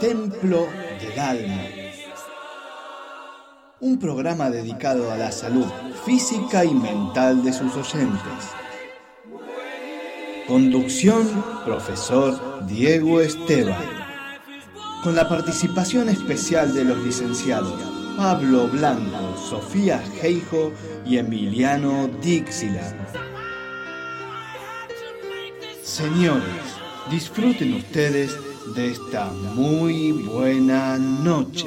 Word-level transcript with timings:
Templo 0.00 0.68
del 1.00 1.18
Alma. 1.18 1.62
Un 3.80 3.98
programa 3.98 4.48
dedicado 4.48 5.10
a 5.10 5.16
la 5.16 5.32
salud 5.32 5.66
física 6.06 6.64
y 6.64 6.72
mental 6.72 7.42
de 7.42 7.52
sus 7.52 7.74
oyentes. 7.74 8.22
Conducción, 10.46 11.26
profesor 11.64 12.64
Diego 12.68 13.20
Esteban. 13.20 13.82
Con 15.02 15.16
la 15.16 15.28
participación 15.28 16.08
especial 16.08 16.72
de 16.74 16.84
los 16.84 16.98
licenciados 16.98 17.82
Pablo 18.16 18.68
Blanco, 18.68 19.36
Sofía 19.36 20.00
Geijo 20.20 20.72
y 21.04 21.18
Emiliano 21.18 22.08
Dixila. 22.22 22.94
Señores, 25.82 26.44
disfruten 27.10 27.74
ustedes 27.74 28.36
de 28.74 28.90
esta 28.92 29.30
muy 29.54 30.12
buena 30.12 30.98
noche. 30.98 31.66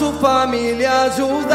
Su 0.00 0.12
familia 0.14 1.02
ayudar. 1.02 1.50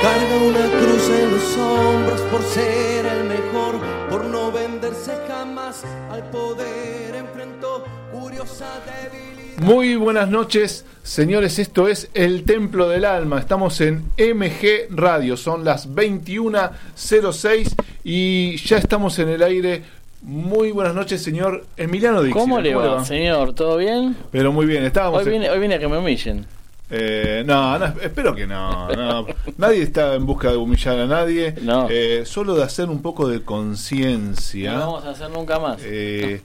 Carga 0.00 0.36
una 0.50 0.66
cruz 0.78 1.10
en 1.10 1.30
los 1.30 1.58
hombros 1.58 2.20
por 2.30 2.42
ser 2.42 3.04
el 3.04 3.24
mejor, 3.24 3.74
por 4.08 4.24
no 4.24 4.50
venderse 4.50 5.12
jamás 5.28 5.84
al 6.10 6.22
poder. 6.30 7.16
Enfrentó 7.16 7.84
curiosa 8.10 8.80
debilidad. 8.86 9.31
Muy 9.62 9.94
buenas 9.96 10.28
noches, 10.28 10.84
señores. 11.02 11.58
Esto 11.58 11.86
es 11.88 12.10
El 12.14 12.42
Templo 12.44 12.88
del 12.88 13.04
Alma. 13.04 13.38
Estamos 13.38 13.80
en 13.80 14.04
MG 14.18 14.88
Radio. 14.90 15.36
Son 15.36 15.64
las 15.64 15.88
21.06 15.94 17.74
y 18.02 18.56
ya 18.56 18.78
estamos 18.78 19.18
en 19.20 19.28
el 19.28 19.42
aire. 19.42 19.82
Muy 20.22 20.70
buenas 20.72 20.94
noches, 20.94 21.22
señor 21.22 21.64
Emiliano 21.76 22.22
Dixon. 22.22 22.42
¿Cómo 22.42 22.60
le 22.60 22.74
va, 22.74 23.04
señor? 23.04 23.54
¿Todo 23.54 23.76
bien? 23.76 24.16
Pero 24.30 24.52
muy 24.52 24.66
bien, 24.66 24.84
estábamos. 24.84 25.20
Hoy 25.20 25.26
en- 25.26 25.30
viene, 25.30 25.50
hoy 25.50 25.58
viene 25.60 25.74
a 25.76 25.78
que 25.78 25.88
me 25.88 25.98
humillen. 25.98 26.44
Eh, 26.90 27.42
no, 27.46 27.78
no, 27.78 27.86
espero 28.02 28.34
que 28.34 28.46
no, 28.46 28.88
no. 28.88 29.26
Nadie 29.56 29.82
está 29.82 30.14
en 30.14 30.26
busca 30.26 30.50
de 30.50 30.56
humillar 30.58 30.98
a 30.98 31.06
nadie. 31.06 31.54
No. 31.62 31.86
Eh, 31.88 32.24
solo 32.26 32.54
de 32.54 32.64
hacer 32.64 32.88
un 32.90 33.00
poco 33.00 33.28
de 33.28 33.42
conciencia. 33.42 34.72
No 34.74 34.78
vamos 34.80 35.04
a 35.06 35.10
hacer 35.10 35.30
nunca 35.30 35.58
más. 35.58 35.80
Eh, 35.84 36.42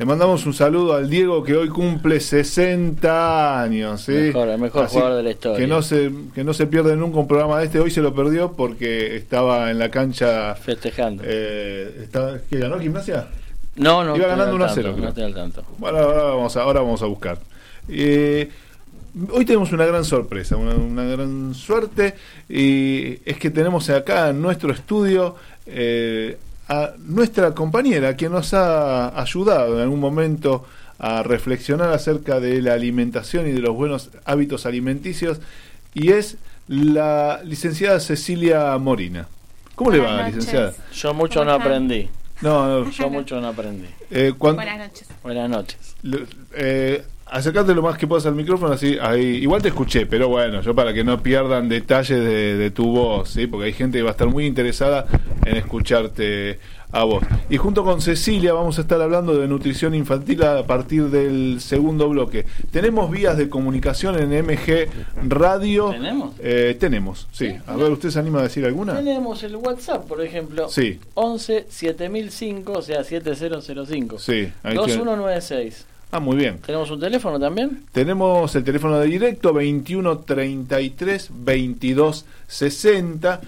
le 0.00 0.06
mandamos 0.06 0.46
un 0.46 0.54
saludo 0.54 0.94
al 0.94 1.10
Diego 1.10 1.44
que 1.44 1.54
hoy 1.54 1.68
cumple 1.68 2.20
60 2.20 3.60
años. 3.60 4.00
¿sí? 4.00 4.12
Mejor, 4.12 4.48
el 4.48 4.58
mejor 4.58 4.86
jugador 4.86 5.16
de 5.18 5.22
la 5.22 5.30
historia. 5.30 5.58
Que 5.58 5.66
no, 5.66 5.82
se, 5.82 6.10
que 6.34 6.42
no 6.42 6.54
se 6.54 6.66
pierde 6.66 6.96
nunca 6.96 7.18
un 7.18 7.28
programa 7.28 7.58
de 7.58 7.66
este. 7.66 7.80
Hoy 7.80 7.90
se 7.90 8.00
lo 8.00 8.14
perdió 8.14 8.52
porque 8.52 9.14
estaba 9.14 9.70
en 9.70 9.78
la 9.78 9.90
cancha. 9.90 10.54
Festejando. 10.54 11.22
Eh, 11.26 12.08
¿Qué 12.48 12.58
ganó 12.58 12.80
gimnasia? 12.80 13.26
no, 13.76 14.02
no. 14.02 14.16
iba 14.16 14.26
ganando 14.26 14.52
al 14.52 14.54
1 14.54 14.64
a 14.64 14.68
tanto, 14.68 14.82
0, 14.82 14.94
creo. 14.96 15.12
No 15.12 15.26
al 15.26 15.34
tanto. 15.34 15.64
Bueno, 15.76 15.98
ahora 15.98 16.22
vamos 16.22 16.56
a, 16.56 16.62
ahora 16.62 16.80
vamos 16.80 17.02
a 17.02 17.06
buscar. 17.06 17.38
Eh, 17.86 18.48
hoy 19.30 19.44
tenemos 19.44 19.70
una 19.72 19.84
gran 19.84 20.06
sorpresa, 20.06 20.56
una, 20.56 20.76
una 20.76 21.04
gran 21.04 21.52
suerte, 21.54 22.14
y 22.48 23.18
es 23.26 23.36
que 23.36 23.50
tenemos 23.50 23.90
acá 23.90 24.30
en 24.30 24.40
nuestro 24.40 24.72
estudio 24.72 25.36
eh, 25.66 26.38
a 26.70 26.92
nuestra 26.98 27.52
compañera, 27.52 28.16
que 28.16 28.28
nos 28.28 28.54
ha 28.54 29.20
ayudado 29.20 29.74
en 29.76 29.82
algún 29.82 29.98
momento 29.98 30.64
a 31.00 31.24
reflexionar 31.24 31.92
acerca 31.92 32.38
de 32.38 32.62
la 32.62 32.74
alimentación 32.74 33.48
y 33.48 33.52
de 33.52 33.58
los 33.58 33.74
buenos 33.74 34.10
hábitos 34.24 34.66
alimenticios, 34.66 35.40
y 35.94 36.12
es 36.12 36.36
la 36.68 37.40
licenciada 37.44 37.98
Cecilia 37.98 38.78
Morina. 38.78 39.26
¿Cómo 39.74 39.90
le 39.90 39.98
va, 39.98 40.12
noches. 40.18 40.36
licenciada? 40.36 40.72
Yo 40.92 41.12
mucho 41.12 41.40
¿Cómo 41.40 41.50
no 41.50 41.56
aprendí. 41.56 42.08
No, 42.40 42.84
no. 42.84 42.90
Yo 42.90 43.10
mucho 43.10 43.40
no 43.40 43.48
aprendí. 43.48 43.86
eh, 44.10 44.32
Buenas 44.38 44.78
noches. 44.78 45.08
Buenas 45.24 45.50
noches. 45.50 45.96
Eh, 46.54 47.04
acercarte 47.30 47.74
lo 47.74 47.82
más 47.82 47.96
que 47.98 48.06
puedas 48.06 48.26
al 48.26 48.34
micrófono, 48.34 48.72
así, 48.72 48.96
ahí. 49.00 49.22
Igual 49.36 49.62
te 49.62 49.68
escuché, 49.68 50.06
pero 50.06 50.28
bueno, 50.28 50.60
yo 50.62 50.74
para 50.74 50.92
que 50.92 51.04
no 51.04 51.22
pierdan 51.22 51.68
detalles 51.68 52.18
de, 52.18 52.56
de 52.56 52.70
tu 52.70 52.86
voz, 52.92 53.30
¿sí? 53.30 53.46
porque 53.46 53.66
hay 53.66 53.72
gente 53.72 53.98
que 53.98 54.02
va 54.02 54.10
a 54.10 54.12
estar 54.12 54.28
muy 54.28 54.46
interesada 54.46 55.06
en 55.46 55.56
escucharte 55.56 56.58
a 56.92 57.04
vos. 57.04 57.22
Y 57.48 57.56
junto 57.56 57.84
con 57.84 58.00
Cecilia 58.00 58.52
vamos 58.52 58.78
a 58.78 58.80
estar 58.82 59.00
hablando 59.00 59.38
de 59.38 59.46
nutrición 59.46 59.94
infantil 59.94 60.42
a 60.42 60.66
partir 60.66 61.04
del 61.04 61.60
segundo 61.60 62.08
bloque. 62.08 62.46
Tenemos 62.72 63.10
vías 63.12 63.36
de 63.38 63.48
comunicación 63.48 64.18
en 64.18 64.44
MG 64.44 64.88
Radio. 65.28 65.90
¿Tenemos? 65.90 66.34
Eh, 66.40 66.76
tenemos, 66.80 67.28
sí. 67.30 67.54
A 67.68 67.76
ver, 67.76 67.92
¿usted 67.92 68.10
se 68.10 68.18
anima 68.18 68.40
a 68.40 68.42
decir 68.42 68.64
alguna? 68.64 68.96
Tenemos 68.96 69.42
el 69.44 69.54
WhatsApp, 69.56 70.04
por 70.08 70.20
ejemplo. 70.20 70.68
Sí. 70.68 70.98
11 71.14 71.66
7005, 71.68 72.72
o 72.72 72.82
sea, 72.82 73.04
7005. 73.04 74.18
Sí, 74.18 74.50
hay 74.64 74.72
que- 74.72 74.76
2196. 74.78 75.86
Ah, 76.12 76.18
muy 76.18 76.36
bien. 76.36 76.58
¿Tenemos 76.58 76.90
un 76.90 76.98
teléfono 76.98 77.38
también? 77.38 77.84
Tenemos 77.92 78.54
el 78.56 78.64
teléfono 78.64 78.98
de 78.98 79.06
directo 79.06 79.52
21 79.52 80.18
33 80.18 81.30
22 81.32 82.26
60 82.48 83.40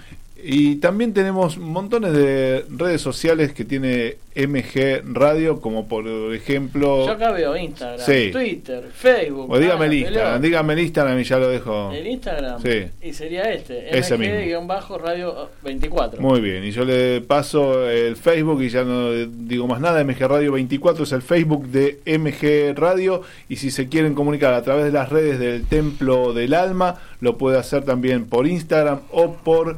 y 0.45 0.75
también 0.75 1.13
tenemos 1.13 1.57
montones 1.57 2.11
de 2.13 2.65
redes 2.69 3.01
sociales 3.01 3.53
que 3.53 3.63
tiene 3.63 4.17
MG 4.35 5.03
Radio, 5.13 5.61
como 5.61 5.87
por 5.87 6.05
ejemplo. 6.33 7.05
Yo 7.05 7.11
acá 7.11 7.31
veo 7.31 7.55
Instagram, 7.55 7.99
Sí. 7.99 8.29
Twitter, 8.31 8.83
Facebook. 8.93 9.49
O 9.49 9.57
dígame 9.59 9.85
ah, 9.85 9.87
el 9.87 9.93
Instagram, 9.93 10.23
pelota. 10.23 10.39
dígame 10.39 10.73
el 10.73 10.79
Instagram 10.79 11.19
y 11.19 11.23
ya 11.23 11.37
lo 11.37 11.47
dejo. 11.49 11.91
El 11.91 12.07
Instagram. 12.07 12.61
Sí. 12.61 12.85
Y 13.01 13.13
sería 13.13 13.43
este. 13.53 13.89
MG-radio 13.93 15.49
24. 15.63 16.21
Muy 16.21 16.41
bien, 16.41 16.63
y 16.63 16.71
yo 16.71 16.83
le 16.83 17.21
paso 17.21 17.89
el 17.89 18.15
Facebook 18.15 18.61
y 18.63 18.69
ya 18.69 18.83
no 18.83 19.11
digo 19.11 19.67
más 19.67 19.79
nada. 19.79 20.03
MG 20.03 20.27
Radio 20.27 20.51
24 20.53 21.03
es 21.03 21.11
el 21.11 21.21
Facebook 21.21 21.67
de 21.67 21.99
MG 22.05 22.77
Radio. 22.77 23.21
Y 23.49 23.57
si 23.57 23.71
se 23.71 23.87
quieren 23.87 24.13
comunicar 24.13 24.53
a 24.53 24.61
través 24.61 24.85
de 24.85 24.91
las 24.91 25.09
redes 25.09 25.39
del 25.39 25.65
Templo 25.65 26.33
del 26.33 26.53
Alma, 26.53 26.99
lo 27.21 27.37
puede 27.37 27.57
hacer 27.57 27.83
también 27.83 28.25
por 28.25 28.47
Instagram 28.47 29.01
o 29.11 29.35
por 29.35 29.77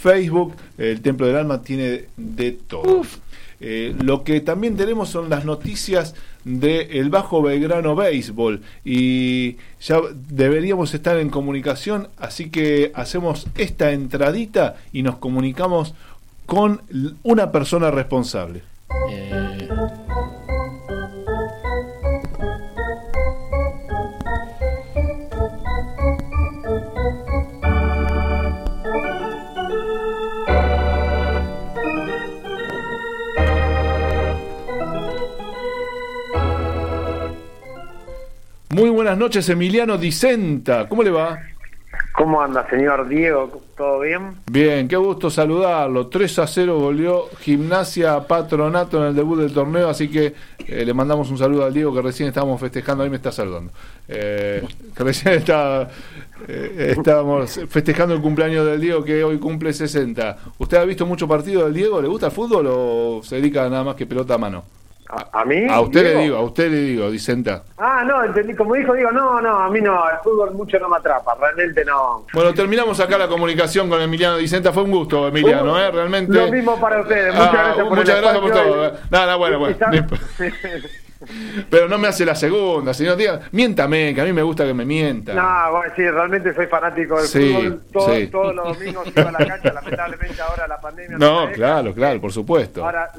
Facebook. 0.00 0.54
El 0.78 1.00
Templo 1.00 1.26
del 1.26 1.36
Alma 1.36 1.62
tiene 1.62 2.04
de 2.16 2.52
todo. 2.52 3.02
Eh, 3.60 3.94
lo 4.02 4.22
que 4.22 4.40
también 4.40 4.76
tenemos 4.76 5.08
son 5.08 5.30
las 5.30 5.44
noticias 5.44 6.14
del 6.44 7.08
Bajo 7.08 7.42
Belgrano 7.42 7.96
Béisbol 7.96 8.60
y 8.84 9.56
ya 9.80 9.98
deberíamos 10.28 10.92
estar 10.92 11.16
en 11.18 11.30
comunicación, 11.30 12.08
así 12.18 12.50
que 12.50 12.92
hacemos 12.94 13.46
esta 13.56 13.92
entradita 13.92 14.76
y 14.92 15.02
nos 15.02 15.16
comunicamos 15.16 15.94
con 16.44 16.82
una 17.22 17.50
persona 17.50 17.90
responsable. 17.90 18.62
Eh, 19.10 19.68
buenas 39.16 39.30
noches, 39.30 39.48
Emiliano 39.48 39.96
Dicenta. 39.96 40.86
¿Cómo 40.90 41.02
le 41.02 41.10
va? 41.10 41.38
¿Cómo 42.12 42.42
anda, 42.42 42.68
señor 42.68 43.08
Diego? 43.08 43.62
¿Todo 43.74 44.00
bien? 44.00 44.34
Bien, 44.50 44.86
qué 44.86 44.96
gusto 44.96 45.30
saludarlo. 45.30 46.08
3 46.08 46.40
a 46.40 46.46
0 46.46 46.78
volvió 46.78 47.24
Gimnasia 47.40 48.20
Patronato 48.26 48.98
en 48.98 49.08
el 49.08 49.14
debut 49.14 49.38
del 49.38 49.54
torneo, 49.54 49.88
así 49.88 50.08
que 50.08 50.34
eh, 50.66 50.84
le 50.84 50.92
mandamos 50.92 51.30
un 51.30 51.38
saludo 51.38 51.64
al 51.64 51.72
Diego 51.72 51.94
que 51.94 52.02
recién 52.02 52.28
estábamos 52.28 52.60
festejando, 52.60 53.04
ahí 53.04 53.08
me 53.08 53.16
está 53.16 53.32
saludando. 53.32 53.72
Eh, 54.06 54.62
que 54.94 55.04
recién 55.04 55.32
está, 55.32 55.88
eh, 56.46 56.94
estábamos 56.98 57.58
festejando 57.70 58.14
el 58.14 58.20
cumpleaños 58.20 58.66
del 58.66 58.82
Diego 58.82 59.02
que 59.02 59.24
hoy 59.24 59.38
cumple 59.38 59.72
60. 59.72 60.36
¿Usted 60.58 60.76
ha 60.76 60.84
visto 60.84 61.06
mucho 61.06 61.26
partido 61.26 61.64
del 61.64 61.72
Diego? 61.72 62.02
¿Le 62.02 62.08
gusta 62.08 62.26
el 62.26 62.32
fútbol 62.32 62.66
o 62.68 63.20
se 63.22 63.36
dedica 63.36 63.66
nada 63.70 63.82
más 63.82 63.94
que 63.94 64.04
pelota 64.04 64.34
a 64.34 64.38
mano? 64.38 64.76
¿A, 65.08 65.40
a 65.40 65.44
mí? 65.44 65.66
A 65.70 65.80
usted 65.80 66.02
Diego? 66.02 66.18
le 66.18 66.24
digo, 66.24 66.36
a 66.36 66.40
usted 66.42 66.70
le 66.70 66.76
digo, 66.80 67.10
Dicenta. 67.10 67.62
Ah, 67.78 68.02
no, 68.06 68.24
entendí. 68.24 68.54
Como 68.54 68.74
dijo, 68.74 68.92
digo, 68.94 69.10
no, 69.12 69.40
no, 69.40 69.58
a 69.60 69.70
mí 69.70 69.80
no, 69.80 69.94
el 70.10 70.18
fútbol 70.24 70.52
mucho 70.54 70.78
no 70.78 70.88
me 70.88 70.96
atrapa, 70.96 71.34
realmente 71.40 71.84
no. 71.84 72.26
Bueno, 72.32 72.52
terminamos 72.54 72.98
acá 73.00 73.16
la 73.18 73.28
comunicación 73.28 73.88
con 73.88 74.00
Emiliano 74.02 74.36
Dicenta. 74.36 74.72
Fue 74.72 74.82
un 74.82 74.90
gusto, 74.90 75.28
Emiliano, 75.28 75.74
Uh, 75.74 75.76
¿eh? 75.78 75.90
Realmente. 75.92 76.32
Lo 76.32 76.50
mismo 76.50 76.80
para 76.80 77.00
ustedes, 77.00 77.34
muchas 77.34 77.48
Ah, 77.48 77.52
gracias 77.64 77.86
por 77.86 77.96
muchas 77.98 78.14
el 78.16 78.20
gracias 78.22 78.40
por 78.42 78.50
todo. 78.52 78.86
y-. 78.86 78.92
Nada, 79.10 79.36
bueno, 79.36 79.58
bueno. 79.60 79.76
Pero 81.70 81.88
no 81.88 81.98
me 81.98 82.08
hace 82.08 82.24
la 82.24 82.34
segunda, 82.34 82.92
señor. 82.94 83.16
Diga, 83.16 83.40
miéntame, 83.52 84.14
que 84.14 84.20
a 84.20 84.24
mí 84.24 84.32
me 84.32 84.42
gusta 84.42 84.64
que 84.64 84.74
me 84.74 84.84
mienta. 84.84 85.32
No, 85.34 85.72
bueno, 85.72 85.92
sí, 85.96 86.02
realmente 86.08 86.54
soy 86.54 86.66
fanático 86.66 87.16
del 87.18 87.26
Sí, 87.26 87.52
fútbol. 87.54 87.82
Todo- 87.92 88.14
sí. 88.14 88.26
Todos 88.28 88.54
los 88.54 88.78
domingos 88.78 89.06
iba 89.14 89.28
a 89.28 89.32
la 89.32 89.46
cancha, 89.46 89.72
lamentablemente 89.72 90.42
ahora 90.42 90.68
la 90.68 90.80
pandemia. 90.80 91.18
No, 91.18 91.40
deja. 91.42 91.52
claro, 91.52 91.94
claro, 91.94 92.20
por 92.20 92.32
supuesto. 92.32 92.84
Ahora, 92.84 93.10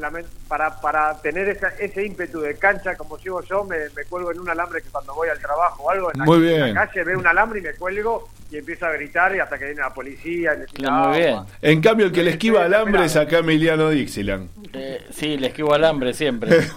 para, 0.47 0.79
para 0.81 1.13
tener 1.21 1.49
esa- 1.49 1.73
ese 1.79 2.05
ímpetu 2.05 2.39
de 2.41 2.55
cancha 2.57 2.95
como 2.95 3.17
llevo 3.17 3.41
yo, 3.43 3.63
me, 3.63 3.77
me 3.95 4.03
cuelgo 4.05 4.31
en 4.31 4.39
un 4.39 4.49
alambre 4.49 4.81
que 4.81 4.89
cuando 4.89 5.13
voy 5.15 5.29
al 5.29 5.39
trabajo 5.39 5.83
o 5.83 5.89
algo, 5.89 6.11
en 6.11 6.19
la, 6.19 6.25
Muy 6.25 6.53
en 6.53 6.73
la 6.73 6.85
calle 6.87 7.03
veo 7.03 7.19
un 7.19 7.27
alambre 7.27 7.59
y 7.59 7.63
me 7.63 7.73
cuelgo 7.73 8.29
y 8.49 8.57
empiezo 8.57 8.85
a 8.85 8.91
gritar 8.93 9.35
y 9.35 9.39
hasta 9.39 9.57
que 9.57 9.65
viene 9.65 9.81
la 9.81 9.93
policía 9.93 10.53
y 10.55 10.71
tira 10.73 10.91
Muy 10.91 11.17
bien. 11.19 11.39
En 11.61 11.81
cambio, 11.81 12.05
el 12.05 12.11
que 12.11 12.23
le 12.23 12.31
esquiva 12.31 12.61
Estoy 12.63 12.73
al 12.75 12.81
hambre 12.81 13.05
es 13.05 13.15
acá 13.15 13.39
Emiliano 13.39 13.89
Dixieland. 13.89 14.49
Eh, 14.73 15.01
sí, 15.11 15.37
le 15.37 15.47
esquivo 15.47 15.73
al 15.73 15.83
hambre 15.83 16.13
siempre. 16.13 16.57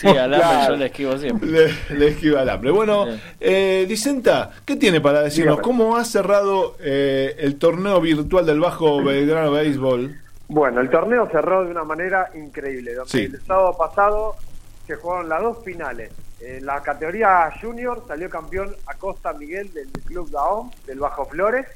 Sí, 0.00 0.06
al 0.06 0.32
hambre 0.32 0.38
Claro. 0.38 0.72
yo 0.74 0.76
le 0.78 0.86
esquivo 0.86 1.18
siempre. 1.18 1.48
Le, 1.50 1.74
le 1.98 2.08
esquiva 2.08 2.40
al 2.40 2.48
hambre. 2.48 2.70
Bueno, 2.70 3.04
Sí. 3.06 3.20
eh, 3.40 3.84
Dicenta, 3.88 4.50
¿qué 4.64 4.76
tiene 4.76 5.00
para 5.00 5.20
decirnos? 5.22 5.56
Dígame. 5.58 5.62
¿Cómo 5.62 5.96
ha 5.96 6.04
cerrado 6.04 6.76
eh, 6.80 7.34
el 7.38 7.56
torneo 7.58 8.00
virtual 8.00 8.46
del 8.46 8.58
Bajo 8.60 9.02
Belgrano 9.02 9.50
Béisbol? 9.52 10.16
Bueno, 10.48 10.80
el 10.80 10.88
torneo 10.88 11.28
cerró 11.30 11.64
de 11.64 11.72
una 11.72 11.84
manera 11.84 12.30
increíble, 12.34 12.94
donde 12.94 13.10
Sí. 13.10 13.24
el 13.24 13.40
sábado 13.42 13.76
pasado 13.76 14.34
se 14.86 14.94
jugaron 14.96 15.28
las 15.28 15.42
dos 15.42 15.58
finales. 15.64 16.10
En 16.44 16.66
la 16.66 16.82
categoría 16.82 17.50
junior 17.60 18.02
salió 18.08 18.28
campeón 18.28 18.74
Acosta 18.86 19.32
Miguel 19.32 19.72
del 19.72 19.88
Club 20.04 20.30
Daón, 20.30 20.70
del 20.86 20.98
Bajo 20.98 21.24
Flores, 21.26 21.66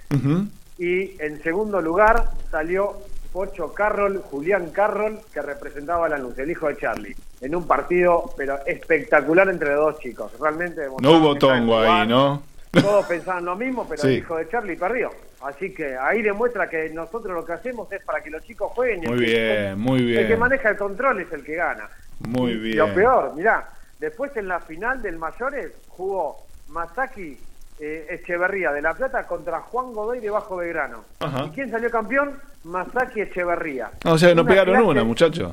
y 0.79 1.21
en 1.23 1.41
segundo 1.43 1.81
lugar 1.81 2.31
salió 2.51 2.95
Pocho 3.33 3.73
Carroll, 3.73 4.23
Julián 4.31 4.71
Carroll, 4.71 5.19
que 5.33 5.41
representaba 5.41 6.07
a 6.07 6.09
la 6.09 6.19
luz, 6.19 6.37
el 6.39 6.51
hijo 6.51 6.69
de 6.69 6.77
Charlie, 6.79 7.15
en 7.41 7.55
un 7.55 7.67
partido 7.67 8.31
pero 8.37 8.59
espectacular 8.67 9.49
entre 9.49 9.71
los 9.75 9.93
dos 9.93 9.99
chicos. 10.01 10.33
Realmente 10.41 10.83
No 11.01 11.13
hubo 11.19 11.35
tongo 11.37 11.79
ahí. 11.79 12.09
¿no? 12.09 12.43
Todos 12.73 13.07
pensaban 13.07 13.45
lo 13.45 13.55
mismo, 13.57 13.87
pero 13.89 14.03
Sí. 14.03 14.09
el 14.09 14.15
hijo 14.19 14.37
de 14.37 14.49
Charlie 14.49 14.77
perdió. 14.77 15.11
Así 15.43 15.73
que 15.73 15.97
ahí 15.97 16.23
demuestra 16.23 16.69
que 16.69 16.91
nosotros 16.91 17.35
lo 17.35 17.45
que 17.45 17.53
hacemos 17.53 17.91
es 17.93 18.03
para 18.03 18.23
que 18.23 18.31
los 18.31 18.43
chicos 18.43 18.73
jueguen. 18.73 19.01
Muy 19.09 19.19
bien, 19.25 19.79
muy 19.79 20.01
El 20.15 20.23
que 20.23 20.27
bien. 20.27 20.39
maneja 20.41 20.71
el 20.71 20.77
control 20.77 21.21
es 21.21 21.33
el 21.33 21.45
que 21.45 21.55
gana. 21.55 21.89
Muy 22.21 22.53
Y 22.53 22.59
bien. 22.59 22.79
Lo 22.79 22.95
peor, 22.95 23.35
mirá, 23.35 23.67
después 23.99 24.37
en 24.37 24.49
la 24.49 24.61
final 24.61 25.01
del 25.03 25.17
Mayores 25.19 25.73
jugó 25.89 26.37
Masaki 26.69 27.39
eh, 27.79 28.07
Echeverría 28.11 28.73
de 28.73 28.81
La 28.83 28.95
Plata 28.95 29.27
contra 29.27 29.61
Juan 29.61 29.93
Godoy 29.93 30.21
de 30.21 30.31
Bajo 30.31 30.57
Belgrano. 30.57 31.05
Ajá. 31.21 31.45
¿Y 31.47 31.51
quién 31.51 31.71
salió 31.71 31.91
campeón? 31.91 32.39
Masaki 32.65 33.21
Echeverría. 33.21 33.91
Ah, 34.05 34.13
o 34.13 34.19
sea, 34.19 34.35
no 34.35 34.43
Una 34.43 34.51
pegaron 34.51 34.75
clase- 34.77 34.87
una, 34.89 35.05
muchachos. 35.05 35.53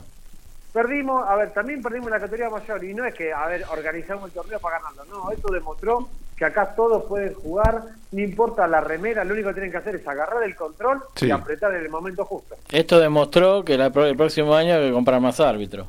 Perdimos, 0.71 1.23
a 1.27 1.35
ver, 1.35 1.51
también 1.51 1.83
perdimos 1.83 2.09
la 2.09 2.19
categoría 2.19 2.49
mayor 2.49 2.83
y 2.83 2.93
no 2.95 3.05
es 3.05 3.13
que, 3.13 3.31
a 3.31 3.45
ver, 3.45 3.63
organizamos 3.71 4.25
el 4.25 4.31
torneo 4.31 4.59
para 4.59 4.79
ganarlo, 4.79 5.05
no, 5.05 5.31
esto 5.31 5.53
demostró 5.53 6.09
que 6.35 6.45
acá 6.45 6.73
todos 6.75 7.03
pueden 7.03 7.35
jugar, 7.35 7.83
no 8.11 8.19
importa 8.19 8.65
la 8.67 8.81
remera, 8.81 9.23
lo 9.23 9.35
único 9.35 9.49
que 9.49 9.53
tienen 9.53 9.71
que 9.71 9.77
hacer 9.77 9.95
es 9.97 10.07
agarrar 10.07 10.41
el 10.43 10.55
control 10.55 11.03
Sí. 11.15 11.27
y 11.27 11.31
apretar 11.31 11.75
en 11.75 11.81
el 11.81 11.89
momento 11.91 12.25
justo. 12.25 12.55
Esto 12.71 12.99
demostró 12.99 13.63
que 13.63 13.77
la 13.77 13.87
el 13.93 14.17
próximo 14.17 14.55
año 14.55 14.73
hay 14.73 14.87
que 14.87 14.93
comprar 14.93 15.21
más 15.21 15.39
árbitros. 15.39 15.85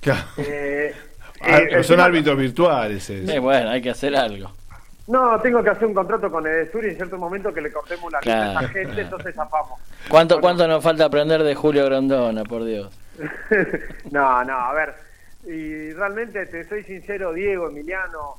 Claro. 0.00 0.22
Eh, 0.38 0.94
eh, 1.46 1.82
son 1.84 2.00
árbitros 2.00 2.36
virtuales. 2.36 3.08
es. 3.10 3.28
Eh, 3.28 3.38
bueno, 3.38 3.70
hay 3.70 3.80
que 3.82 3.90
hacer 3.90 4.14
algo. 4.16 4.50
No, 5.06 5.38
tengo 5.40 5.62
que 5.62 5.68
hacer 5.70 5.86
un 5.86 5.92
contrato 5.94 6.30
con 6.30 6.46
Edesur 6.46 6.84
y 6.86 6.88
en 6.90 6.96
cierto 6.96 7.18
momento 7.18 7.52
que 7.52 7.60
le 7.60 7.70
cortemos 7.70 8.10
la 8.10 8.18
a 8.18 8.20
Claro. 8.22 8.60
esa 8.60 8.68
gente, 8.70 9.00
entonces 9.02 9.34
zafamos. 9.34 9.78
¿Cuánto, 10.08 10.36
Bueno. 10.36 10.40
¿Cuánto 10.42 10.66
nos 10.68 10.82
falta 10.82 11.04
aprender 11.04 11.42
de 11.42 11.54
Julio 11.54 11.84
Grondona, 11.84 12.42
por 12.44 12.64
Dios? 12.64 12.90
no, 14.10 14.44
no, 14.44 14.58
a 14.58 14.72
ver, 14.72 14.94
y 15.46 15.92
realmente 15.92 16.46
te 16.46 16.64
soy 16.66 16.82
sincero, 16.84 17.32
Diego, 17.34 17.68
Emiliano 17.68 18.36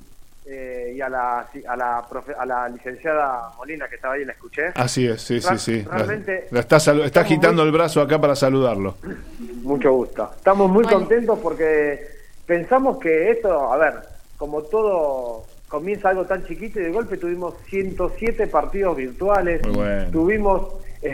eh, 0.48 0.94
y 0.96 1.02
a 1.02 1.10
la, 1.10 1.40
a, 1.68 1.76
la 1.78 2.04
profe- 2.10 2.36
a 2.38 2.46
la 2.46 2.68
licenciada 2.70 3.50
Molina 3.58 3.88
que 3.88 3.96
estaba 3.96 4.16
ahí, 4.16 4.26
la 4.26 4.32
escuché. 4.34 4.64
Así 4.76 5.08
es, 5.08 5.22
sí, 5.22 5.40
sí, 5.40 5.48
Ra- 5.48 5.58
sí. 5.58 5.86
realmente 5.90 6.48
La 6.52 6.60
está, 6.62 6.78
salu- 6.78 6.98
está 7.04 7.06
estamos 7.22 7.26
agitando 7.32 7.62
muy- 7.64 7.70
el 7.70 7.78
brazo 7.78 8.02
acá 8.02 8.20
para 8.20 8.36
saludarlo. 8.36 8.96
Mucho 9.64 9.92
gusto. 9.94 10.32
Estamos 10.36 10.70
muy 10.70 10.84
Bueno. 10.84 11.00
contentos 11.00 11.40
porque 11.40 12.15
pensamos 12.46 13.00
que 13.00 13.32
esto, 13.32 13.72
a 13.74 13.78
ver, 13.78 13.94
como 14.38 14.62
todo 14.64 15.44
comienza 15.68 16.10
algo 16.10 16.26
tan 16.26 16.46
chiquito 16.46 16.80
y 16.80 16.84
de 16.84 16.92
golpe 16.92 17.18
tuvimos 17.18 17.56
107 17.70 18.48
partidos 18.48 18.96
virtuales, 18.98 19.62
bueno. 19.74 20.10
tuvimos 20.12 20.68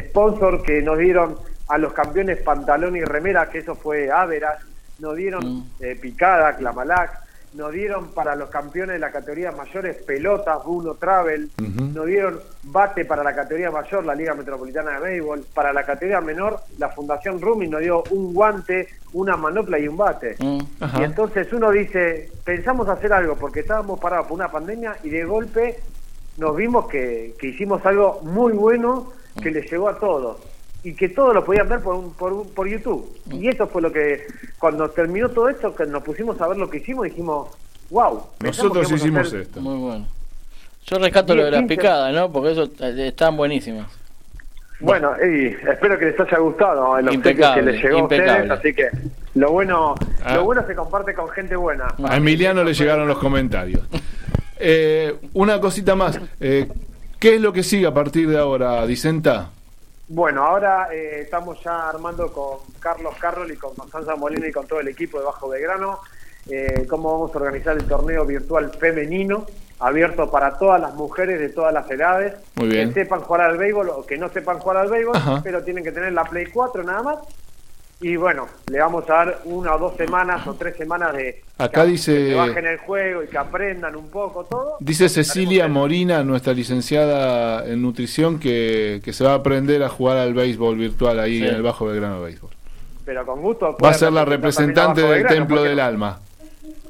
sponsor 0.10 0.62
que 0.62 0.82
nos 0.82 0.98
dieron 0.98 1.38
a 1.68 1.78
los 1.78 1.94
campeones 1.94 2.42
pantalón 2.42 2.96
y 2.98 3.02
remera, 3.02 3.50
que 3.50 3.60
eso 3.60 3.76
fue 3.76 4.12
Averas, 4.12 4.60
nos 5.00 5.16
dieron 5.16 5.44
Mm. 5.44 5.64
eh, 5.80 5.96
Picada, 6.00 6.56
Clamalac, 6.58 7.21
nos 7.54 7.72
dieron 7.72 8.10
para 8.10 8.36
los 8.36 8.50
campeones 8.50 8.94
de 8.94 9.00
la 9.00 9.12
categoría 9.12 9.52
mayores 9.52 9.98
pelotas, 10.04 10.64
Bruno 10.64 10.94
Travel, 10.96 11.50
Ujú. 11.60 11.86
nos 11.94 12.06
dieron 12.06 12.40
bate 12.64 13.06
para 13.06 13.24
la 13.24 13.36
categoría 13.36 13.72
mayor, 13.72 14.06
la 14.06 14.16
Liga 14.16 14.34
Metropolitana 14.34 14.92
de 14.92 15.00
Béisbol, 15.00 15.46
para 15.54 15.74
la 15.74 15.84
categoría 15.84 16.22
menor, 16.22 16.60
la 16.78 16.90
Fundación 16.90 17.42
Rumi 17.42 17.68
nos 17.68 17.82
dio 17.82 18.04
un 18.12 18.34
guante, 18.34 18.88
una 19.14 19.36
manopla 19.36 19.80
y 19.80 19.88
un 19.88 19.98
bate. 19.98 20.36
Mm. 20.40 20.60
Y 21.00 21.04
entonces 21.04 21.52
uno 21.52 21.72
dice, 21.72 22.30
pensamos 22.46 22.88
hacer 22.88 23.12
algo 23.12 23.36
porque 23.36 23.62
estábamos 23.62 24.00
parados 24.00 24.28
por 24.28 24.36
una 24.36 24.50
pandemia 24.50 24.96
y 25.04 25.10
de 25.10 25.26
golpe 25.26 25.80
nos 26.38 26.56
vimos 26.56 26.88
que, 26.88 27.36
que 27.38 27.48
hicimos 27.48 27.86
algo 27.86 28.22
muy 28.24 28.54
bueno 28.54 29.12
que 29.42 29.52
le 29.52 29.62
llegó 29.62 29.90
a 29.90 30.00
todos 30.00 30.51
y 30.84 30.94
que 30.94 31.10
todos 31.10 31.34
lo 31.34 31.44
podían 31.46 31.70
ver 31.70 31.80
por, 31.82 31.96
un- 31.96 32.14
por, 32.14 32.34
un- 32.34 32.50
por 32.50 32.68
YouTube. 32.68 33.16
Y 33.32 33.48
eso 33.48 33.68
fue 33.68 33.82
lo 33.82 33.92
que, 33.92 34.26
cuando 34.60 34.90
terminó 34.90 35.30
todo 35.30 35.50
esto, 35.50 35.76
que 35.76 35.86
nos 35.86 36.02
pusimos 36.04 36.40
a 36.42 36.48
ver 36.48 36.58
lo 36.58 36.70
que 36.70 36.78
hicimos, 36.78 37.06
dijimos, 37.06 37.50
wow. 37.90 38.22
Nosotros 38.40 38.92
hicimos 38.92 39.32
esto. 39.34 39.62
Muy 39.62 39.78
bueno. 39.78 40.08
Yo 40.88 40.98
rescato 40.98 41.36
lo 41.36 41.46
de 41.46 41.52
las 41.52 41.60
10, 41.62 41.70
15. 41.70 41.76
picadas, 41.82 42.14
¿no? 42.14 42.32
Porque 42.32 42.52
eso 42.54 42.64
eh, 42.80 43.08
están 43.10 43.38
buenísimas. 43.38 43.88
Bueno, 44.80 45.12
y 45.24 45.48
espero 45.70 46.00
que 46.00 46.06
les 46.06 46.20
haya 46.20 46.40
gustado 46.40 46.98
el 46.98 47.08
obsequio 47.08 47.22
que 47.24 47.30
Impecable, 47.30 47.72
les 47.72 47.84
llegó 47.84 48.00
a 48.00 48.04
ustedes, 48.04 48.50
así 48.50 48.74
que 48.74 48.90
lo 49.36 49.52
bueno, 49.52 49.94
Ah. 50.26 50.36
lo 50.38 50.46
bueno 50.46 50.66
se 50.66 50.74
comparte 50.74 51.14
con 51.14 51.30
gente 51.30 51.56
buena. 51.56 51.86
A 52.04 52.18
Emiliano 52.18 52.64
le 52.64 52.74
llegaron 52.74 53.08
los 53.08 53.18
comentarios. 53.20 53.82
Eh, 54.64 55.16
una 55.34 55.60
cosita 55.60 55.96
más. 55.96 56.20
Eh, 56.40 56.68
¿Qué 57.18 57.34
es 57.36 57.42
lo 57.42 57.52
que 57.52 57.64
sigue 57.64 57.88
a 57.88 57.94
partir 57.96 58.30
de 58.30 58.38
ahora, 58.38 58.86
Dicenta? 58.86 59.50
Bueno, 60.08 60.44
ahora 60.46 60.90
eh, 60.92 61.22
estamos 61.22 61.64
ya 61.64 61.88
armando 61.90 62.32
con 62.34 62.58
Carlos 62.80 63.16
Carroll 63.20 63.52
y 63.52 63.56
con 63.56 63.74
Constanza 63.76 64.16
Molina 64.16 64.48
y 64.48 64.52
con 64.52 64.68
todo 64.68 64.80
el 64.82 64.90
equipo 64.90 65.20
de 65.20 65.26
Bajo 65.26 65.48
Belgrano 65.50 66.00
eh, 66.50 66.86
cómo 66.90 67.12
vamos 67.14 67.34
a 67.34 67.38
organizar 67.38 67.78
el 67.78 67.86
torneo 67.88 68.26
virtual 68.26 68.72
femenino 68.78 69.46
abierto 69.80 70.30
para 70.30 70.58
todas 70.58 70.82
las 70.82 70.94
mujeres 70.96 71.40
de 71.40 71.50
todas 71.50 71.74
las 71.74 71.90
edades 71.90 72.34
Muy 72.56 72.68
bien. 72.68 72.90
que 72.94 73.04
sepan 73.04 73.22
jugar 73.22 73.42
al 73.42 73.58
béisbol 73.58 73.90
o 73.90 74.06
que 74.06 74.18
no 74.18 74.28
sepan 74.30 74.60
jugar 74.60 74.78
al 74.78 74.90
béisbol, 74.90 75.16
Ajá. 75.16 75.42
pero 75.44 75.64
tienen 75.64 75.84
que 75.84 75.92
tener 75.92 76.12
la 76.14 76.24
Play 76.26 76.48
4 76.48 76.84
nada 76.84 77.04
más. 77.04 77.18
Y 78.04 78.16
bueno, 78.16 78.48
le 78.72 78.80
vamos 78.80 79.08
a 79.10 79.14
dar 79.14 79.40
una 79.46 79.76
o 79.76 79.78
dos 79.80 79.96
semanas 79.96 80.48
o 80.48 80.56
tres 80.56 80.76
semanas 80.76 81.14
de 81.14 81.44
Acá 81.60 81.84
que, 81.86 81.92
dice- 81.92 82.30
que 82.30 82.36
bajen 82.36 82.66
el 82.66 82.78
juego 82.80 83.24
y 83.24 83.28
que 83.28 83.38
aprendan 83.38 83.96
un 83.96 84.10
poco 84.10 84.44
todo. 84.46 84.78
Dice 84.80 85.08
Cecilia 85.08 85.68
Morina, 85.68 86.24
nuestra 86.24 86.54
licenciada 86.54 87.64
en 87.68 87.82
nutrición, 87.82 88.40
que, 88.40 89.02
que 89.04 89.14
se 89.14 89.24
va 89.24 89.34
a 89.34 89.36
aprender 89.36 89.84
a 89.84 89.90
jugar 89.90 90.18
al 90.18 90.34
béisbol 90.34 90.78
virtual 90.78 91.20
ahí 91.20 91.38
Sí. 91.40 91.48
en 91.48 91.56
el 91.56 91.62
Bajo 91.62 91.86
Belgrano 91.86 92.22
Béisbol. 92.24 92.50
pero 93.06 93.24
con 93.26 93.40
gusto. 93.42 93.78
Va 93.84 93.90
a 93.90 93.94
ser 93.94 94.12
la 94.12 94.26
representante 94.26 95.02
del 95.02 95.12
Belgrano, 95.12 95.36
Templo 95.36 95.62
del 95.64 95.80
Alma. 95.80 96.20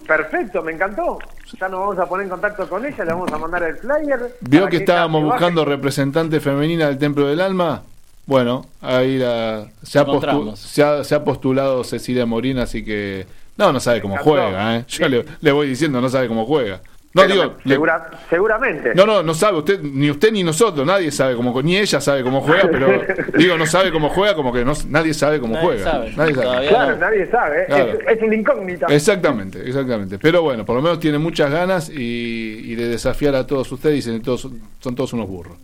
Perfecto, 0.08 0.62
me 0.64 0.72
encantó. 0.74 1.20
Ya 1.60 1.68
nos 1.68 1.80
vamos 1.82 2.00
a 2.00 2.06
poner 2.06 2.24
en 2.26 2.30
contacto 2.30 2.68
con 2.70 2.86
ella, 2.86 3.04
le 3.04 3.12
vamos 3.12 3.32
a 3.34 3.38
mandar 3.38 3.64
el 3.64 3.76
flyer. 3.76 4.36
¿Vio 4.42 4.68
que 4.68 4.78
estábamos 4.78 5.24
buscando 5.24 5.66
representante 5.66 6.40
femenina 6.40 6.88
del 6.88 6.98
Templo 6.98 7.28
del 7.28 7.42
Alma? 7.42 7.84
Bueno, 8.26 8.66
ahí 8.82 9.18
la, 9.18 9.68
se, 9.84 10.00
ha 10.00 10.06
postu- 10.06 10.56
se, 10.56 10.84
ha, 10.84 11.04
se 11.04 11.16
ha 11.16 11.24
postulado 11.24 11.84
Cecilia 11.84 12.26
Morina, 12.26 12.64
así 12.64 12.84
que... 12.84 13.26
No, 13.58 13.74
no 13.74 13.80
sabe 13.80 14.02
cómo 14.02 14.18
juega, 14.18 14.78
¿eh? 14.78 14.86
Yo 14.88 15.08
le, 15.10 15.26
le 15.42 15.52
voy 15.52 15.68
diciendo, 15.68 16.00
no 16.00 16.08
sabe 16.10 16.28
cómo 16.28 16.46
juega. 16.46 16.82
No, 17.14 17.24
Pero 17.24 17.34
digo, 17.34 17.44
me- 17.44 17.52
le- 17.66 17.74
segura- 17.76 18.10
seguramente. 18.30 18.96
No, 18.96 19.06
no, 19.06 19.22
no 19.22 19.34
sabe 19.34 19.58
usted, 19.58 19.82
ni 19.82 20.10
usted 20.10 20.32
ni 20.32 20.44
nosotros, 20.44 20.88
nadie 20.88 21.12
sabe 21.12 21.36
cómo, 21.36 21.62
ni 21.62 21.76
ella 21.78 22.00
sabe 22.00 22.24
cómo 22.24 22.40
juega, 22.40 22.70
pero 22.72 23.02
digo, 23.38 23.58
no 23.58 23.66
sabe 23.66 23.92
cómo 23.92 24.08
juega, 24.10 24.34
como 24.34 24.54
que 24.54 24.64
no, 24.64 24.72
nadie 24.88 25.14
sabe 25.14 25.42
cómo 25.42 25.56
Nadie 25.56 25.68
juega. 25.68 25.92
sabe, 25.92 26.12
Nadie 26.16 26.34
sabe. 26.34 26.46
todavía. 26.46 26.70
Claro, 26.70 26.92
no. 26.94 26.98
nadie 27.00 27.26
sabe. 27.30 27.62
¿eh? 27.64 27.66
Claro. 27.68 27.92
Es, 28.08 28.18
es 28.18 28.24
una 28.24 28.36
incógnita. 28.36 28.88
Exactamente, 28.88 29.60
exactamente. 29.68 30.18
Pero 30.20 30.42
bueno, 30.42 30.64
por 30.66 30.78
lo 30.78 30.82
menos 30.82 31.00
tiene 31.02 31.18
muchas 31.18 31.52
ganas 31.52 31.90
y, 31.90 32.62
y 32.64 32.76
de 32.76 32.88
desafiar 32.88 33.36
a 33.36 33.46
todos 33.46 33.70
ustedes, 33.70 34.10
todos, 34.24 34.48
son 34.80 34.96
todos 34.96 35.12
unos 35.12 35.28
burros. 35.28 35.58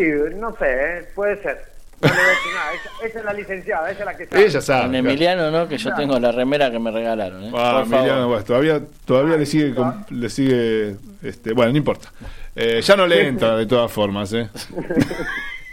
Y 0.00 0.34
no 0.36 0.54
sé, 0.58 0.66
¿eh? 0.68 1.08
puede 1.14 1.42
ser. 1.42 1.62
No 2.00 2.08
le 2.08 2.14
voy 2.14 2.24
a 2.24 2.28
decir 2.28 2.52
nada. 2.54 2.72
Esa, 2.74 3.06
esa 3.06 3.18
es 3.18 3.24
la 3.24 3.32
licenciada, 3.32 3.90
esa 3.90 3.98
es 4.00 4.06
la 4.06 4.16
que 4.16 4.26
sabe. 4.26 4.44
Ella 4.44 4.60
sabe. 4.60 4.82
Con. 4.84 4.94
Emiliano, 4.94 5.50
¿no? 5.50 5.68
Que 5.68 5.78
yo 5.78 5.92
tengo 5.94 6.18
la 6.20 6.30
remera 6.30 6.70
que 6.70 6.78
me 6.78 6.90
regalaron. 6.92 7.42
¿eh? 7.42 7.50
Ah, 7.54 7.80
Por 7.80 7.88
favor. 7.90 7.94
Emiliano, 7.96 8.28
bueno, 8.28 8.44
todavía, 8.44 8.80
todavía 9.04 9.36
le 9.36 9.46
sigue, 9.46 9.74
com- 9.74 10.04
le 10.10 10.28
sigue, 10.28 10.96
este, 11.22 11.52
bueno, 11.52 11.72
no 11.72 11.78
importa. 11.78 12.12
Eh, 12.54 12.80
ya 12.82 12.94
no 12.96 13.06
le 13.06 13.26
entra 13.26 13.56
de 13.56 13.66
todas 13.66 13.90
formas, 13.90 14.32
¿eh? 14.32 14.48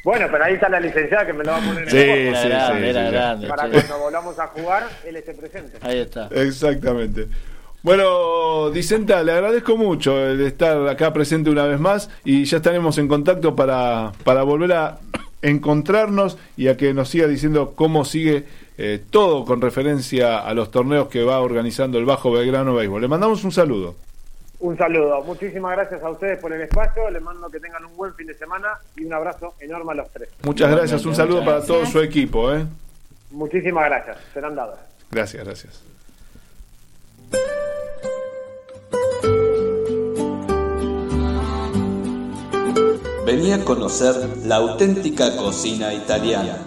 Bueno, 0.03 0.27
pero 0.32 0.44
ahí 0.44 0.53
está 0.53 0.70
la 0.70 0.79
licenciada 0.79 1.25
que 1.25 1.34
me 1.34 1.44
lo 1.44 1.50
va 1.51 1.58
a 1.58 1.62
poner 1.62 1.82
en 1.82 1.89
el 1.89 1.96
Era 1.98 2.41
sí, 2.44 2.48
grande, 2.48 2.94
sí, 2.94 2.98
era 3.00 3.38
sí. 3.39 3.46
Para 3.48 3.70
cuando 3.70 3.98
volvamos 3.98 4.38
a 4.39 4.48
jugar, 4.50 4.84
él 5.03 5.15
esté 5.15 5.34
presente. 5.34 5.79
Ahí 5.82 5.98
está. 6.01 6.27
Exactamente. 6.32 7.27
Bueno, 7.86 8.72
Dicenta, 8.72 9.22
le 9.22 9.32
agradezco 9.32 9.77
mucho 9.77 10.18
el 10.18 10.42
estar 10.42 10.88
acá 10.88 11.13
presente 11.13 11.51
una 11.51 11.68
vez 11.68 11.80
más 11.80 12.10
y 12.24 12.44
ya 12.46 12.58
estaremos 12.58 12.98
en 12.98 13.08
contacto 13.08 13.56
para, 13.56 14.12
para 14.24 14.42
volver 14.42 14.74
a 14.74 14.98
encontrarnos 15.44 16.39
y 16.58 16.68
a 16.68 16.77
que 16.77 16.96
nos 16.96 17.10
siga 17.10 17.27
diciendo 17.27 17.74
cómo 17.75 18.04
sigue 18.04 18.46
eh, 18.80 19.04
todo 19.12 19.46
con 19.46 19.62
referencia 19.62 20.39
a 20.39 20.51
los 20.56 20.72
torneos 20.72 21.10
que 21.10 21.24
va 21.24 21.39
organizando 21.42 22.00
el 22.00 22.06
Bajo 22.06 22.32
Belgrano 22.32 22.74
Béisbol. 22.74 23.04
Le 23.04 23.08
mandamos 23.08 23.44
un 23.44 23.51
saludo. 23.51 23.94
Un 24.62 24.75
saludo. 24.80 25.22
Muchísimas 25.22 25.74
gracias 25.74 26.01
a 26.01 26.10
ustedes 26.10 26.39
por 26.39 26.51
el 26.54 26.62
espacio. 26.62 27.08
Les 27.12 27.22
mando 27.22 27.48
que 27.51 27.60
tengan 27.60 27.86
un 27.86 27.96
buen 27.96 28.15
fin 28.15 28.25
de 28.25 28.34
semana 28.34 28.80
y 28.98 29.06
un 29.06 29.13
abrazo 29.13 29.54
enorme 29.60 29.92
a 29.92 29.96
los 29.98 30.10
tres. 30.10 30.30
Muchas 30.42 30.72
gracias, 30.72 31.06
un 31.06 31.13
saludo 31.13 31.46
para 31.46 31.63
todo 31.63 31.86
su 31.86 32.00
equipo. 32.00 32.51
¿eh? 32.51 32.65
Muchísimas 33.30 33.86
gracias. 33.86 34.18
Serán 34.34 34.56
dadas. 34.56 34.80
Gracias, 35.12 35.46
gracias. 35.46 35.95
Vení 43.25 43.51
a 43.54 43.65
conocer 43.65 44.15
la 44.46 44.58
auténtica 44.58 45.36
cocina 45.36 45.94
italiana, 45.94 46.60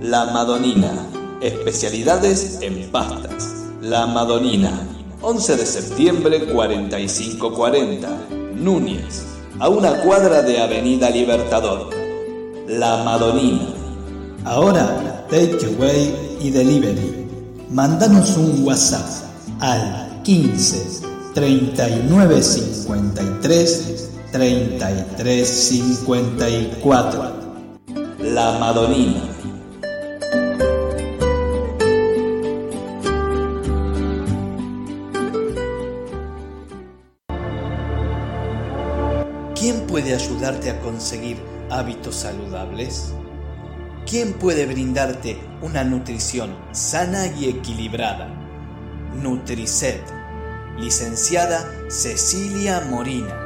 la 0.00 0.26
Madonina, 0.26 0.92
especialidades 1.40 2.58
en 2.60 2.90
pastas. 2.90 3.64
La 3.80 4.06
Madonina, 4.06 4.86
11 5.22 5.56
de 5.56 5.66
septiembre 5.66 6.44
4540, 6.52 8.08
Núñez, 8.54 9.24
a 9.58 9.68
una 9.68 10.02
cuadra 10.02 10.42
de 10.42 10.60
Avenida 10.60 11.08
Libertador. 11.08 11.88
La 12.68 13.02
Madonina. 13.04 13.68
Ahora, 14.44 15.26
takeaway 15.30 16.14
y 16.40 16.50
delivery. 16.50 17.26
Mandanos 17.70 18.36
un 18.36 18.64
WhatsApp 18.64 19.08
al 19.60 20.11
15 20.22 21.32
39 21.34 22.42
53 22.42 24.10
33 24.30 25.48
54. 25.48 27.32
La 28.20 28.58
Madonina. 28.58 29.28
¿Quién 39.58 39.86
puede 39.88 40.14
ayudarte 40.14 40.70
a 40.70 40.80
conseguir 40.80 41.36
hábitos 41.68 42.14
saludables? 42.14 43.12
¿Quién 44.08 44.34
puede 44.34 44.66
brindarte 44.66 45.38
una 45.62 45.82
nutrición 45.82 46.54
sana 46.72 47.26
y 47.26 47.48
equilibrada? 47.48 48.51
Nutricet, 49.14 50.02
licenciada 50.78 51.70
Cecilia 51.88 52.80
Morina. 52.88 53.38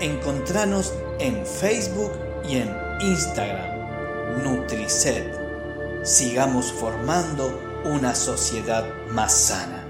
Encontranos 0.00 0.94
en 1.18 1.44
Facebook 1.44 2.12
y 2.48 2.56
en 2.56 2.70
Instagram. 3.00 4.42
Nutricet. 4.44 5.40
Sigamos 6.04 6.72
formando 6.72 7.60
una 7.84 8.14
sociedad 8.14 8.84
más 9.10 9.32
sana. 9.32 9.84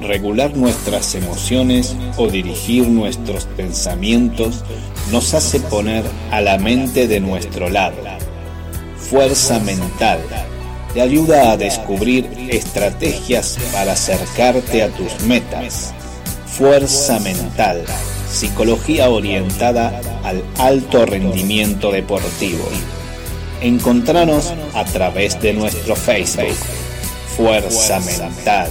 Regular 0.00 0.56
nuestras 0.56 1.14
emociones 1.14 1.94
o 2.16 2.28
dirigir 2.28 2.88
nuestros 2.88 3.44
pensamientos 3.44 4.64
nos 5.12 5.34
hace 5.34 5.60
poner 5.60 6.04
a 6.30 6.40
la 6.40 6.56
mente 6.56 7.06
de 7.06 7.20
nuestro 7.20 7.68
lado. 7.68 7.96
Fuerza 9.10 9.58
mental 9.60 10.20
te 10.92 11.00
ayuda 11.00 11.52
a 11.52 11.56
descubrir 11.56 12.28
estrategias 12.50 13.58
para 13.72 13.92
acercarte 13.92 14.82
a 14.82 14.88
tus 14.88 15.20
metas. 15.22 15.94
Fuerza 16.46 17.18
mental, 17.20 17.84
psicología 18.30 19.08
orientada 19.08 19.98
al 20.24 20.44
alto 20.58 21.06
rendimiento 21.06 21.90
deportivo. 21.90 22.68
Encontranos 23.62 24.52
a 24.74 24.84
través 24.84 25.40
de 25.40 25.54
nuestro 25.54 25.96
Facebook. 25.96 26.56
Fuerza 27.34 28.00
mental. 28.00 28.70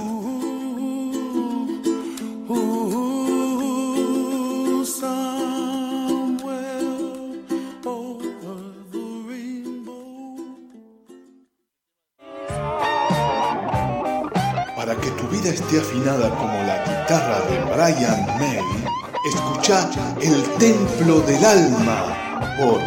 El 19.63 20.41
Templo 20.57 21.19
del 21.21 21.45
Alma 21.45 22.55
por 22.57 22.79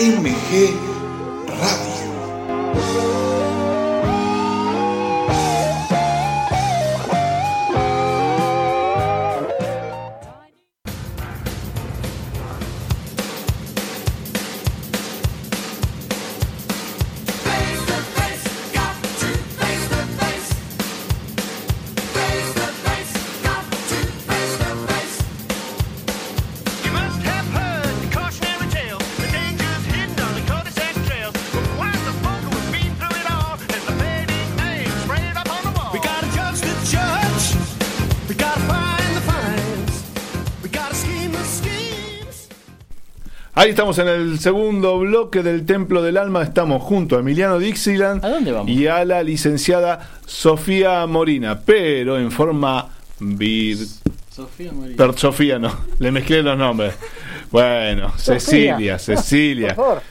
MG 0.00 0.93
Ahí 43.56 43.70
estamos 43.70 43.98
en 43.98 44.08
el 44.08 44.40
segundo 44.40 44.98
bloque 44.98 45.44
del 45.44 45.64
Templo 45.64 46.02
del 46.02 46.16
Alma. 46.16 46.42
Estamos 46.42 46.82
junto 46.82 47.16
a 47.16 47.20
Emiliano 47.20 47.60
Dixieland 47.60 48.24
¿A 48.24 48.28
dónde 48.28 48.50
vamos? 48.50 48.68
y 48.68 48.88
a 48.88 49.04
la 49.04 49.22
licenciada 49.22 50.10
Sofía 50.26 51.06
Morina, 51.06 51.60
pero 51.60 52.18
en 52.18 52.32
forma 52.32 52.88
vir... 53.20 53.78
Sofía 54.28 54.72
María. 54.72 54.96
Per 54.96 55.16
Sofía 55.16 55.60
no, 55.60 55.72
le 56.00 56.10
mezclé 56.10 56.42
los 56.42 56.58
nombres. 56.58 56.94
Bueno, 57.52 58.12
Cecilia, 58.16 58.98
Cecilia. 58.98 59.76
Por 59.76 59.84
favor. 59.84 60.02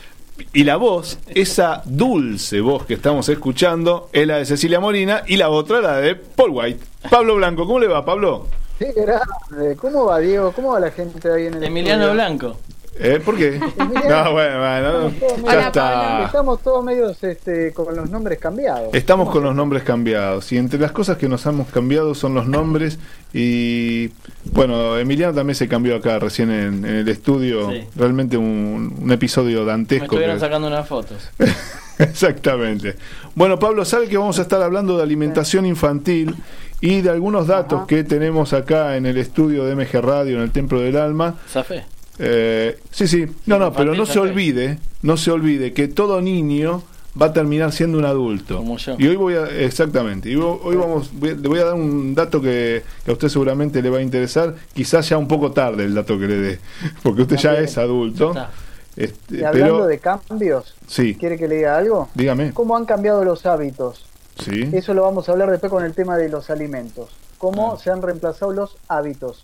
Y 0.53 0.63
la 0.63 0.77
voz, 0.77 1.19
esa 1.27 1.81
dulce 1.83 2.61
voz 2.61 2.85
que 2.85 2.93
estamos 2.93 3.27
escuchando, 3.27 4.09
es 4.13 4.25
la 4.25 4.37
de 4.37 4.45
Cecilia 4.45 4.79
Morina 4.79 5.23
y 5.27 5.35
la 5.35 5.49
otra 5.49 5.81
la 5.81 5.97
de 5.97 6.15
Paul 6.15 6.51
White. 6.51 6.79
Pablo 7.09 7.35
Blanco, 7.35 7.65
¿cómo 7.65 7.79
le 7.79 7.87
va, 7.89 8.05
Pablo? 8.05 8.47
Sí, 8.79 8.85
grande. 8.95 9.75
¿Cómo 9.75 10.05
va, 10.05 10.19
Diego? 10.19 10.53
¿Cómo 10.53 10.71
va 10.71 10.79
la 10.79 10.91
gente 10.91 11.29
ahí 11.29 11.47
en 11.47 11.55
el 11.55 11.63
Emiliano 11.65 12.03
estudio? 12.03 12.13
Blanco. 12.13 12.57
¿Eh? 12.99 13.19
¿Por 13.23 13.35
qué? 13.37 13.59
No, 13.79 14.31
bueno, 14.33 14.59
bueno, 14.59 15.07
Estamos 15.07 15.19
todos 15.19 15.37
ya 15.37 15.43
medios- 15.43 15.65
está. 15.65 16.25
Estamos 16.25 16.61
todos 16.61 16.85
medios 16.85 17.23
este, 17.23 17.71
con 17.73 17.95
los 17.95 18.09
nombres 18.09 18.37
cambiados. 18.39 18.93
Estamos 18.93 19.29
con 19.31 19.43
los 19.43 19.55
nombres 19.55 19.83
cambiados 19.83 20.51
y 20.51 20.57
entre 20.57 20.79
las 20.79 20.91
cosas 20.91 21.17
que 21.17 21.27
nos 21.27 21.45
hemos 21.45 21.67
cambiado 21.69 22.13
son 22.15 22.33
los 22.35 22.47
nombres 22.47 22.99
y 23.33 24.09
bueno, 24.51 24.97
Emiliano 24.97 25.33
también 25.33 25.55
se 25.55 25.67
cambió 25.67 25.95
acá 25.95 26.19
recién 26.19 26.51
en, 26.51 26.85
en 26.85 26.95
el 26.97 27.07
estudio, 27.09 27.71
Sí. 27.71 27.83
realmente 27.95 28.37
un, 28.37 28.95
un 29.01 29.11
episodio 29.11 29.61
Me 29.61 29.65
dantesco. 29.67 30.05
estuvieron 30.05 30.35
que- 30.35 30.39
sacando 30.41 30.67
unas 30.67 30.87
fotos. 30.87 31.17
Exactamente. 31.99 32.95
Bueno, 33.35 33.57
Pablo, 33.59 33.85
sabe 33.85 34.07
que 34.07 34.17
vamos 34.17 34.37
a 34.39 34.43
estar 34.43 34.61
hablando 34.61 34.97
de 34.97 35.03
alimentación 35.03 35.65
infantil 35.65 36.35
y 36.81 37.01
de 37.01 37.09
algunos 37.09 37.47
datos 37.47 37.85
que 37.87 38.03
tenemos 38.03 38.53
acá 38.53 38.97
en 38.97 39.05
el 39.05 39.17
estudio 39.17 39.63
de 39.65 39.75
MG 39.75 40.01
Radio, 40.01 40.37
en 40.37 40.43
el 40.43 40.51
Templo 40.51 40.79
del 40.81 40.97
Alma. 40.97 41.35
Zafé. 41.49 41.85
Eh, 42.19 42.79
sí, 42.91 43.07
sí, 43.07 43.25
no, 43.45 43.57
no, 43.57 43.73
pero 43.73 43.95
no 43.95 44.05
se 44.05 44.19
olvide, 44.19 44.77
no 45.01 45.17
se 45.17 45.31
olvide 45.31 45.73
que 45.73 45.87
todo 45.87 46.21
niño 46.21 46.83
va 47.19 47.27
a 47.27 47.33
terminar 47.33 47.71
siendo 47.71 47.97
un 47.97 48.05
adulto. 48.05 48.57
Como 48.57 48.77
yo. 48.77 48.95
Y 48.99 49.07
hoy 49.07 49.15
voy 49.15 49.33
a, 49.35 49.45
exactamente, 49.49 50.29
y 50.29 50.35
hoy 50.35 50.75
vamos, 50.75 51.09
voy 51.13 51.35
le 51.35 51.47
voy 51.47 51.59
a 51.59 51.65
dar 51.65 51.73
un 51.73 52.13
dato 52.15 52.39
que, 52.41 52.83
que 53.03 53.11
a 53.11 53.13
usted 53.13 53.29
seguramente 53.29 53.81
le 53.81 53.89
va 53.89 53.97
a 53.97 54.01
interesar, 54.01 54.53
quizás 54.73 55.09
ya 55.09 55.17
un 55.17 55.27
poco 55.27 55.51
tarde 55.51 55.85
el 55.85 55.93
dato 55.95 56.17
que 56.19 56.27
le 56.27 56.35
dé, 56.35 56.59
porque 57.03 57.23
usted 57.23 57.37
ya 57.37 57.53
es 57.57 57.77
adulto. 57.77 58.29
Está. 58.29 58.51
Este, 58.95 59.37
Y 59.39 59.43
hablando 59.43 59.73
pero, 59.77 59.87
de 59.87 59.97
cambios, 59.97 60.75
sí, 60.87 61.15
¿quiere 61.15 61.35
que 61.39 61.47
le 61.47 61.55
diga 61.55 61.77
algo? 61.77 62.09
dígame, 62.13 62.51
¿Cómo 62.53 62.77
han 62.77 62.85
cambiado 62.85 63.23
los 63.25 63.45
hábitos? 63.47 64.05
sí. 64.37 64.69
Eso 64.71 64.93
lo 64.93 65.01
vamos 65.01 65.29
a 65.29 65.31
hablar 65.31 65.49
después 65.49 65.71
con 65.71 65.83
el 65.83 65.93
tema 65.93 66.15
de 66.17 66.29
los 66.29 66.49
alimentos. 66.51 67.09
¿Cómo 67.39 67.73
Ah. 67.73 67.79
se 67.83 67.89
han 67.89 68.01
reemplazado 68.03 68.51
los 68.53 68.77
hábitos? 68.87 69.43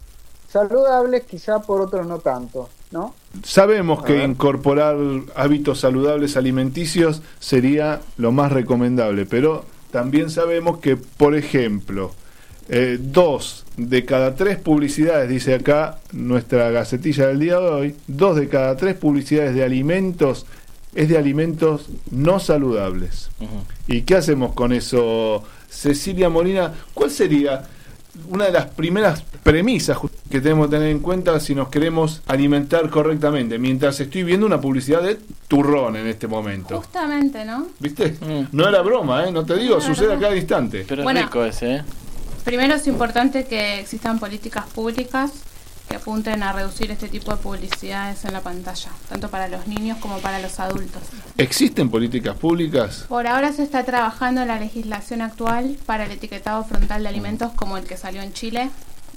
Saludables, 0.52 1.24
quizá 1.26 1.62
por 1.62 1.82
otros 1.82 2.08
no 2.08 2.20
tanto, 2.20 2.70
¿no? 2.92 3.14
Sabemos 3.44 4.04
que 4.04 4.24
incorporar 4.24 4.98
hábitos 5.36 5.80
saludables 5.80 6.38
alimenticios 6.38 7.22
sería 7.40 8.02
lo 8.18 8.32
más 8.32 8.52
recomendable, 8.52 9.28
pero 9.28 9.64
también 9.92 10.32
sabemos 10.32 10.80
que, 10.80 10.98
por 10.98 11.36
ejemplo, 11.36 12.12
eh, 12.68 12.98
dos 13.00 13.66
de 13.78 14.06
cada 14.06 14.36
tres 14.36 14.58
publicidades, 14.58 15.30
dice 15.30 15.54
acá 15.54 16.00
nuestra 16.14 16.72
gacetilla 16.72 17.28
del 17.28 17.40
día 17.40 17.60
de 17.60 17.70
hoy, 17.70 17.96
dos 18.08 18.36
de 18.36 18.50
cada 18.50 18.76
tres 18.76 18.96
publicidades 18.96 19.54
de 19.54 19.64
alimentos 19.64 20.48
es 20.96 21.10
de 21.10 21.18
alimentos 21.18 21.90
no 22.10 22.40
saludables. 22.40 23.30
¿Y 23.88 24.02
qué 24.02 24.16
hacemos 24.16 24.54
con 24.54 24.74
eso, 24.74 25.44
Cecilia 25.70 26.30
Molina? 26.30 26.74
¿Cuál 26.94 27.12
sería 27.12 27.68
una 28.28 28.46
de 28.46 28.52
las 28.52 28.66
primeras 28.68 29.24
premisas 29.44 29.98
que 30.30 30.42
tenemos 30.42 30.68
que 30.68 30.76
tener 30.76 30.90
en 30.90 31.00
cuenta 31.00 31.40
si 31.40 31.56
nos 31.56 31.70
queremos 31.70 32.22
alimentar 32.28 32.90
correctamente? 32.90 33.58
Mientras 33.58 34.00
estoy 34.00 34.24
viendo 34.24 34.46
una 34.46 34.60
publicidad 34.62 35.02
de 35.02 35.18
turrón 35.48 35.96
en 35.96 36.08
este 36.08 36.28
momento. 36.28 36.78
Justamente, 36.78 37.46
¿no? 37.46 37.68
¿Viste? 37.80 38.16
Mm. 38.22 38.48
No 38.56 38.68
era 38.68 38.82
broma, 38.82 39.26
¿eh? 39.26 39.32
No 39.32 39.46
te 39.46 39.56
digo, 39.58 39.76
No, 39.76 39.82
sucede 39.82 40.14
a 40.14 40.20
cada 40.20 40.36
instante. 40.36 40.86
Pero 40.88 41.04
Bueno. 41.04 41.20
es 41.22 41.26
rico 41.28 41.44
ese, 41.46 41.76
¿eh? 41.76 41.84
Primero 42.44 42.76
es 42.76 42.88
importante 42.88 43.46
que 43.46 43.80
existan 43.80 44.20
políticas 44.20 44.66
públicas 44.68 45.32
que 45.90 45.96
apunten 45.96 46.44
a 46.44 46.54
reducir 46.54 46.92
este 46.92 47.10
tipo 47.10 47.32
de 47.32 47.38
publicidades 47.38 48.24
en 48.24 48.34
la 48.34 48.42
pantalla, 48.42 48.92
tanto 49.10 49.30
para 49.30 49.48
los 49.48 49.68
niños 49.68 49.98
como 49.98 50.20
para 50.20 50.40
los 50.40 50.60
adultos. 50.60 51.02
¿Existen 51.38 51.90
políticas 51.90 52.38
públicas? 52.38 53.06
Por 53.10 53.26
ahora 53.26 53.52
se 53.52 53.64
está 53.64 53.84
trabajando 53.84 54.42
en 54.42 54.48
la 54.48 54.60
legislación 54.60 55.22
actual 55.22 55.78
para 55.86 56.06
el 56.06 56.12
etiquetado 56.12 56.64
frontal 56.64 57.04
de 57.04 57.10
alimentos 57.10 57.52
como 57.54 57.78
el 57.78 57.86
que 57.86 57.98
salió 57.98 58.22
en 58.22 58.34
Chile, 58.34 58.70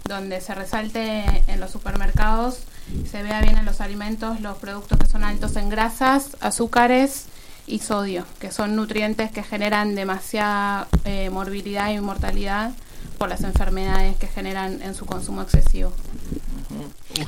donde 0.05 0.41
se 0.41 0.55
resalte 0.55 1.25
en 1.47 1.61
los 1.61 1.71
supermercados 1.71 2.61
y 2.93 3.07
se 3.07 3.23
vea 3.23 3.41
bien 3.43 3.59
en 3.59 3.65
los 3.65 3.81
alimentos 3.81 4.41
los 4.41 4.57
productos 4.59 4.99
que 4.99 5.07
son 5.07 5.25
altos 5.25 5.57
en 5.57 5.69
grasas, 5.69 6.37
azúcares 6.41 7.27
y 7.67 7.79
sodio, 7.79 8.25
que 8.41 8.51
son 8.51 8.75
nutrientes 8.75 9.31
que 9.31 9.43
generan 9.43 9.95
demasiada 9.95 10.89
eh, 11.05 11.31
morbilidad 11.31 11.91
y 11.91 12.01
mortalidad 12.01 12.73
por 13.19 13.29
las 13.29 13.43
enfermedades 13.45 14.17
que 14.17 14.27
generan 14.27 14.83
en 14.83 14.95
su 14.95 15.07
consumo 15.07 15.43
excesivo. 15.43 15.93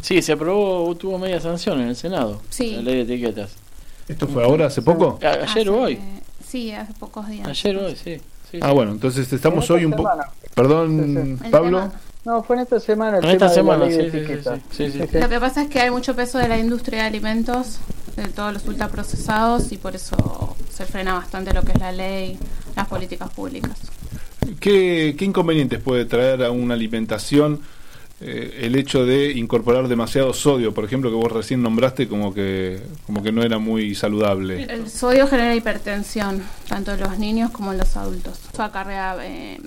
Sí, 0.03 0.23
se 0.23 0.33
aprobó, 0.33 0.95
tuvo 0.97 1.19
media 1.19 1.41
sanción 1.41 1.81
en 1.81 1.89
el 1.89 1.97
Senado. 1.97 2.41
Sí. 2.51 2.73
La 2.77 2.83
ley 2.83 3.05
de 3.05 3.15
etiquetas. 3.15 3.53
¿Esto 4.09 4.27
fue 4.29 4.45
ahora, 4.45 4.67
hace 4.67 4.83
poco? 4.83 5.19
A- 5.23 5.51
ayer 5.51 5.69
o 5.71 5.83
hoy. 5.83 5.99
Sí, 6.47 6.73
hace 6.73 6.93
pocos 6.95 7.29
días. 7.29 7.47
Ayer 7.49 7.77
o 7.77 7.87
hoy, 7.87 7.97
sí. 7.97 8.21
sí, 8.51 8.59
Ah, 8.63 8.69
sí. 8.69 8.75
bueno, 8.75 8.93
entonces 8.93 9.33
estamos 9.33 9.69
En 9.71 9.77
hoy 9.77 9.85
un 9.87 9.93
poco... 9.93 10.11
Perdón, 10.55 11.39
Pablo. 11.51 11.91
No, 12.25 12.43
fue 12.43 12.57
en 12.57 12.63
esta 12.63 12.81
semana 12.81 13.19
el 13.19 13.25
En 13.25 13.31
esta 13.33 13.49
semana, 13.51 13.87
sí. 13.91 14.91
Lo 15.13 15.29
que 15.29 15.41
pasa 15.41 15.63
es 15.63 15.69
que 15.69 15.81
hay 15.81 15.91
mucho 15.91 16.15
peso 16.17 16.39
de 16.39 16.49
la 16.49 16.59
industria 16.59 17.03
de 17.03 17.09
alimentos, 17.09 17.79
de 18.17 18.25
todos 18.29 18.53
los 18.55 18.65
ultraprocesados, 18.67 19.73
y 19.73 19.77
por 19.77 19.95
eso 19.95 20.57
se 20.73 20.87
frena 20.87 21.15
bastante 21.15 21.53
lo 21.53 21.63
que 21.63 21.73
es 21.73 21.79
la 21.81 21.93
ley, 21.93 22.39
las 22.77 22.87
políticas 22.89 23.31
públicas. 23.31 23.77
¿Qué, 24.61 25.15
qué 25.19 25.25
inconvenientes 25.25 25.81
puede 25.81 26.05
traer 26.07 26.45
a 26.45 26.51
una 26.51 26.75
alimentación 26.75 27.61
eh, 28.21 28.61
el 28.63 28.77
hecho 28.77 29.05
de 29.05 29.33
incorporar 29.33 29.89
demasiado 29.89 30.33
sodio? 30.33 30.73
Por 30.73 30.85
ejemplo, 30.85 31.11
que 31.11 31.17
vos 31.17 31.33
recién 31.33 31.63
nombraste 31.63 32.09
como 32.09 32.33
que, 32.33 32.81
como 33.07 33.23
que 33.23 33.33
no 33.33 33.43
era 33.43 33.59
muy 33.59 33.95
saludable. 33.95 34.65
El 34.65 34.89
sodio 34.89 35.27
genera 35.27 35.55
hipertensión, 35.55 36.43
tanto 36.69 36.93
en 36.93 37.01
los 37.01 37.19
niños 37.19 37.51
como 37.51 37.73
en 37.73 37.79
los 37.79 37.97
adultos. 37.97 38.41
Eso 38.53 38.63
acarrea 38.63 39.17
eh, 39.23 39.59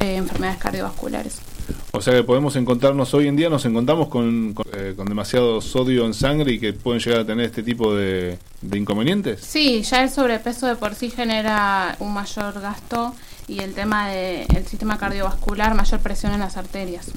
eh, 0.00 0.16
enfermedades 0.16 0.58
cardiovasculares. 0.58 1.40
O 1.92 2.00
sea 2.00 2.12
que 2.12 2.24
podemos 2.24 2.56
encontrarnos 2.56 3.14
hoy 3.14 3.28
en 3.28 3.36
día, 3.36 3.48
nos 3.48 3.64
encontramos 3.64 4.08
con, 4.08 4.52
con, 4.52 4.66
eh, 4.74 4.94
con 4.96 5.06
demasiado 5.06 5.60
sodio 5.60 6.04
en 6.04 6.12
sangre 6.12 6.52
y 6.52 6.58
que 6.58 6.72
pueden 6.72 7.00
llegar 7.00 7.20
a 7.20 7.24
tener 7.24 7.46
este 7.46 7.62
tipo 7.62 7.94
de, 7.94 8.36
de 8.60 8.78
inconvenientes. 8.78 9.40
Sí, 9.40 9.82
ya 9.82 10.02
el 10.02 10.10
sobrepeso 10.10 10.66
de 10.66 10.74
por 10.74 10.94
sí 10.94 11.08
genera 11.08 11.96
un 12.00 12.12
mayor 12.12 12.60
gasto 12.60 13.14
y 13.46 13.60
el 13.60 13.74
tema 13.74 14.08
del 14.08 14.66
sistema 14.66 14.98
cardiovascular, 14.98 15.74
mayor 15.74 16.00
presión 16.00 16.32
en 16.32 16.40
las 16.40 16.56
arterias. 16.56 17.12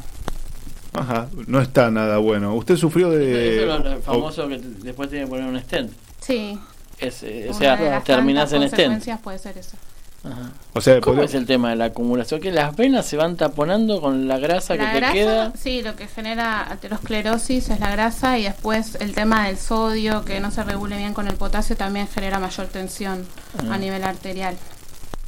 Ajá, 0.98 1.28
no 1.48 1.62
está 1.62 1.90
nada 1.92 2.18
bueno. 2.18 2.56
¿Usted 2.56 2.76
sufrió 2.76 3.10
de... 3.10 3.64
Eso 3.64 3.78
es 3.78 3.84
lo 3.86 4.02
famoso 4.02 4.48
que 4.48 4.58
después 4.60 5.10
tiene 5.10 5.26
que 5.26 5.30
poner 5.32 5.46
un 5.48 5.60
stent. 5.60 5.92
Sí, 6.22 6.58
Es, 7.00 7.24
eh, 7.24 7.48
o 7.50 7.54
sea, 7.54 8.02
terminás 8.04 8.52
en 8.54 8.62
stent. 8.64 8.72
consecuencias 8.72 9.20
puede 9.22 9.40
ser 9.40 9.58
eso. 9.58 9.78
Ajá. 10.24 10.52
O 10.74 10.82
sea, 10.82 11.00
¿Cómo 11.00 11.18
podría- 11.18 11.26
es 11.30 11.36
el 11.36 11.46
tema 11.46 11.70
de 11.70 11.76
la 11.76 11.86
acumulación? 11.86 12.42
Que 12.42 12.52
las 12.52 12.76
venas 12.76 13.06
se 13.06 13.16
van 13.18 13.38
taponando 13.38 14.02
con 14.02 14.28
la 14.28 14.40
grasa 14.40 14.76
La 14.76 14.92
que 14.92 15.00
te 15.02 15.12
queda. 15.14 15.54
sí, 15.56 15.82
lo 15.84 15.96
que 15.96 16.08
genera 16.08 16.70
aterosclerosis 16.72 17.70
es 17.70 17.80
la 17.80 17.92
grasa 17.92 18.38
y 18.40 18.44
después 18.44 18.96
el 18.96 19.14
tema 19.14 19.48
del 19.48 19.58
sodio 19.58 20.26
que 20.26 20.40
no 20.40 20.50
se 20.52 20.64
regule 20.64 20.98
bien 20.98 21.14
con 21.14 21.28
el 21.28 21.36
potasio 21.36 21.78
también 21.78 22.08
genera 22.08 22.40
mayor 22.40 22.66
tensión 22.68 23.26
Ah. 23.70 23.76
a 23.76 23.78
nivel 23.78 24.04
arterial. 24.04 24.58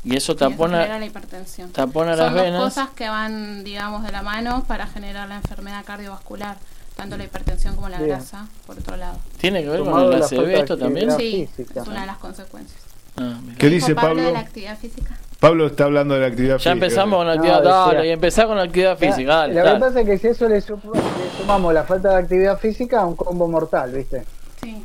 Y 0.03 0.15
eso 0.15 0.31
Y 0.31 0.35
eso 0.35 0.35
tapona, 0.35 0.99
la 0.99 1.05
hipertensión. 1.05 1.71
tapona 1.71 2.15
Son 2.15 2.25
las 2.25 2.33
dos 2.33 2.43
venas. 2.43 2.61
cosas 2.63 2.89
que 2.95 3.09
van, 3.09 3.63
digamos, 3.63 4.03
de 4.03 4.11
la 4.11 4.21
mano 4.21 4.63
para 4.67 4.87
generar 4.87 5.27
la 5.27 5.35
enfermedad 5.37 5.83
cardiovascular, 5.85 6.57
tanto 6.95 7.17
la 7.17 7.25
hipertensión 7.25 7.75
como 7.75 7.89
la 7.89 7.97
Bien. 7.97 8.09
grasa, 8.11 8.47
por 8.65 8.77
otro 8.79 8.95
lado. 8.95 9.17
¿Tiene 9.37 9.61
que 9.63 9.69
ver 9.69 9.81
con 9.81 9.99
el 10.01 10.09
la 10.19 10.25
ACV 10.25 10.49
esto 10.55 10.77
también? 10.77 11.11
Sí, 11.11 11.49
física. 11.55 11.81
es 11.81 11.87
una 11.87 12.01
de 12.01 12.07
las 12.07 12.17
consecuencias. 12.17 12.79
Ah. 13.17 13.37
¿Qué 13.57 13.67
dice 13.67 13.93
Pablo 13.95 14.09
Pablo? 14.09 14.23
de 14.27 14.31
la 14.31 14.39
actividad 14.39 14.77
física? 14.77 15.17
Pablo 15.39 15.67
está 15.67 15.85
hablando 15.85 16.13
de 16.15 16.21
la 16.21 16.27
actividad 16.27 16.53
Ya 16.55 16.57
física. 16.59 16.71
empezamos 16.73 17.17
con 17.17 17.27
la 17.27 17.35
No, 17.35 17.41
actividad, 17.41 17.63
dale, 17.63 18.07
y 18.07 18.09
empezá 18.11 18.45
con 18.45 18.57
la 18.57 18.63
actividad 18.63 18.97
física, 18.97 19.35
dale, 19.35 19.53
Lo 19.55 19.73
que 19.73 19.79
pasa 19.79 19.99
es 20.01 20.05
que 20.05 20.17
si 20.17 20.27
eso 20.27 20.47
le 20.49 20.61
sumamos 20.61 21.73
la 21.73 21.83
falta 21.83 22.09
de 22.09 22.15
actividad 22.15 22.57
física, 22.59 23.05
un 23.05 23.15
combo 23.15 23.47
mortal, 23.47 23.91
¿viste? 23.91 24.23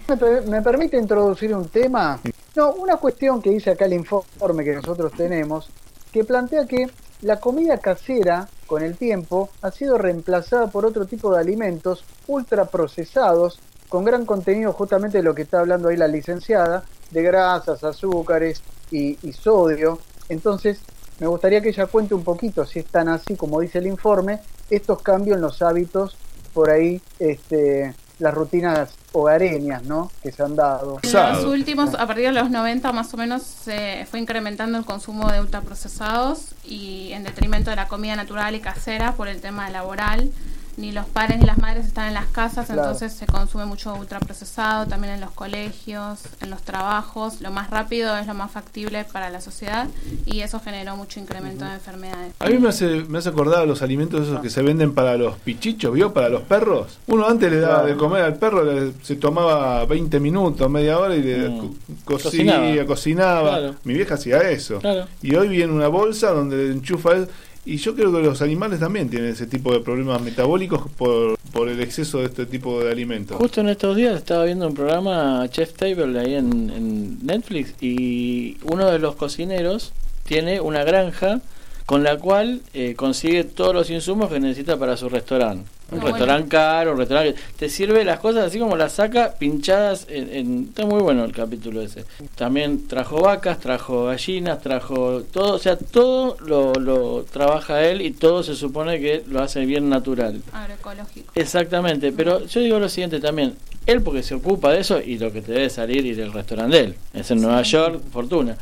¿Me, 0.09 0.17
per- 0.17 0.47
me 0.47 0.63
permite 0.63 0.97
introducir 0.97 1.55
un 1.55 1.69
tema? 1.69 2.21
No, 2.55 2.73
una 2.75 2.97
cuestión 2.97 3.43
que 3.43 3.51
dice 3.51 3.71
acá 3.71 3.87
el 3.87 3.95
informe 3.95 4.65
que 4.65 4.75
nosotros 4.75 5.13
tenemos, 5.17 5.69
que 6.13 6.25
plantea 6.25 6.67
que 6.67 6.89
la 7.23 7.41
comida 7.41 7.79
casera, 7.79 8.49
con 8.67 8.83
el 8.83 8.97
tiempo, 8.97 9.49
ha 9.63 9.71
sido 9.71 9.99
reemplazada 9.99 10.69
por 10.69 10.85
otro 10.85 11.07
tipo 11.07 11.33
de 11.35 11.41
alimentos 11.41 12.05
ultraprocesados, 12.27 13.59
con 13.89 14.05
gran 14.05 14.25
contenido 14.27 14.73
justamente 14.73 15.19
de 15.19 15.25
lo 15.25 15.35
que 15.35 15.43
está 15.43 15.61
hablando 15.61 15.89
ahí 15.89 15.97
la 15.97 16.09
licenciada, 16.09 16.85
de 17.11 17.23
grasas, 17.23 17.83
azúcares 17.85 18.63
y, 18.91 19.19
y 19.27 19.33
sodio. 19.33 19.99
Entonces, 20.29 20.81
me 21.21 21.27
gustaría 21.27 21.61
que 21.61 21.69
ella 21.69 21.87
cuente 21.87 22.15
un 22.15 22.25
poquito, 22.25 22.65
si 22.67 22.81
es 22.81 22.87
tan 22.87 23.09
así 23.09 23.37
como 23.37 23.61
dice 23.61 23.79
el 23.79 23.87
informe, 23.87 24.41
estos 24.71 25.01
cambios 25.03 25.37
en 25.37 25.43
los 25.43 25.63
hábitos, 25.63 26.17
por 26.53 26.71
ahí, 26.71 27.01
este, 27.19 27.95
las 28.19 28.35
rutinas 28.35 28.91
hogareñas, 29.13 29.85
¿no? 29.85 30.11
Que 30.23 30.33
se 30.33 30.43
han 30.43 30.57
dado. 30.57 30.99
En 31.03 31.13
los 31.13 31.45
últimos, 31.45 31.95
a 31.95 32.07
partir 32.07 32.27
de 32.27 32.33
los 32.33 32.51
90 32.51 32.93
más 32.93 33.13
o 33.15 33.17
menos, 33.17 33.43
se 33.43 34.07
fue 34.11 34.21
incrementando 34.21 34.79
el 34.79 34.85
consumo 34.85 35.31
de 35.31 35.41
ultraprocesados 35.41 36.55
y 36.65 37.13
en 37.13 37.25
detrimento 37.25 37.71
de 37.71 37.77
la 37.77 37.89
comida 37.89 38.17
natural 38.17 38.55
y 38.55 38.61
casera 38.61 39.13
por 39.13 39.29
el 39.29 39.41
tema 39.41 39.71
laboral 39.71 40.33
ni 40.77 40.93
los 40.93 41.07
padres 41.07 41.39
ni 41.41 41.47
las 41.47 41.59
madres 41.59 41.87
están 41.87 42.09
en 42.09 42.15
las 42.15 42.27
casas, 42.27 42.67
Claro. 42.67 42.83
entonces 42.83 43.13
se 43.13 43.27
consume 43.27 43.65
mucho 43.65 43.95
ultraprocesado 43.95 44.87
también 44.87 45.15
en 45.15 45.21
los 45.21 45.31
colegios, 45.33 46.21
en 46.41 46.51
los 46.51 46.63
trabajos. 46.63 47.41
Lo 47.41 47.51
más 47.51 47.71
rápido 47.71 48.17
es 48.19 48.27
lo 48.27 48.35
más 48.35 48.51
factible 48.51 49.05
para 49.05 49.31
la 49.31 49.41
sociedad 49.41 49.89
y 50.27 50.41
eso 50.41 50.61
generó 50.61 50.97
mucho 50.97 51.21
incremento 51.21 51.65
de 51.65 51.75
enfermedades. 51.75 52.33
A 52.39 52.47
mí 52.49 52.59
me 52.59 52.69
hace, 52.69 53.05
me 53.09 53.19
hace 53.19 53.29
acordar 53.29 53.61
a 53.63 53.67
los 53.67 53.83
alimentos 53.83 54.27
esos 54.27 54.41
que 54.41 54.51
se 54.51 54.63
venden 54.63 54.95
para 54.95 55.17
los 55.17 55.37
pichichos, 55.39 55.93
¿vio? 55.95 56.13
Para 56.13 56.29
los 56.29 56.43
perros. 56.43 56.99
Uno 57.07 57.27
antes 57.27 57.51
le 57.51 57.61
daba 57.61 57.75
Claro. 57.81 57.89
de 57.89 57.97
comer 57.97 58.23
al 58.23 58.37
perro, 58.37 58.65
le- 58.65 58.93
se 59.03 59.17
tomaba 59.17 59.85
20 59.87 60.19
minutos, 60.21 60.69
media 60.71 60.99
hora 60.99 61.15
y 61.15 61.23
le 61.23 61.49
Mm. 61.49 61.59
co- 61.59 61.75
cocía, 62.05 62.25
Cocinaba. 62.31 62.87
cocinaba. 62.87 63.49
Claro. 63.51 63.75
Mi 63.85 63.95
vieja 63.95 64.15
hacía 64.15 64.39
eso. 64.51 64.79
Claro. 64.79 65.07
Y 65.23 65.35
hoy 65.37 65.49
viene 65.49 65.73
una 65.73 65.89
bolsa 65.89 66.31
donde 66.31 66.57
le 66.57 66.73
enchufa 66.73 67.13
eso. 67.17 67.29
Y 67.67 67.77
yo 67.79 67.95
creo 67.95 68.13
que 68.13 68.21
los 68.21 68.43
animales 68.43 68.81
también 68.81 69.09
tienen 69.09 69.31
ese 69.31 69.47
tipo 69.47 69.73
de 69.73 69.81
problemas 69.81 70.21
metabólicos 70.21 70.83
por, 70.99 71.39
por 71.53 71.69
el 71.69 71.81
exceso 71.81 72.19
de 72.19 72.27
este 72.27 72.45
tipo 72.45 72.83
de 72.83 72.91
alimentos. 72.91 73.39
Justo 73.39 73.63
en 73.63 73.71
estos 73.71 73.97
días 73.97 74.17
estaba 74.17 74.45
viendo 74.45 74.67
un 74.67 74.75
programa 74.75 75.49
Chef 75.49 75.73
Table 75.73 76.19
ahí 76.19 76.35
en, 76.35 77.25
Netflix 77.25 77.75
y 77.81 78.59
uno 78.65 78.91
de 78.91 78.99
los 78.99 79.17
cocineros 79.17 79.93
tiene 80.25 80.61
una 80.61 80.85
granja 80.85 81.41
con 81.87 82.03
la 82.03 82.19
cual 82.19 82.61
eh, 82.75 82.95
consigue 82.97 83.45
todos 83.45 83.75
los 83.75 83.89
insumos 83.89 84.31
que 84.31 84.41
necesita 84.41 84.79
para 84.79 84.97
su 84.97 85.09
restaurante. 85.09 85.71
Un 85.95 86.01
restaurante 86.13 86.49
caro, 86.49 86.93
un 86.93 86.99
restaurante 86.99 87.35
te 87.59 87.69
sirve 87.69 88.05
las 88.05 88.19
cosas 88.21 88.45
así 88.47 88.59
como 88.59 88.77
las 88.77 88.93
saca 88.93 89.35
pinchadas 89.39 90.07
en, 90.09 90.33
en- 90.35 90.65
Está 90.69 90.87
muy 90.87 91.01
bueno 91.03 91.25
el 91.25 91.33
capítulo 91.33 91.81
ese. 91.83 92.05
También 92.35 92.87
trajo 92.89 93.21
vacas, 93.23 93.61
trajo 93.61 94.07
gallinas, 94.07 94.61
trajo 94.61 95.23
todo, 95.23 95.55
o 95.55 95.59
sea, 95.59 95.77
todo 95.77 96.37
lo, 96.41 96.73
lo 96.75 97.25
trabaja 97.25 97.83
él 97.85 98.01
y 98.03 98.11
todo 98.13 98.43
se 98.43 98.55
supone 98.55 99.01
que 99.01 99.23
lo 99.29 99.41
hace 99.43 99.65
bien 99.67 99.89
natural. 99.89 100.41
Agroecológico. 100.53 101.33
Exactamente, 101.35 102.13
pero 102.13 102.45
yo 102.47 102.61
digo 102.61 102.79
lo 102.79 102.89
siguiente 102.89 103.21
también. 103.21 103.55
Él 103.87 104.01
porque 104.03 104.23
se 104.23 104.35
ocupa 104.35 104.73
de 104.73 104.81
eso 104.81 105.01
y 105.01 105.19
lo 105.19 105.31
que 105.31 105.43
te 105.43 105.53
debe 105.53 105.69
salir 105.69 106.07
ir 106.07 106.19
el 106.19 106.33
restaurante 106.33 106.77
de 106.77 106.85
él. 106.85 106.95
Es 107.13 107.31
en 107.31 107.43
Nueva 107.43 107.61
York, 107.63 108.01
fortuna. 108.13 108.57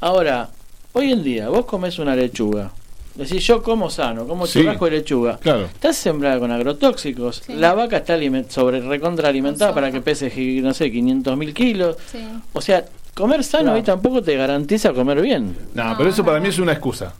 Ahora, 0.00 0.48
hoy 0.92 1.12
en 1.12 1.22
día, 1.24 1.48
vos 1.48 1.66
comes 1.66 1.98
una 1.98 2.14
lechuga. 2.16 2.70
Decís, 3.20 3.46
yo 3.46 3.62
como 3.62 3.90
sano, 3.90 4.26
como 4.26 4.46
Sí. 4.46 4.60
churrasco 4.60 4.86
de 4.86 4.90
lechuga. 4.92 5.36
Claro. 5.38 5.64
Estás 5.66 5.96
sembrada 5.96 6.38
con 6.38 6.50
agrotóxicos. 6.50 7.42
Sí. 7.46 7.54
La 7.54 7.74
vaca 7.74 7.98
está 7.98 8.14
aliment- 8.16 8.48
sobre 8.48 8.80
recontra 8.80 9.28
alimentada 9.28 9.72
Con 9.72 9.82
para 9.82 9.92
que 9.92 10.00
pese, 10.00 10.32
no 10.62 10.72
sé, 10.74 10.90
500 10.90 11.36
mil 11.36 11.52
kilos. 11.54 11.96
Sí. 12.10 12.26
O 12.52 12.60
sea, 12.60 12.84
comer 13.14 13.44
sano 13.44 13.64
Claro. 13.64 13.76
hoy 13.76 13.82
tampoco 13.82 14.22
te 14.22 14.36
garantiza 14.36 14.92
comer 14.92 15.20
bien. 15.20 15.56
No, 15.74 15.94
pero 15.98 16.10
eso 16.10 16.24
para 16.24 16.40
mí 16.40 16.48
es 16.48 16.58
una 16.58 16.72
excusa. 16.72 17.12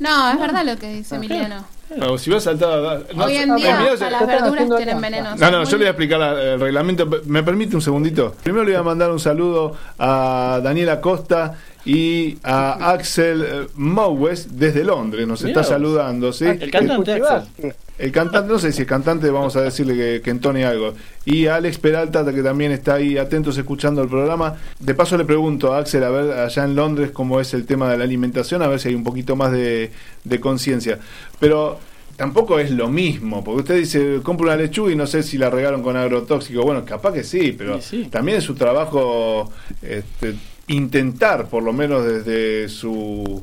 No, 0.00 0.30
es 0.30 0.38
verdad 0.40 0.64
lo 0.64 0.76
que 0.76 0.88
dice 0.92 1.16
Emiliano. 1.16 1.64
Claro, 1.88 2.18
si 2.18 2.30
vas 2.30 2.46
a 2.46 2.50
saltar... 2.50 3.06
no, 3.14 3.24
Hoy 3.24 3.36
en 3.36 3.50
en 3.50 3.56
día 3.56 3.92
hasta 3.92 4.10
las 4.10 4.26
verduras 4.26 4.68
tienen 4.76 5.00
venenos. 5.00 5.40
No, 5.40 5.50
no, 5.50 5.64
yo 5.64 5.70
le 5.72 5.76
voy 5.78 5.86
a 5.86 5.90
explicar 5.90 6.18
la- 6.20 6.42
el 6.54 6.60
reglamento. 6.60 7.08
¿Me 7.24 7.42
permite 7.42 7.74
un 7.76 7.80
segundito? 7.82 8.34
Primero 8.42 8.62
le 8.64 8.72
voy 8.72 8.80
a 8.80 8.82
mandar 8.82 9.10
un 9.10 9.18
saludo 9.18 9.74
a 9.98 10.60
Daniela 10.62 11.00
Costa 11.00 11.54
y 11.84 12.38
a 12.42 12.90
Axel 12.90 13.42
eh, 13.42 13.66
Mowes 13.76 14.58
desde 14.58 14.84
Londres. 14.84 15.26
Nos 15.26 15.40
Mirá 15.42 15.50
está 15.50 15.60
vos. 15.60 15.68
saludando, 15.68 16.32
¿sí? 16.32 16.44
El 16.46 16.70
cantante 16.70 17.12
Axel. 17.12 17.74
El 17.98 18.12
cantante, 18.12 18.52
no 18.52 18.58
sé 18.60 18.70
si 18.70 18.82
es 18.82 18.88
cantante, 18.88 19.28
vamos 19.28 19.56
a 19.56 19.62
decirle 19.62 19.94
que, 19.96 20.20
que 20.22 20.30
entone 20.30 20.64
algo. 20.64 20.94
Y 21.24 21.46
a 21.46 21.56
Alex 21.56 21.78
Peralta, 21.78 22.24
que 22.32 22.42
también 22.42 22.70
está 22.70 22.94
ahí 22.94 23.18
atentos 23.18 23.58
escuchando 23.58 24.02
el 24.02 24.08
programa. 24.08 24.54
De 24.78 24.94
paso 24.94 25.16
le 25.16 25.24
pregunto 25.24 25.72
a 25.72 25.78
Axel, 25.78 26.04
a 26.04 26.10
ver 26.10 26.30
allá 26.38 26.64
en 26.64 26.76
Londres 26.76 27.10
cómo 27.12 27.40
es 27.40 27.54
el 27.54 27.66
tema 27.66 27.90
de 27.90 27.98
la 27.98 28.04
alimentación, 28.04 28.62
a 28.62 28.68
ver 28.68 28.78
si 28.78 28.88
hay 28.88 28.94
un 28.94 29.02
poquito 29.02 29.34
más 29.34 29.50
de, 29.50 29.90
de 30.22 30.40
conciencia. 30.40 31.00
Pero 31.40 31.80
tampoco 32.16 32.58
es 32.58 32.70
lo 32.70 32.88
mismo, 32.88 33.42
porque 33.42 33.62
usted 33.62 33.76
dice, 33.76 34.20
compro 34.22 34.46
una 34.46 34.56
lechuga 34.56 34.92
y 34.92 34.96
no 34.96 35.06
sé 35.06 35.22
si 35.22 35.38
la 35.38 35.50
regaron 35.50 35.82
con 35.82 35.96
agrotóxico. 35.96 36.62
Bueno, 36.62 36.84
capaz 36.84 37.12
que 37.12 37.24
sí, 37.24 37.52
pero 37.56 37.80
también 38.10 38.38
es 38.38 38.44
su 38.44 38.54
trabajo 38.54 39.50
este, 39.82 40.34
intentar, 40.68 41.46
por 41.48 41.62
lo 41.62 41.72
menos 41.72 42.04
desde 42.04 42.68
su 42.68 43.42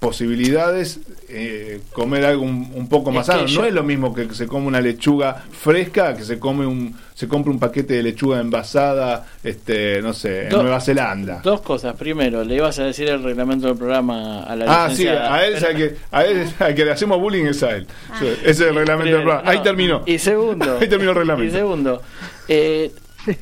posibilidades 0.00 0.98
eh, 1.28 1.80
comer 1.92 2.24
algo 2.24 2.42
un, 2.42 2.72
un 2.74 2.88
poco 2.88 3.12
más 3.12 3.28
Es 3.28 3.34
sano. 3.36 3.48
no 3.60 3.64
es 3.64 3.72
lo 3.72 3.84
mismo 3.84 4.12
que 4.12 4.34
se 4.34 4.48
come 4.48 4.66
una 4.66 4.80
lechuga 4.80 5.44
fresca 5.52 6.16
que 6.16 6.24
se 6.24 6.40
come 6.40 6.66
un 6.66 6.96
se 7.14 7.28
compra 7.28 7.52
un 7.52 7.60
paquete 7.60 7.94
de 7.94 8.02
lechuga 8.02 8.40
envasada 8.40 9.24
este 9.44 10.02
no 10.02 10.12
sé 10.12 10.44
en 10.44 10.48
Do- 10.48 10.62
Nueva 10.64 10.80
Zelanda. 10.80 11.40
Dos 11.44 11.60
cosas. 11.60 11.94
Primero, 11.94 12.42
le 12.42 12.56
ibas 12.56 12.80
a 12.80 12.84
decir 12.84 13.08
el 13.10 13.22
reglamento 13.22 13.68
del 13.68 13.76
programa 13.76 14.42
a 14.42 14.56
la 14.56 14.86
ah 14.86 14.90
sí 14.90 15.06
a 15.06 15.46
él 15.46 15.54
al 15.64 15.76
que 15.76 15.94
a 16.10 16.24
él 16.24 16.48
al 16.58 16.74
que 16.74 16.84
le 16.84 16.90
hacemos 16.90 17.20
bullying 17.20 17.44
es 17.46 17.62
a 17.62 17.76
él. 17.76 17.86
Sí, 18.18 18.26
ese 18.26 18.50
es 18.50 18.60
el 18.60 18.74
reglamento 18.74 19.14
del 19.14 19.22
programa. 19.22 19.48
Ahí 19.48 19.62
terminó. 19.62 20.02
Y 20.06 20.18
segundo, 20.18 20.78
ahí 20.80 20.88
terminó 20.88 21.12
el 21.12 21.16
y 21.16 21.20
reglamento. 21.20 21.54
segundo, 21.54 22.02
eh, 22.48 22.90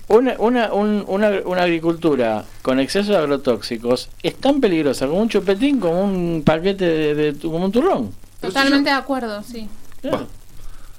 una, 0.09 0.35
una, 0.39 0.73
un- 0.73 1.05
una, 1.09 1.31
una 1.45 1.63
agricultura 1.63 2.45
con 2.63 2.79
exceso 2.81 3.13
de 3.13 3.19
agrotóxicos 3.19 4.09
es 4.23 4.37
tan 4.37 4.61
peligrosa 4.61 5.07
como 5.07 5.21
un 5.21 5.29
chupetín, 5.29 5.81
como 5.81 6.03
un 6.05 6.43
paquete 6.45 6.85
de, 6.85 7.15
de- 7.33 7.39
como 7.39 7.65
un 7.65 7.73
turrón. 7.73 8.13
Totalmente 8.41 8.91
de 8.91 8.97
acuerdo, 8.97 9.43
sí. 9.43 9.69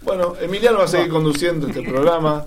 bueno 0.03 0.33
Emiliano 0.41 0.79
va 0.79 0.85
a 0.85 0.87
seguir 0.87 1.09
conduciendo 1.09 1.67
este 1.67 1.81
programa 1.83 2.45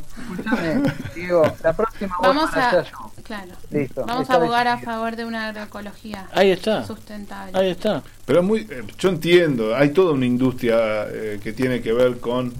Digo, 1.14 1.42
la 1.62 1.72
próxima 1.72 2.16
voy 2.18 2.28
Vamos 2.28 2.50
a, 2.54 2.84
claro, 3.22 3.52
Listo. 3.70 4.04
vamos 4.06 4.28
a 4.30 4.34
abogar 4.34 4.66
a 4.68 4.78
favor 4.78 5.14
de 5.16 5.24
una 5.24 5.48
agroecología 5.48 6.26
Ahí 6.32 6.50
está. 6.50 6.84
sustentable. 6.84 7.56
Ahí 7.58 7.70
está. 7.70 8.02
Pero 8.26 8.40
es 8.40 8.44
muy, 8.44 8.60
eh, 8.70 8.82
yo 8.98 9.08
entiendo, 9.08 9.74
hay 9.76 9.90
toda 9.90 10.12
una 10.12 10.26
industria 10.26 11.06
eh, 11.08 11.40
que 11.42 11.52
tiene 11.52 11.80
que 11.80 11.92
ver 11.92 12.18
con, 12.18 12.52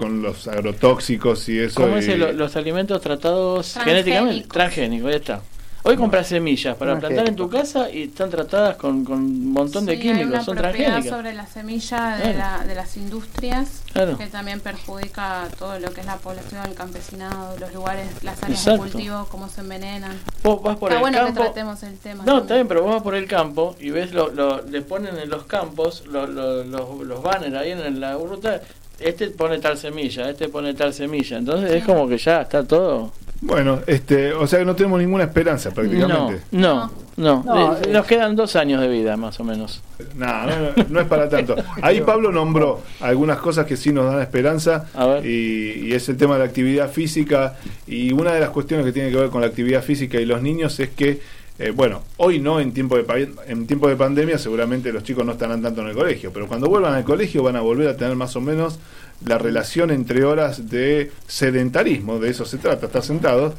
con 0.00 0.22
los 0.22 0.48
agrotóxicos 0.48 1.46
y 1.50 1.58
eso. 1.58 1.74
¿Cómo 1.78 1.96
y- 1.96 1.98
es 2.00 2.08
el- 2.08 2.34
los 2.38 2.56
alimentos 2.56 3.02
tratados 3.02 3.72
Transgénicos. 3.74 3.84
genéticamente? 4.04 4.48
Transgénicos, 4.48 5.10
ahí 5.10 5.16
está. 5.16 5.40
Hoy 5.82 5.96
compras 5.96 6.26
semillas 6.26 6.76
para 6.76 6.98
plantar 6.98 7.26
en 7.26 7.36
tu 7.36 7.48
casa 7.48 7.90
y 7.90 8.02
están 8.02 8.28
tratadas 8.28 8.76
con, 8.76 9.02
con 9.02 9.16
un 9.20 9.50
montón 9.52 9.86
de 9.86 9.96
Sí, 9.96 10.02
hay 10.02 10.08
químicos, 10.08 10.26
una 10.34 10.44
son 10.44 10.56
transgénicas. 10.58 11.06
sobre 11.06 11.32
la 11.32 11.46
semilla 11.46 12.16
de, 12.16 12.34
Claro. 12.34 12.38
la- 12.60 12.66
de 12.66 12.74
las 12.74 12.96
industrias 12.98 13.82
Claro. 13.94 14.18
que 14.18 14.26
también 14.26 14.60
perjudica 14.60 15.48
todo 15.58 15.78
lo 15.78 15.90
que 15.92 16.00
es 16.00 16.06
la 16.06 16.16
población, 16.18 16.66
el 16.66 16.74
campesinado, 16.74 17.56
los 17.58 17.72
lugares, 17.72 18.08
las 18.22 18.42
áreas 18.42 18.58
Exacto. 18.60 18.84
de 18.84 18.90
cultivo, 18.90 19.26
cómo 19.30 19.48
se 19.48 19.62
envenenan. 19.62 20.18
Vos 20.42 20.62
vas 20.62 20.76
por 20.76 20.90
Está 20.90 20.96
el 20.96 21.00
bueno 21.00 21.16
campo. 21.18 21.32
que 21.40 21.44
tratemos 21.46 21.82
el 21.82 21.96
tema. 21.98 22.24
No, 22.24 22.24
también. 22.26 22.42
está 22.42 22.54
bien, 22.56 22.68
pero 22.68 22.82
vos 22.82 22.92
vas 22.96 23.02
por 23.02 23.14
el 23.14 23.26
campo 23.26 23.74
y 23.80 23.88
ves, 23.88 24.12
lo, 24.12 24.28
lo- 24.30 24.60
le 24.62 24.82
ponen 24.82 25.16
en 25.18 25.30
los 25.30 25.44
campos 25.44 26.04
lo- 26.06 26.26
lo- 26.26 26.62
los, 26.62 27.00
los 27.06 27.22
banners 27.22 27.54
ahí 27.54 27.70
en 27.70 28.00
la 28.00 28.14
ruta. 28.18 28.60
Este 29.00 29.28
pone 29.30 29.58
tal 29.58 29.76
semilla, 29.78 30.28
este 30.30 30.48
pone 30.48 30.74
tal 30.74 30.92
semilla. 30.92 31.38
Entonces 31.38 31.70
es 31.72 31.84
como 31.84 32.08
que 32.08 32.18
ya 32.18 32.42
está 32.42 32.64
todo. 32.64 33.12
Bueno, 33.42 33.80
este, 33.86 34.34
o 34.34 34.46
sea 34.46 34.58
que 34.58 34.66
no 34.66 34.76
tenemos 34.76 35.00
ninguna 35.00 35.24
esperanza 35.24 35.70
prácticamente. 35.70 36.42
No, 36.52 36.60
no, 36.60 36.90
no. 37.16 37.42
No, 37.44 37.78
Le- 37.82 37.92
nos 37.92 38.06
quedan 38.06 38.34
dos 38.36 38.54
años 38.56 38.80
de 38.80 38.88
vida 38.88 39.16
más 39.16 39.38
o 39.40 39.44
menos. 39.44 39.82
No, 40.14 40.46
no, 40.46 40.52
no 40.88 41.00
es 41.00 41.06
para 41.06 41.28
tanto. 41.28 41.54
Ahí 41.82 42.00
Pablo 42.06 42.32
nombró 42.32 42.82
algunas 43.00 43.38
cosas 43.38 43.66
que 43.66 43.76
sí 43.76 43.92
nos 43.92 44.10
dan 44.10 44.20
esperanza 44.22 44.86
y, 45.24 45.86
y 45.88 45.92
es 45.94 46.08
el 46.10 46.16
tema 46.18 46.34
de 46.34 46.40
la 46.40 46.44
actividad 46.46 46.90
física 46.90 47.56
y 47.86 48.12
una 48.12 48.32
de 48.32 48.40
las 48.40 48.50
cuestiones 48.50 48.84
que 48.86 48.92
tiene 48.92 49.10
que 49.10 49.16
ver 49.16 49.28
con 49.30 49.40
la 49.42 49.46
actividad 49.48 49.82
física 49.82 50.18
y 50.20 50.24
los 50.26 50.40
niños 50.42 50.78
es 50.80 50.90
que, 50.90 51.20
eh, 51.62 51.72
bueno, 51.72 52.00
hoy 52.16 52.40
no 52.40 52.58
en 52.58 52.72
tiempo, 52.72 52.96
de, 52.96 53.34
en 53.46 53.66
tiempo 53.66 53.86
de 53.86 53.94
pandemia 53.94 54.38
seguramente 54.38 54.90
los 54.94 55.02
chicos 55.02 55.26
no 55.26 55.32
estarán 55.32 55.60
tanto 55.60 55.82
en 55.82 55.88
el 55.88 55.94
colegio, 55.94 56.32
pero 56.32 56.48
cuando 56.48 56.70
vuelvan 56.70 56.94
al 56.94 57.04
colegio 57.04 57.42
van 57.42 57.56
a 57.56 57.60
volver 57.60 57.86
a 57.88 57.98
tener 57.98 58.16
más 58.16 58.34
o 58.34 58.40
menos 58.40 58.78
la 59.26 59.36
relación 59.36 59.90
entre 59.90 60.24
horas 60.24 60.70
de 60.70 61.12
sedentarismo, 61.26 62.18
de 62.18 62.30
eso 62.30 62.46
se 62.46 62.56
trata, 62.56 62.86
estar 62.86 63.02
sentados, 63.02 63.52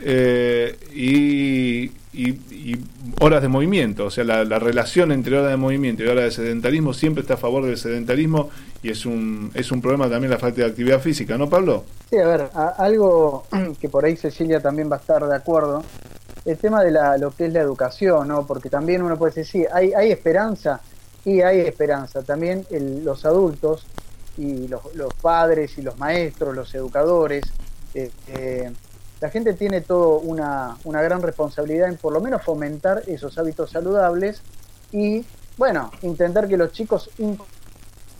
eh, 0.00 0.76
y, 0.94 1.90
horas 3.20 3.42
de 3.42 3.48
movimiento. 3.48 4.06
O 4.06 4.10
sea, 4.10 4.24
la, 4.24 4.44
la 4.44 4.58
relación 4.58 5.10
entre 5.10 5.36
horas 5.36 5.50
de 5.50 5.56
movimiento 5.56 6.04
y 6.04 6.06
horas 6.06 6.24
de 6.24 6.30
sedentarismo 6.30 6.92
siempre 6.92 7.22
está 7.22 7.34
a 7.34 7.36
favor 7.36 7.64
del 7.64 7.76
sedentarismo 7.76 8.50
y 8.82 8.90
es 8.90 9.04
un, 9.04 9.50
es 9.54 9.72
un 9.72 9.80
problema 9.80 10.08
también 10.08 10.30
la 10.30 10.38
falta 10.38 10.62
de 10.62 10.68
actividad 10.68 11.00
física, 11.00 11.36
¿no, 11.36 11.48
Pablo? 11.48 11.84
Sí, 12.10 12.18
a 12.18 12.26
ver, 12.26 12.48
algo 12.78 13.46
que 13.80 13.88
por 13.88 14.04
ahí 14.04 14.16
Cecilia 14.16 14.60
también 14.60 14.90
va 14.90 14.96
a 14.96 15.00
estar 15.00 15.26
de 15.26 15.34
acuerdo, 15.34 15.84
el 16.44 16.56
tema 16.58 16.82
de 16.82 16.90
la, 16.90 17.18
lo 17.18 17.30
que 17.30 17.46
es 17.46 17.52
la 17.52 17.60
educación, 17.60 18.28
¿no? 18.28 18.46
Porque 18.46 18.70
también 18.70 19.02
uno 19.02 19.16
puede 19.18 19.32
decir, 19.34 19.46
sí, 19.46 19.66
hay, 19.72 19.92
hay 19.92 20.10
esperanza, 20.12 20.80
y 21.24 21.40
hay 21.42 21.60
esperanza. 21.60 22.22
También 22.22 22.64
el- 22.70 23.04
los 23.04 23.24
adultos 23.26 23.86
y 24.38 24.68
los, 24.68 24.94
los 24.94 25.12
padres 25.14 25.76
y 25.78 25.82
los 25.82 25.98
maestros, 25.98 26.54
los 26.54 26.74
educadores, 26.74 27.42
eh, 27.94 28.10
eh, 28.28 28.72
la 29.20 29.30
gente 29.30 29.52
tiene 29.54 29.80
todo 29.80 30.20
una, 30.20 30.76
una 30.84 31.02
gran 31.02 31.20
responsabilidad 31.20 31.88
en 31.88 31.96
por 31.96 32.12
lo 32.12 32.20
menos 32.20 32.42
fomentar 32.42 33.02
esos 33.08 33.36
hábitos 33.36 33.70
saludables 33.72 34.40
y, 34.92 35.24
bueno, 35.56 35.90
intentar 36.02 36.46
que 36.46 36.56
los 36.56 36.70
chicos 36.72 37.10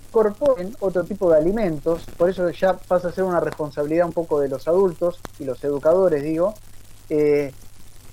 incorporen 0.09 0.75
otro 0.81 1.05
tipo 1.05 1.31
de 1.31 1.37
alimentos, 1.39 2.03
por 2.17 2.29
eso 2.31 2.49
ya 2.51 2.75
pasa 2.75 3.09
a 3.09 3.13
ser 3.13 3.25
una 3.25 3.41
responsabilidad 3.41 4.07
un 4.07 4.13
poco 4.13 4.41
de 4.41 4.49
los 4.49 4.67
adultos 4.67 5.21
y 5.39 5.45
los 5.45 5.63
educadores, 5.63 6.23
digo, 6.23 6.55
eh, 7.11 7.53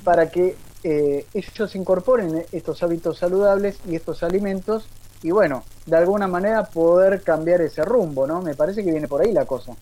para 0.05 0.29
que 0.29 0.55
eh, 0.83 1.25
ellos 1.33 1.75
incorporen 1.75 2.45
estos 2.53 2.81
hábitos 2.83 3.17
saludables 3.17 3.77
y 3.89 3.95
estos 3.95 4.23
alimentos 4.23 4.87
y 5.23 5.31
bueno, 5.31 5.63
de 5.87 5.97
alguna 5.97 6.27
manera 6.27 6.63
poder 6.65 7.23
cambiar 7.23 7.59
ese 7.61 7.83
rumbo, 7.83 8.27
¿no? 8.27 8.43
Me 8.43 8.53
parece 8.53 8.83
que 8.83 8.91
viene 8.91 9.07
por 9.07 9.21
ahí 9.21 9.33
la 9.33 9.45
cosa. 9.45 9.73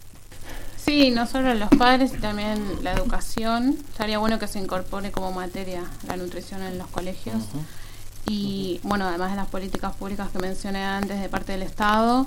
Sí, 0.78 1.12
no 1.12 1.28
solo 1.28 1.54
los 1.54 1.70
padres, 1.70 2.14
también 2.22 2.62
la 2.82 2.94
educación. 2.94 3.78
Estaría 3.90 4.20
bueno 4.20 4.40
que 4.40 4.48
se 4.48 4.60
incorpore 4.60 5.12
como 5.12 5.34
materia 5.34 5.84
la 6.08 6.16
nutrición 6.16 6.62
en 6.62 6.78
los 6.78 6.88
colegios. 6.88 7.44
Y 8.26 8.80
bueno, 8.84 9.06
además 9.06 9.32
de 9.32 9.36
las 9.36 9.48
políticas 9.48 9.94
públicas 9.96 10.30
que 10.32 10.40
mencioné 10.40 10.86
antes 10.86 11.20
de 11.20 11.28
parte 11.28 11.52
del 11.52 11.64
Estado, 11.64 12.26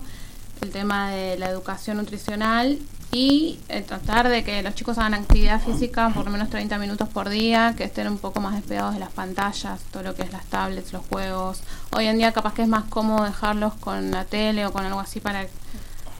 el 0.60 0.70
tema 0.70 1.10
de 1.10 1.38
la 1.38 1.48
educación 1.48 1.96
nutricional 1.96 2.78
y 3.18 3.58
eh, 3.70 3.80
tratar 3.80 4.28
de 4.28 4.44
que 4.44 4.62
los 4.62 4.74
chicos 4.74 4.98
hagan 4.98 5.14
actividad 5.14 5.58
física 5.62 6.10
por 6.10 6.26
lo 6.26 6.30
menos 6.30 6.50
30 6.50 6.76
minutos 6.76 7.08
por 7.08 7.30
día, 7.30 7.72
que 7.74 7.84
estén 7.84 8.08
un 8.08 8.18
poco 8.18 8.40
más 8.40 8.54
despegados 8.54 8.92
de 8.92 9.00
las 9.00 9.10
pantallas, 9.10 9.80
todo 9.90 10.02
lo 10.02 10.14
que 10.14 10.22
es 10.22 10.32
las 10.32 10.44
tablets, 10.44 10.92
los 10.92 11.02
juegos. 11.06 11.60
Hoy 11.96 12.04
en 12.08 12.18
día 12.18 12.32
capaz 12.32 12.52
que 12.52 12.60
es 12.60 12.68
más 12.68 12.84
cómodo 12.84 13.24
dejarlos 13.24 13.72
con 13.80 14.10
la 14.10 14.26
tele 14.26 14.66
o 14.66 14.72
con 14.72 14.84
algo 14.84 15.00
así 15.00 15.20
para, 15.20 15.46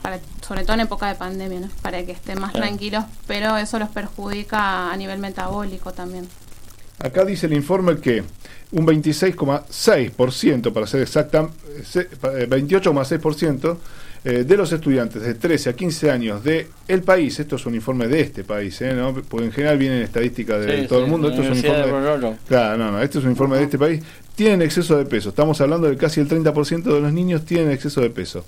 para 0.01 0.17
sobre 0.41 0.63
todo 0.63 0.73
en 0.73 0.79
época 0.79 1.05
de 1.07 1.13
pandemia, 1.13 1.59
¿no? 1.59 1.67
para 1.83 2.03
que 2.03 2.13
estén 2.13 2.39
más 2.41 2.49
Claro. 2.51 2.65
tranquilos, 2.65 3.05
pero 3.27 3.57
eso 3.57 3.77
los 3.77 3.89
perjudica 3.89 4.91
a 4.91 4.97
nivel 4.97 5.19
metabólico 5.19 5.93
también. 5.93 6.27
Acá 6.97 7.23
dice 7.25 7.45
el 7.45 7.53
informe 7.53 7.97
que 7.99 8.23
un 8.71 8.87
26,6%, 8.87 10.73
para 10.73 10.87
ser 10.87 11.01
exacta, 11.03 11.47
se- 11.85 12.09
eh, 12.23 12.47
28,6% 12.49 13.77
eh, 14.23 14.43
de 14.43 14.57
los 14.57 14.71
estudiantes 14.71 15.21
de 15.21 15.35
13 15.35 15.69
a 15.69 15.73
15 15.73 16.11
años 16.11 16.43
de 16.43 16.67
el 16.87 17.03
país, 17.03 17.39
esto 17.39 17.55
es 17.55 17.65
un 17.65 17.75
informe 17.75 18.07
de 18.07 18.21
este 18.21 18.43
país, 18.43 18.81
¿eh? 18.81 18.93
¿no? 18.93 19.13
porque 19.13 19.45
en 19.45 19.51
general 19.51 19.77
vienen 19.77 20.01
estadísticas 20.01 20.65
de 20.65 20.81
Sí, 20.81 20.87
todo 20.87 20.99
sí, 20.99 21.05
el 21.05 21.11
mundo, 21.11 21.29
esto 21.29 21.41
es 21.43 21.49
un 21.49 21.57
informe 21.57 21.85
de. 21.85 22.35
Claro, 22.47 22.77
no, 22.77 22.91
no, 22.91 23.01
este 23.01 23.19
es 23.19 23.23
un 23.23 23.31
informe 23.31 23.57
de 23.57 23.63
este 23.63 23.77
país, 23.77 24.03
tienen 24.35 24.61
exceso 24.61 24.97
de 24.97 25.05
peso, 25.05 25.29
estamos 25.29 25.59
hablando 25.61 25.89
de 25.89 25.97
casi 25.97 26.19
el 26.19 26.27
30% 26.27 26.83
de 26.83 27.01
los 27.01 27.13
niños 27.13 27.45
tienen 27.45 27.71
exceso 27.71 28.01
de 28.01 28.09
peso 28.09 28.45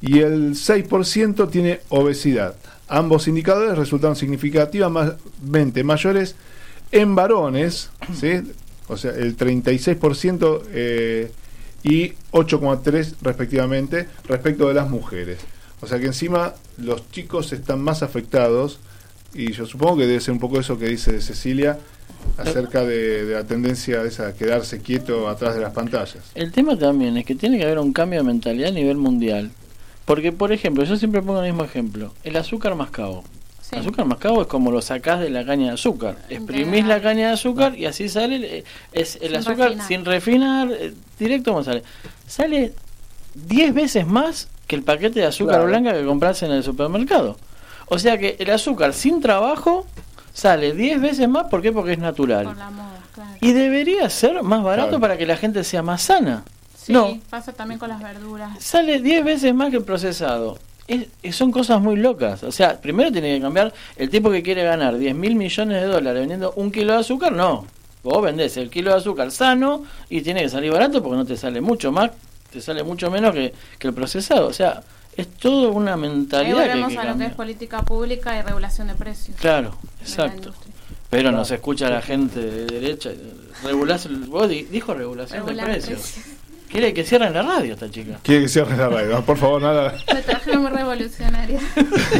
y 0.00 0.20
el 0.20 0.54
6% 0.54 1.50
tiene 1.50 1.80
obesidad. 1.88 2.54
Ambos 2.88 3.28
indicadores 3.28 3.76
resultaron 3.76 4.16
significativamente 4.16 5.84
mayores 5.84 6.36
en 6.92 7.14
varones, 7.14 7.90
¿sí? 8.18 8.40
o 8.88 8.96
sea, 8.96 9.12
el 9.12 9.36
36% 9.36 10.62
eh, 10.72 11.30
y 11.82 12.10
8,3% 12.32 13.16
respectivamente 13.22 14.08
respecto 14.24 14.68
de 14.68 14.74
las 14.74 14.90
mujeres. 14.90 15.38
O 15.80 15.86
sea 15.86 15.98
que 15.98 16.06
encima 16.06 16.54
los 16.76 17.10
chicos 17.10 17.52
están 17.52 17.80
más 17.80 18.02
afectados 18.02 18.80
y 19.34 19.52
yo 19.52 19.66
supongo 19.66 19.98
que 19.98 20.06
debe 20.06 20.20
ser 20.20 20.32
un 20.32 20.40
poco 20.40 20.58
eso 20.58 20.78
que 20.78 20.88
dice 20.88 21.20
Cecilia 21.20 21.78
acerca 22.36 22.84
de, 22.84 23.24
de 23.24 23.34
la 23.34 23.44
tendencia 23.44 24.02
esa 24.02 24.28
a 24.28 24.34
quedarse 24.34 24.80
quieto 24.80 25.28
atrás 25.28 25.54
de 25.54 25.60
las 25.60 25.72
pantallas. 25.72 26.18
El 26.34 26.50
tema 26.50 26.76
también 26.76 27.16
es 27.16 27.24
que 27.24 27.34
tiene 27.34 27.58
que 27.58 27.64
haber 27.64 27.78
un 27.78 27.92
cambio 27.92 28.20
de 28.20 28.24
mentalidad 28.24 28.70
a 28.70 28.72
nivel 28.72 28.96
mundial. 28.96 29.50
Porque, 30.04 30.32
por 30.32 30.52
ejemplo, 30.52 30.84
yo 30.84 30.96
siempre 30.96 31.20
pongo 31.20 31.42
el 31.42 31.52
mismo 31.52 31.64
ejemplo. 31.64 32.14
El 32.24 32.36
azúcar 32.36 32.74
mascabo. 32.74 33.24
El 33.72 33.80
azúcar 33.80 34.06
mascabo 34.06 34.40
es 34.42 34.48
como 34.48 34.70
lo 34.70 34.80
sacás 34.80 35.20
de 35.20 35.30
la 35.30 35.44
caña 35.44 35.66
de 35.68 35.72
azúcar. 35.72 36.16
Exprimís 36.28 36.86
la 36.86 37.00
caña 37.02 37.28
de 37.28 37.32
azúcar 37.34 37.76
y 37.76 37.86
así 37.86 38.08
sale. 38.08 38.58
eh, 38.58 38.64
Es 38.92 39.16
el 39.16 39.28
Sin 39.28 39.36
azúcar 39.36 39.58
refinar. 39.68 39.86
sin 39.88 40.04
refinar, 40.04 40.68
eh, 40.72 40.94
directo 41.18 41.52
como 41.52 41.64
sale. 41.64 41.82
Sale 42.26 42.72
10 43.34 43.74
veces 43.74 44.06
más 44.06 44.48
que 44.66 44.76
el 44.76 44.82
paquete 44.82 45.20
de 45.20 45.26
azúcar 45.26 45.56
Claro. 45.56 45.68
blanca 45.68 45.92
que 45.92 46.04
compras 46.04 46.42
en 46.42 46.50
el 46.52 46.62
supermercado. 46.62 47.36
O 47.86 47.98
sea 47.98 48.18
que 48.18 48.36
el 48.38 48.50
azúcar 48.50 48.92
sin 48.94 49.20
trabajo 49.20 49.86
sale 50.32 50.72
10 50.72 51.00
veces 51.00 51.28
más. 51.28 51.48
¿Por 51.48 51.60
qué? 51.62 51.72
Porque 51.72 51.92
es 51.92 51.98
natural. 51.98 52.54
Y 53.40 53.52
debería 53.52 54.08
ser 54.10 54.42
más 54.42 54.62
barato 54.62 54.88
Claro. 54.90 55.00
para 55.00 55.16
que 55.18 55.26
la 55.26 55.36
gente 55.36 55.62
sea 55.64 55.82
más 55.82 56.02
sana. 56.02 56.44
Sí, 56.76 56.92
No, 56.92 57.18
pasa 57.28 57.52
también 57.52 57.78
con 57.78 57.90
las 57.90 58.00
verduras. 58.00 58.50
sale 58.64 59.00
10 59.00 59.22
veces 59.24 59.54
más 59.54 59.70
que 59.70 59.76
el 59.76 59.84
procesado. 59.84 60.58
Es- 60.88 61.36
son 61.36 61.52
cosas 61.52 61.80
muy 61.80 61.96
locas. 61.96 62.42
O 62.42 62.50
sea, 62.50 62.80
primero 62.80 63.12
tiene 63.12 63.36
que 63.36 63.40
cambiar 63.42 63.72
el 63.96 64.08
tipo 64.10 64.30
que 64.30 64.42
quiere 64.42 64.64
ganar 64.64 64.96
10 64.96 65.14
mil 65.14 65.34
millones 65.36 65.82
de 65.82 65.86
dólares 65.86 66.20
vendiendo 66.20 66.52
un 66.56 66.72
kilo 66.72 66.94
de 66.94 67.00
azúcar. 67.00 67.30
No. 67.32 67.66
Vos 68.02 68.22
vendés 68.22 68.56
el 68.56 68.70
kilo 68.70 68.90
de 68.92 68.96
azúcar 68.96 69.30
sano 69.30 69.84
y 70.08 70.22
tiene 70.22 70.42
que 70.42 70.48
salir 70.48 70.72
barato 70.72 71.02
porque 71.02 71.16
no 71.18 71.24
te 71.26 71.36
sale 71.36 71.60
mucho 71.60 71.92
más, 71.92 72.10
te 72.50 72.60
sale 72.60 72.82
mucho 72.82 73.10
menos 73.10 73.34
que, 73.34 73.52
que 73.78 73.88
el 73.88 73.92
procesado. 73.94 74.46
O 74.46 74.52
sea, 74.52 74.82
es 75.16 75.28
toda 75.34 75.68
una 75.70 75.94
Ahí 75.94 76.00
mentalidad 76.00 76.56
que 76.56 76.62
hay 76.62 76.68
volvemos 76.80 76.92
que 76.92 76.98
a 77.08 77.12
lo 77.12 77.18
que 77.18 77.24
es 77.26 77.32
política 77.34 77.82
pública 77.82 78.38
y 78.38 78.42
regulación 78.42 78.86
de 78.88 78.94
precios. 78.94 79.36
Claro, 79.38 79.76
exacto. 80.00 80.54
Pero 81.10 81.32
no 81.32 81.44
se 81.44 81.56
escucha 81.56 81.88
a 81.88 81.90
la 81.90 82.02
gente 82.02 82.38
de 82.40 82.66
derecha. 82.66 83.10
Regulás, 83.64 84.08
vos 84.28 84.48
di- 84.48 84.62
dijo 84.64 84.94
regulación 84.94 85.44
de 85.46 85.54
precios. 85.64 86.14
Quiere 86.68 86.92
que 86.92 87.04
cierren 87.04 87.32
la 87.32 87.42
radio 87.42 87.74
esta 87.74 87.90
chica. 87.90 88.20
Quiere 88.22 88.42
que 88.42 88.48
cierre 88.48 88.76
la 88.76 88.88
radio, 88.88 89.08
¿no? 89.14 89.24
por 89.24 89.36
favor, 89.36 89.62
nada. 89.62 89.96
Me 90.12 90.22
trajeron 90.22 90.62
muy 90.62 90.70
revolucionaria. 90.70 91.60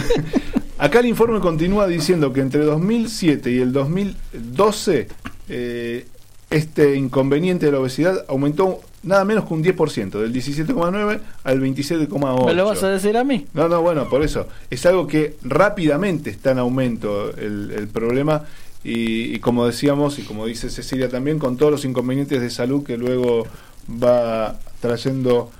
Acá 0.78 1.00
el 1.00 1.06
informe 1.06 1.40
continúa 1.40 1.86
diciendo 1.86 2.32
que 2.32 2.40
entre 2.40 2.64
2007 2.64 3.50
y 3.50 3.58
el 3.58 3.72
2012 3.72 5.08
eh, 5.48 6.06
este 6.50 6.96
inconveniente 6.96 7.66
de 7.66 7.72
la 7.72 7.80
obesidad 7.80 8.24
aumentó 8.28 8.80
nada 9.02 9.24
menos 9.24 9.44
que 9.44 9.54
un 9.54 9.62
10%, 9.62 10.10
del 10.20 10.32
17,9 10.32 11.20
al 11.44 11.60
27,8. 11.60 12.46
¿Me 12.46 12.54
lo 12.54 12.64
vas 12.64 12.82
a 12.82 12.90
decir 12.90 13.16
a 13.16 13.24
mí? 13.24 13.46
No, 13.52 13.68
no, 13.68 13.82
bueno, 13.82 14.08
por 14.08 14.22
eso. 14.22 14.48
Es 14.70 14.86
algo 14.86 15.06
que 15.06 15.36
rápidamente 15.42 16.30
está 16.30 16.52
en 16.52 16.58
aumento 16.58 17.36
el, 17.36 17.72
el 17.76 17.88
problema 17.88 18.44
y, 18.84 19.34
y 19.34 19.38
como 19.40 19.66
decíamos 19.66 20.18
y 20.18 20.22
como 20.22 20.46
dice 20.46 20.70
Cecilia 20.70 21.08
también, 21.08 21.38
con 21.38 21.56
todos 21.56 21.72
los 21.72 21.84
inconvenientes 21.84 22.40
de 22.40 22.50
salud 22.50 22.84
que 22.84 22.96
luego 22.96 23.46
va 23.90 24.58
trayendo... 24.80 25.50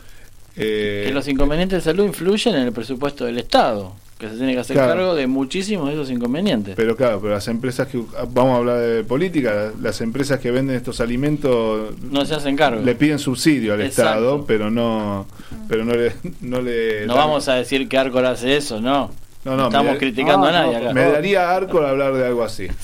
eh, 0.56 1.04
Que 1.06 1.12
los 1.12 1.26
inconvenientes 1.28 1.84
de 1.84 1.90
salud 1.90 2.04
influyen 2.04 2.54
en 2.56 2.62
el 2.62 2.72
presupuesto 2.72 3.24
del 3.24 3.38
Estado, 3.38 3.94
que 4.18 4.28
se 4.28 4.36
tiene 4.36 4.52
que 4.54 4.60
hacer 4.60 4.74
Claro. 4.76 4.92
cargo 4.94 5.14
de 5.14 5.26
muchísimos 5.28 5.86
de 5.88 5.94
esos 5.94 6.10
inconvenientes. 6.10 6.74
Pero 6.76 6.96
claro, 6.96 7.20
pero 7.20 7.34
las 7.34 7.46
empresas 7.48 7.86
que 7.88 8.02
vamos 8.30 8.54
a 8.54 8.56
hablar 8.56 8.78
de 8.80 9.04
política, 9.04 9.72
las 9.80 10.00
empresas 10.00 10.40
que 10.40 10.50
venden 10.50 10.74
estos 10.76 11.00
alimentos 11.00 11.94
No 12.02 12.24
se 12.24 12.34
hacen 12.34 12.56
cargo. 12.56 12.82
le 12.84 12.94
piden 12.96 13.18
subsidio 13.20 13.74
al 13.74 13.80
Exacto. 13.82 14.10
Estado, 14.10 14.44
pero 14.46 14.70
no 14.70 15.26
pero 15.68 15.84
no 15.84 15.92
le 15.94 16.12
no 16.40 16.60
le 16.60 17.06
No 17.06 17.14
vamos 17.14 17.46
a 17.48 17.54
decir 17.54 17.88
que 17.88 17.96
Arcor 17.98 18.24
hace 18.26 18.56
eso, 18.56 18.80
no. 18.80 19.10
No, 19.44 19.56
no, 19.56 19.66
estamos 19.68 19.92
me- 19.92 19.98
criticando 19.98 20.46
a 20.48 20.52
nadie 20.52 20.76
acá. 20.76 20.92
Me 20.92 21.02
daría 21.12 21.54
arco 21.54 21.78
al 21.78 21.86
hablar 21.86 22.12
de 22.14 22.26
algo 22.26 22.42
así. 22.42 22.66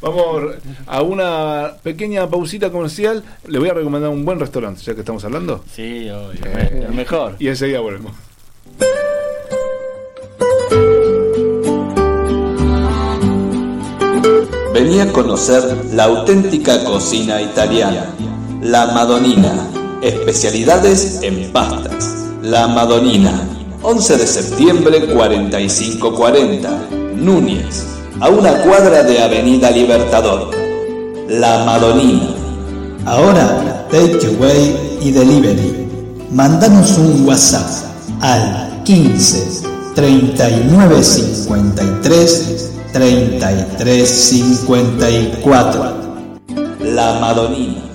Vamos 0.00 0.54
a 0.86 1.02
una 1.02 1.72
pequeña 1.82 2.26
pausita 2.28 2.70
comercial. 2.70 3.22
Le 3.46 3.58
voy 3.58 3.68
a 3.68 3.74
recomendar 3.74 4.10
un 4.10 4.24
buen 4.24 4.40
restaurante, 4.40 4.80
ya 4.82 4.94
que 4.94 5.00
estamos 5.00 5.24
hablando. 5.24 5.62
Sí, 5.74 6.08
obvio, 6.08 6.40
Eh, 6.44 6.86
el 6.88 6.94
mejor. 6.94 7.36
Y 7.38 7.48
enseguida 7.48 7.80
volvemos. 7.80 8.12
Vení 14.72 15.00
a 15.00 15.12
conocer 15.12 15.62
la 15.92 16.04
auténtica 16.04 16.82
cocina 16.84 17.40
italiana, 17.42 18.06
la 18.62 18.86
Madonina, 18.86 19.68
especialidades 20.02 21.20
en 21.22 21.52
pastas. 21.52 22.16
La 22.42 22.66
Madonina, 22.68 23.32
11 23.82 24.16
de 24.16 24.26
septiembre 24.26 25.00
4540, 25.12 26.88
Núñez, 27.16 27.99
a 28.20 28.28
una 28.28 28.60
cuadra 28.62 29.02
de 29.02 29.22
Avenida 29.22 29.70
Libertador. 29.70 30.50
La 31.28 31.64
Madonina. 31.64 32.28
Ahora, 33.06 33.86
takeaway 33.90 34.98
y 35.00 35.10
delivery. 35.10 35.88
Mandanos 36.30 36.98
un 36.98 37.26
WhatsApp 37.26 37.66
al 38.20 38.82
15 38.84 39.62
39 39.94 41.02
53 41.02 42.70
33 42.92 44.08
54. 44.08 45.94
La 46.80 47.18
Madonina. 47.20 47.89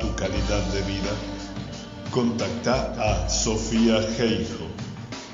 Tu 0.00 0.14
calidad 0.16 0.62
de 0.72 0.82
vida? 0.82 1.12
Contacta 2.10 2.92
a 2.98 3.28
Sofía 3.28 3.98
Heijo, 4.18 4.66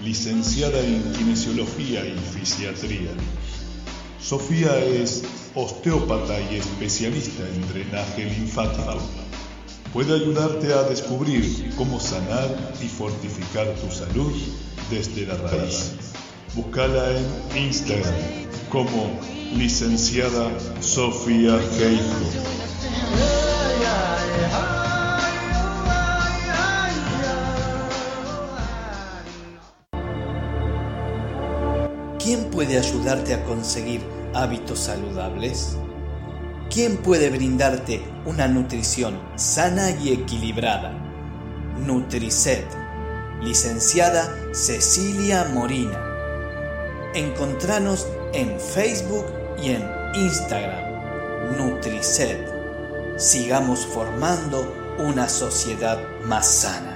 licenciada 0.03 0.79
en 0.81 1.03
Kinesiología 1.15 2.05
y 2.05 2.19
Fisiatría. 2.19 3.11
Sofía 4.21 4.77
es 4.79 5.23
osteópata 5.55 6.39
y 6.51 6.57
especialista 6.57 7.43
en 7.49 7.69
drenaje 7.69 8.25
linfático. 8.27 8.99
Puede 9.93 10.15
ayudarte 10.15 10.75
a 10.75 10.83
descubrir 10.83 11.73
cómo 11.77 11.99
sanar 11.99 12.49
y 12.83 12.89
fortificar 12.89 13.67
tu 13.77 13.91
salud 13.91 14.33
desde 14.91 15.27
la 15.27 15.37
raíz. 15.37 15.93
Búscala 16.55 17.11
en 17.13 17.65
Instagram 17.65 18.15
como 18.71 19.19
licenciada 19.55 20.51
Sofía 20.81 21.59
Geijo. 21.79 23.46
¿Quién 32.27 32.51
puede 32.51 32.77
ayudarte 32.77 33.35
a 33.35 33.45
conseguir 33.45 34.01
hábitos 34.35 34.81
saludables? 34.81 35.77
¿Quién 36.69 36.97
puede 36.97 37.31
brindarte 37.31 38.03
una 38.25 38.49
nutrición 38.49 39.17
sana 39.37 39.93
y 39.93 40.13
equilibrada? 40.13 40.91
Nutricet, 41.87 42.67
licenciada 43.41 44.29
Cecilia 44.53 45.45
Morina. 45.55 46.03
Encontranos 47.15 48.09
en 48.33 48.59
Facebook 48.59 49.27
y 49.63 49.71
en 49.71 49.89
Instagram. 50.17 51.57
Nutricet. 51.57 52.45
Sigamos 53.19 53.87
formando 53.87 54.75
una 54.99 55.29
sociedad 55.29 56.01
más 56.25 56.45
sana. 56.45 56.96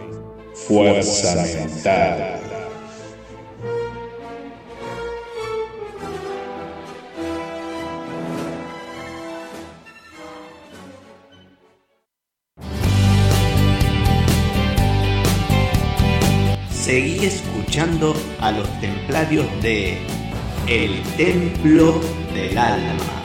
Fuerza 0.53 1.35
mental. 1.43 2.39
Seguí 16.71 17.25
escuchando 17.25 18.13
a 18.41 18.51
los 18.51 18.67
templarios 18.81 19.45
de 19.61 19.97
El 20.67 21.01
Templo 21.15 22.01
del 22.33 22.57
Alma. 22.57 23.20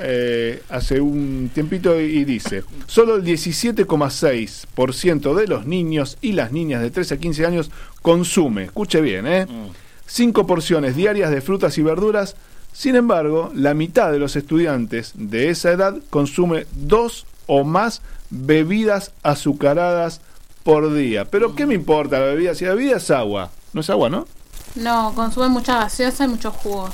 eh, 0.00 0.62
hace 0.68 1.00
un 1.00 1.50
tiempito 1.52 2.00
y, 2.00 2.24
dice, 2.24 2.62
solo 2.86 3.16
el 3.16 3.24
17,6% 3.24 5.34
de 5.34 5.46
los 5.46 5.66
niños 5.66 6.18
y 6.20 6.32
las 6.32 6.52
niñas 6.52 6.82
de 6.82 6.90
13 6.90 7.14
a 7.14 7.18
15 7.18 7.46
años 7.46 7.70
consume, 8.02 8.64
escuche 8.64 9.00
bien, 9.00 9.26
¿eh? 9.26 9.46
Mm. 9.46 9.68
5 10.06 10.46
porciones 10.46 10.94
diarias 10.96 11.30
de 11.30 11.40
frutas 11.40 11.78
y 11.78 11.82
verduras. 11.82 12.36
Sin 12.72 12.96
embargo, 12.96 13.50
la 13.54 13.74
mitad 13.74 14.10
de 14.12 14.18
los 14.18 14.36
estudiantes 14.36 15.12
de 15.14 15.50
esa 15.50 15.72
edad 15.72 15.96
consume 16.10 16.66
dos 16.72 17.26
o 17.46 17.64
más 17.64 18.02
bebidas 18.30 19.12
azucaradas 19.22 20.20
por 20.62 20.94
día. 20.94 21.24
Pero 21.24 21.54
¿qué 21.54 21.66
me 21.66 21.74
importa 21.74 22.18
la 22.18 22.26
bebida? 22.26 22.54
Si 22.54 22.64
la 22.64 22.74
bebida 22.74 22.98
es 22.98 23.10
agua, 23.10 23.50
no 23.72 23.80
es 23.80 23.90
agua, 23.90 24.10
¿no? 24.10 24.26
No, 24.74 25.12
consume 25.14 25.48
mucha 25.48 25.78
gaseosa 25.78 26.24
y 26.24 26.28
muchos 26.28 26.54
jugos. 26.54 26.92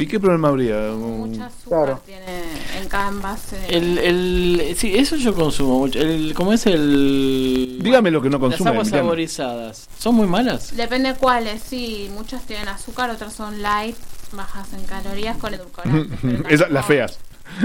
¿Y 0.00 0.06
qué 0.06 0.18
problema 0.18 0.48
habría? 0.48 0.92
Mucha 0.92 1.46
azúcar 1.46 2.00
tiene 2.06 2.42
en 2.80 2.88
cada 2.88 3.08
envase. 3.08 3.58
El, 3.68 3.98
el, 3.98 4.74
sí, 4.76 4.96
eso 4.96 5.16
yo 5.16 5.34
consumo 5.34 5.78
mucho. 5.80 5.98
El, 5.98 6.32
¿Cómo 6.34 6.52
es 6.54 6.66
el...? 6.66 7.78
Dígame 7.82 8.10
lo 8.10 8.22
que 8.22 8.30
no 8.30 8.40
consume, 8.40 8.70
Las 8.70 8.74
aguas 8.74 8.88
saborizadas. 8.88 9.88
¿Son 9.98 10.14
muy 10.14 10.26
malas? 10.26 10.74
Depende 10.74 11.14
cuáles, 11.14 11.62
sí. 11.62 12.10
Muchas 12.14 12.42
tienen 12.46 12.68
azúcar, 12.68 13.10
otras 13.10 13.34
son 13.34 13.60
light, 13.60 13.96
bajas 14.32 14.72
en 14.72 14.84
calorías 14.84 15.36
con 15.36 15.52
edulcorantes. 15.52 16.18
pero 16.22 16.48
Esa- 16.48 16.68
las 16.68 16.86
feas. 16.86 17.18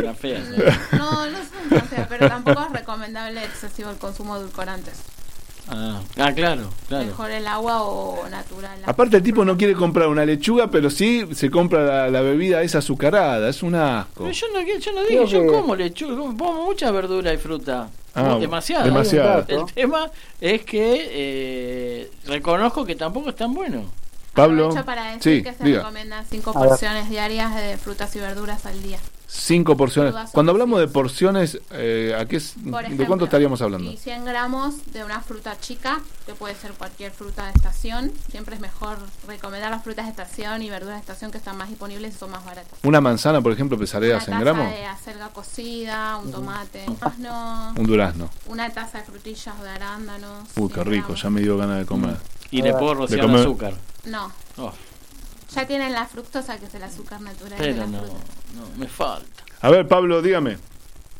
Las 0.03 0.17
feas. 0.17 0.43
No, 0.91 1.27
no 1.27 1.37
son 1.37 1.69
tan 1.69 1.87
feas, 1.87 2.07
pero 2.09 2.27
tampoco 2.27 2.63
es 2.65 2.71
recomendable 2.71 3.43
excesivo 3.45 3.91
el 3.91 3.97
consumo 3.97 4.35
de 4.35 4.41
edulcorantes. 4.41 4.95
Ah, 5.67 5.99
ah, 6.19 6.31
claro, 6.33 6.69
claro. 6.87 7.05
Mejor 7.05 7.31
el 7.31 7.47
agua 7.47 7.81
o 7.81 8.27
natural. 8.29 8.77
Aparte 8.85 9.17
el 9.17 9.23
tipo 9.23 9.43
no 9.43 9.57
quiere 9.57 9.73
comprar 9.73 10.07
una 10.07 10.23
lechuga, 10.25 10.69
pero 10.69 10.89
sí 10.91 11.27
se 11.33 11.49
compra 11.49 11.81
la, 11.83 12.09
la 12.09 12.21
bebida 12.21 12.61
esa 12.61 12.77
azucarada, 12.79 13.49
es 13.49 13.63
un 13.63 13.73
asco. 13.75 14.23
Pero 14.25 14.31
yo 14.31 14.47
no, 14.53 14.61
yo 14.61 14.91
no 14.93 15.03
digo, 15.05 15.25
yo 15.25 15.41
que- 15.41 15.47
como 15.47 15.75
lechuga, 15.75 16.15
como, 16.17 16.37
como 16.37 16.65
mucha 16.65 16.91
verdura 16.91 17.33
y 17.33 17.37
fruta. 17.37 17.89
Ah, 18.13 18.37
demasiado. 18.39 18.85
demasiado. 18.85 19.43
El 19.47 19.65
tema 19.73 20.09
es 20.39 20.63
que 20.63 21.09
eh, 21.11 22.11
reconozco 22.27 22.85
que 22.85 22.95
tampoco 22.95 23.29
es 23.29 23.35
tan 23.35 23.53
bueno. 23.53 23.83
Pablo, 24.33 24.65
Aprovecho 24.65 24.85
para 24.85 25.05
decir 25.15 25.37
sí, 25.37 25.43
que 25.43 25.53
se 25.53 25.63
diga. 25.63 25.79
recomiendan 25.79 26.25
5 26.29 26.51
A 26.55 26.59
ver. 26.59 26.69
porciones 26.69 27.09
diarias 27.09 27.55
de 27.55 27.77
frutas 27.77 28.13
y 28.15 28.19
verduras 28.19 28.65
al 28.65 28.81
día. 28.83 28.99
Cinco 29.37 29.75
porciones. 29.77 30.13
Cuando 30.31 30.51
hablamos 30.53 30.79
de 30.79 30.87
porciones, 30.87 31.59
eh, 31.71 32.15
¿a 32.17 32.25
qué 32.25 32.37
es- 32.37 32.53
¿de 32.55 33.05
cuánto 33.05 33.25
estaríamos 33.25 33.61
hablando? 33.61 33.91
Y 33.91 33.97
100 33.97 34.25
gramos 34.25 34.85
de 34.93 35.03
una 35.03 35.21
fruta 35.21 35.57
chica, 35.59 35.99
que 36.25 36.33
puede 36.33 36.55
ser 36.55 36.71
cualquier 36.71 37.11
fruta 37.11 37.43
de 37.45 37.51
estación. 37.51 38.11
Siempre 38.31 38.55
es 38.55 38.61
mejor 38.61 38.97
recomendar 39.27 39.69
las 39.71 39.83
frutas 39.83 40.05
de 40.05 40.11
estación 40.11 40.61
y 40.63 40.69
verduras 40.69 40.95
de 40.95 41.01
estación 41.01 41.31
que 41.31 41.37
están 41.37 41.57
más 41.57 41.69
disponibles 41.69 42.15
y 42.15 42.17
son 42.17 42.31
más 42.31 42.43
baratas. 42.45 42.79
Una 42.83 43.01
manzana, 43.01 43.41
por 43.41 43.51
ejemplo, 43.51 43.77
pesaría 43.77 44.15
Una 44.15 44.21
100 44.21 44.31
taza 44.39 44.43
gramos. 44.51 44.71
de 44.71 44.85
acelga 44.85 45.29
cocida, 45.29 46.17
un 46.17 46.31
tomate, 46.31 46.85
un 46.87 46.95
durazno, 46.97 47.73
Un 47.77 47.85
durazno. 47.85 48.29
una 48.47 48.69
taza 48.71 48.99
de 48.99 49.03
frutillas 49.03 49.53
o 49.59 49.63
de 49.63 49.69
arándanos. 49.69 50.47
Uy, 50.55 50.69
qué 50.69 50.73
100 50.75 50.85
rico, 50.87 51.03
gramos. 51.07 51.21
ya 51.21 51.29
me 51.29 51.41
dio 51.41 51.57
ganas 51.57 51.79
de 51.79 51.85
comer. 51.85 52.17
Y 52.51 52.61
le 52.61 52.71
puedo 52.73 52.89
De 52.89 53.17
rociar 53.17 53.29
azúcar. 53.35 53.73
No, 54.05 54.31
Oh, 54.57 54.71
ya 55.55 55.65
tienen 55.67 55.93
la 55.93 56.05
fructosa, 56.05 56.57
que 56.59 56.65
es 56.65 56.75
el 56.75 56.83
azúcar 56.83 57.21
natural 57.21 57.57
de 57.57 57.65
pero 57.65 57.77
la 57.77 57.87
no, 57.87 57.99
fruta. 57.99 58.13
no, 58.55 58.77
me 58.77 58.87
falta. 58.87 59.43
A 59.61 59.69
ver, 59.71 59.87
Pablo, 59.87 60.21
dígame. 60.21 60.57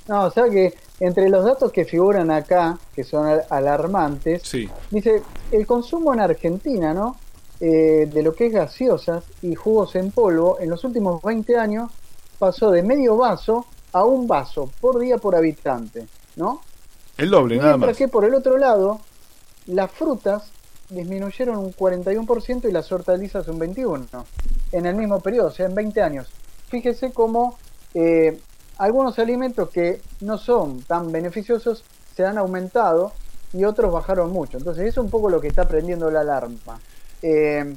No, 0.08 0.26
o 0.26 0.32
sea 0.32 0.50
que 0.50 0.74
entre 1.00 1.30
los 1.30 1.44
datos 1.44 1.72
que 1.72 1.84
figuran 1.86 2.30
acá, 2.32 2.78
que 2.94 3.04
son 3.04 3.26
al- 3.28 3.46
alarmantes, 3.50 4.44
Sí. 4.44 4.70
dice 4.92 5.24
el 5.52 5.66
consumo 5.66 6.14
en 6.14 6.20
Argentina, 6.20 6.94
¿no? 6.94 7.18
Eh, 7.60 8.08
de 8.12 8.22
lo 8.22 8.36
que 8.36 8.48
es 8.48 8.54
gaseosas 8.54 9.24
y 9.42 9.56
jugos 9.56 9.96
en 9.96 10.12
polvo, 10.12 10.58
en 10.60 10.70
los 10.70 10.84
últimos 10.84 11.22
20 11.24 11.58
años 11.58 11.90
pasó 12.38 12.70
de 12.70 12.84
medio 12.84 13.16
vaso 13.18 13.66
a 13.94 14.04
un 14.04 14.28
vaso 14.28 14.70
por 14.82 15.00
día 15.00 15.18
por 15.18 15.36
habitante, 15.36 16.06
¿no? 16.36 16.62
El 17.18 17.30
doble, 17.30 17.56
nada 17.56 17.70
Mientras 17.78 17.92
más. 17.92 17.98
que 17.98 18.08
por 18.10 18.26
el 18.26 18.36
otro 18.36 18.58
lado, 18.58 19.00
las 19.68 19.90
frutas 19.90 20.52
disminuyeron 20.90 21.58
un 21.58 21.74
41% 21.74 22.70
y 22.70 22.72
las 22.72 22.92
hortalizas 22.92 23.48
un 23.48 23.60
21% 23.60 24.24
en 24.72 24.86
el 24.86 24.96
mismo 24.96 25.20
periodo, 25.20 25.48
o 25.48 25.52
sea, 25.52 25.66
en 25.66 25.76
20 25.76 26.02
años. 26.02 26.28
Fíjese 26.70 27.12
cómo 27.12 27.58
eh, 27.94 28.40
algunos 28.78 29.18
alimentos 29.20 29.70
que 29.70 30.02
no 30.22 30.38
son 30.38 30.82
tan 30.82 31.12
beneficiosos 31.12 31.84
se 32.16 32.26
han 32.26 32.38
aumentado 32.38 33.14
y 33.54 33.64
otros 33.64 33.92
bajaron 33.92 34.32
mucho. 34.32 34.58
Entonces, 34.58 34.86
eso 34.88 35.02
es 35.02 35.06
un 35.06 35.10
poco 35.10 35.30
lo 35.30 35.40
que 35.40 35.48
está 35.48 35.68
prendiendo 35.68 36.12
la 36.12 36.22
alarma. 36.22 36.80
Eh, 37.22 37.76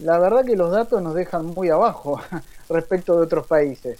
la 0.00 0.18
verdad 0.18 0.44
que 0.44 0.56
los 0.56 0.70
datos 0.72 1.00
nos 1.00 1.14
dejan 1.14 1.46
muy 1.46 1.68
abajo 1.68 2.20
respecto 2.68 3.16
de 3.16 3.22
otros 3.22 3.46
países. 3.46 3.98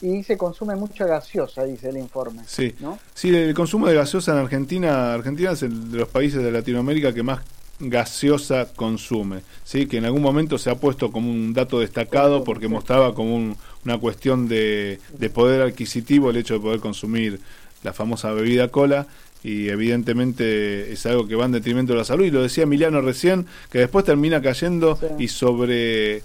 Y 0.00 0.22
se 0.22 0.38
consume 0.38 0.76
mucha 0.76 1.06
gaseosa, 1.06 1.64
dice 1.64 1.88
el 1.88 1.98
informe. 1.98 2.42
Sí. 2.46 2.74
¿no? 2.78 2.98
Sí, 3.14 3.34
el 3.34 3.52
consumo 3.52 3.88
de 3.88 3.94
gaseosa 3.94 4.32
en 4.32 4.38
Argentina, 4.38 5.12
Argentina 5.12 5.50
es 5.50 5.62
el 5.64 5.90
de 5.90 5.98
los 5.98 6.08
países 6.08 6.42
de 6.42 6.52
Latinoamérica 6.52 7.12
que 7.12 7.24
más 7.24 7.40
gaseosa 7.80 8.68
consume, 8.74 9.40
sí, 9.64 9.86
que 9.86 9.98
en 9.98 10.04
algún 10.04 10.22
momento 10.22 10.58
se 10.58 10.70
ha 10.70 10.74
puesto 10.76 11.12
como 11.12 11.30
un 11.30 11.52
dato 11.54 11.80
destacado 11.80 12.42
porque 12.44 12.68
mostraba 12.68 13.14
como 13.14 13.36
un- 13.36 13.56
una 13.84 13.98
cuestión 13.98 14.48
de, 14.48 14.98
de 15.16 15.30
poder 15.30 15.62
adquisitivo 15.62 16.30
el 16.30 16.36
hecho 16.36 16.54
de 16.54 16.60
poder 16.60 16.80
consumir 16.80 17.40
la 17.84 17.92
famosa 17.92 18.32
bebida 18.32 18.68
cola 18.68 19.06
y 19.44 19.68
evidentemente 19.68 20.92
es 20.92 21.06
algo 21.06 21.28
que 21.28 21.36
va 21.36 21.44
en 21.44 21.52
detrimento 21.52 21.92
de 21.92 21.98
la 22.00 22.04
salud. 22.04 22.24
Y 22.24 22.30
lo 22.32 22.42
decía 22.42 22.64
Emiliano 22.64 23.00
recién 23.00 23.46
que 23.70 23.78
después 23.78 24.04
termina 24.04 24.42
cayendo 24.42 24.98
y 25.18 25.28
sobre 25.28 26.16
eh, 26.16 26.22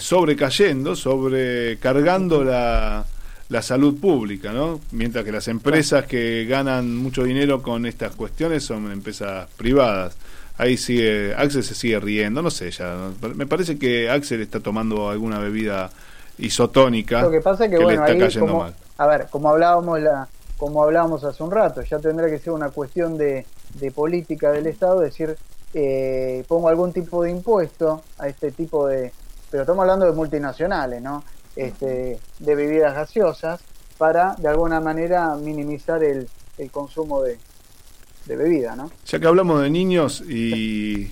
sobrecayendo, 0.00 0.94
sobrecargando 0.94 2.44
la, 2.44 3.04
la 3.48 3.62
salud 3.62 3.98
pública, 3.98 4.52
¿no? 4.52 4.80
Mientras 4.92 5.24
que 5.24 5.32
las 5.32 5.48
empresas 5.48 6.06
que 6.06 6.44
ganan 6.48 6.94
mucho 6.96 7.24
dinero 7.24 7.62
con 7.62 7.86
estas 7.86 8.14
cuestiones 8.14 8.64
son 8.64 8.90
empresas 8.92 9.48
privadas. 9.56 10.16
Ahí 10.58 10.76
sigue, 10.76 11.34
Axel 11.34 11.62
se 11.62 11.74
sigue 11.74 12.00
riendo, 12.00 12.40
no 12.40 12.50
sé, 12.50 12.70
ya. 12.70 13.10
Me 13.34 13.46
parece 13.46 13.78
que 13.78 14.08
Axel 14.10 14.40
está 14.40 14.60
tomando 14.60 15.10
alguna 15.10 15.38
bebida 15.38 15.90
isotónica 16.38 17.22
Lo 17.22 17.30
que 17.30 17.40
pasa 17.40 17.64
es 17.64 17.70
que, 17.70 17.78
le 17.78 17.84
bueno, 17.84 18.00
está 18.02 18.12
ahí 18.12 18.18
cayendo 18.18 18.46
como, 18.46 18.64
mal. 18.64 18.74
a 18.98 19.06
ver, 19.06 19.26
como 19.30 19.50
hablábamos 19.50 20.00
la, 20.00 20.28
como 20.56 20.82
hablábamos 20.82 21.24
hace 21.24 21.42
un 21.42 21.50
rato, 21.50 21.82
ya 21.82 21.98
tendrá 21.98 22.28
que 22.28 22.38
ser 22.38 22.52
una 22.52 22.70
cuestión 22.70 23.18
de, 23.18 23.46
de 23.74 23.90
política 23.90 24.50
del 24.50 24.66
Estado, 24.66 25.00
decir, 25.00 25.36
eh, 25.74 26.44
pongo 26.48 26.68
algún 26.68 26.92
tipo 26.92 27.22
de 27.22 27.30
impuesto 27.30 28.02
a 28.18 28.28
este 28.28 28.50
tipo 28.50 28.86
de, 28.86 29.12
pero 29.50 29.62
estamos 29.64 29.82
hablando 29.82 30.06
de 30.06 30.12
multinacionales, 30.12 31.02
¿no? 31.02 31.22
Este, 31.54 32.18
de 32.38 32.54
bebidas 32.54 32.94
gaseosas 32.94 33.60
para 33.98 34.34
de 34.36 34.48
alguna 34.48 34.80
manera 34.80 35.36
minimizar 35.36 36.02
el, 36.04 36.28
el 36.58 36.70
consumo 36.70 37.22
de, 37.22 37.38
de 38.26 38.36
bebida, 38.36 38.74
¿no? 38.76 38.90
Ya 39.06 39.18
que 39.18 39.26
hablamos 39.26 39.62
de 39.62 39.70
niños 39.70 40.22
y, 40.28 41.08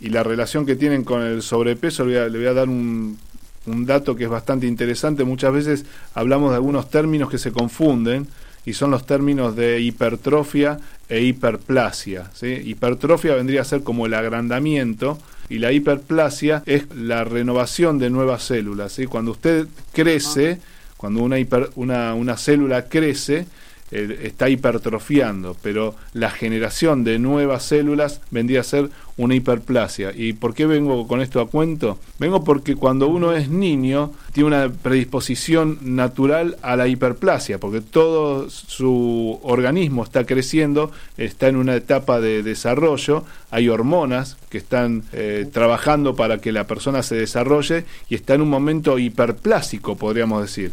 y 0.00 0.08
la 0.08 0.22
relación 0.22 0.66
que 0.66 0.76
tienen 0.76 1.04
con 1.04 1.22
el 1.22 1.42
sobrepeso, 1.42 2.04
le 2.04 2.28
voy 2.28 2.46
a, 2.46 2.54
dar 2.54 2.68
un, 2.68 3.18
un 3.66 3.86
dato 3.86 4.16
que 4.16 4.24
es 4.24 4.30
bastante 4.30 4.66
interesante. 4.66 5.24
Muchas 5.24 5.52
veces 5.52 5.84
hablamos 6.14 6.50
de 6.50 6.56
algunos 6.56 6.90
términos 6.90 7.30
que 7.30 7.38
se 7.38 7.52
confunden 7.52 8.26
y 8.66 8.72
son 8.72 8.90
los 8.90 9.04
términos 9.04 9.54
de 9.56 9.80
hipertrofia 9.80 10.78
e 11.08 11.20
hiperplasia. 11.22 12.30
¿sí? 12.32 12.46
Hipertrofia 12.46 13.34
vendría 13.34 13.60
a 13.60 13.64
ser 13.64 13.82
como 13.82 14.06
el 14.06 14.14
agrandamiento 14.14 15.18
y 15.50 15.58
la 15.58 15.70
hiperplasia 15.70 16.62
es 16.64 16.86
la 16.94 17.24
renovación 17.24 17.98
de 17.98 18.08
nuevas 18.08 18.42
células. 18.42 18.98
Cuando 19.10 19.32
usted 19.32 19.66
crece, 19.92 20.60
cuando 20.96 21.22
una, 21.22 21.38
hiper- 21.38 21.70
una 21.76 22.36
célula 22.38 22.88
crece, 22.88 23.46
eh, 23.94 24.22
está 24.24 24.48
hipertrofiando, 24.48 25.56
pero 25.62 25.94
la 26.14 26.30
generación 26.30 27.04
de 27.04 27.20
nuevas 27.20 27.62
células 27.62 28.20
vendría 28.32 28.60
a 28.60 28.64
ser 28.64 28.90
una 29.16 29.36
hiperplasia. 29.36 30.10
¿Y 30.12 30.32
por 30.32 30.52
qué 30.52 30.66
vengo 30.66 31.06
con 31.06 31.20
esto 31.20 31.40
a 31.40 31.48
cuento? 31.48 32.00
Vengo 32.18 32.42
porque 32.42 32.74
cuando 32.74 33.06
uno 33.06 33.32
es 33.32 33.48
niño 33.48 34.10
tiene 34.32 34.48
una 34.48 34.68
predisposición 34.68 35.78
natural 35.82 36.56
a 36.62 36.74
la 36.74 36.88
hiperplasia, 36.88 37.60
porque 37.60 37.80
todo 37.80 38.50
su 38.50 39.38
organismo 39.44 40.02
está 40.02 40.26
creciendo, 40.26 40.90
está 41.16 41.46
en 41.46 41.54
una 41.54 41.76
etapa 41.76 42.20
de 42.20 42.42
desarrollo, 42.42 43.22
hay 43.52 43.68
hormonas 43.68 44.36
que 44.48 44.58
están 44.58 45.04
eh, 45.12 45.48
trabajando 45.52 46.16
para 46.16 46.38
que 46.38 46.50
la 46.50 46.66
persona 46.66 47.04
se 47.04 47.14
desarrolle 47.14 47.84
y 48.08 48.16
está 48.16 48.34
en 48.34 48.40
un 48.40 48.50
momento 48.50 48.98
hiperplásico, 48.98 49.94
podríamos 49.96 50.42
decir. 50.42 50.72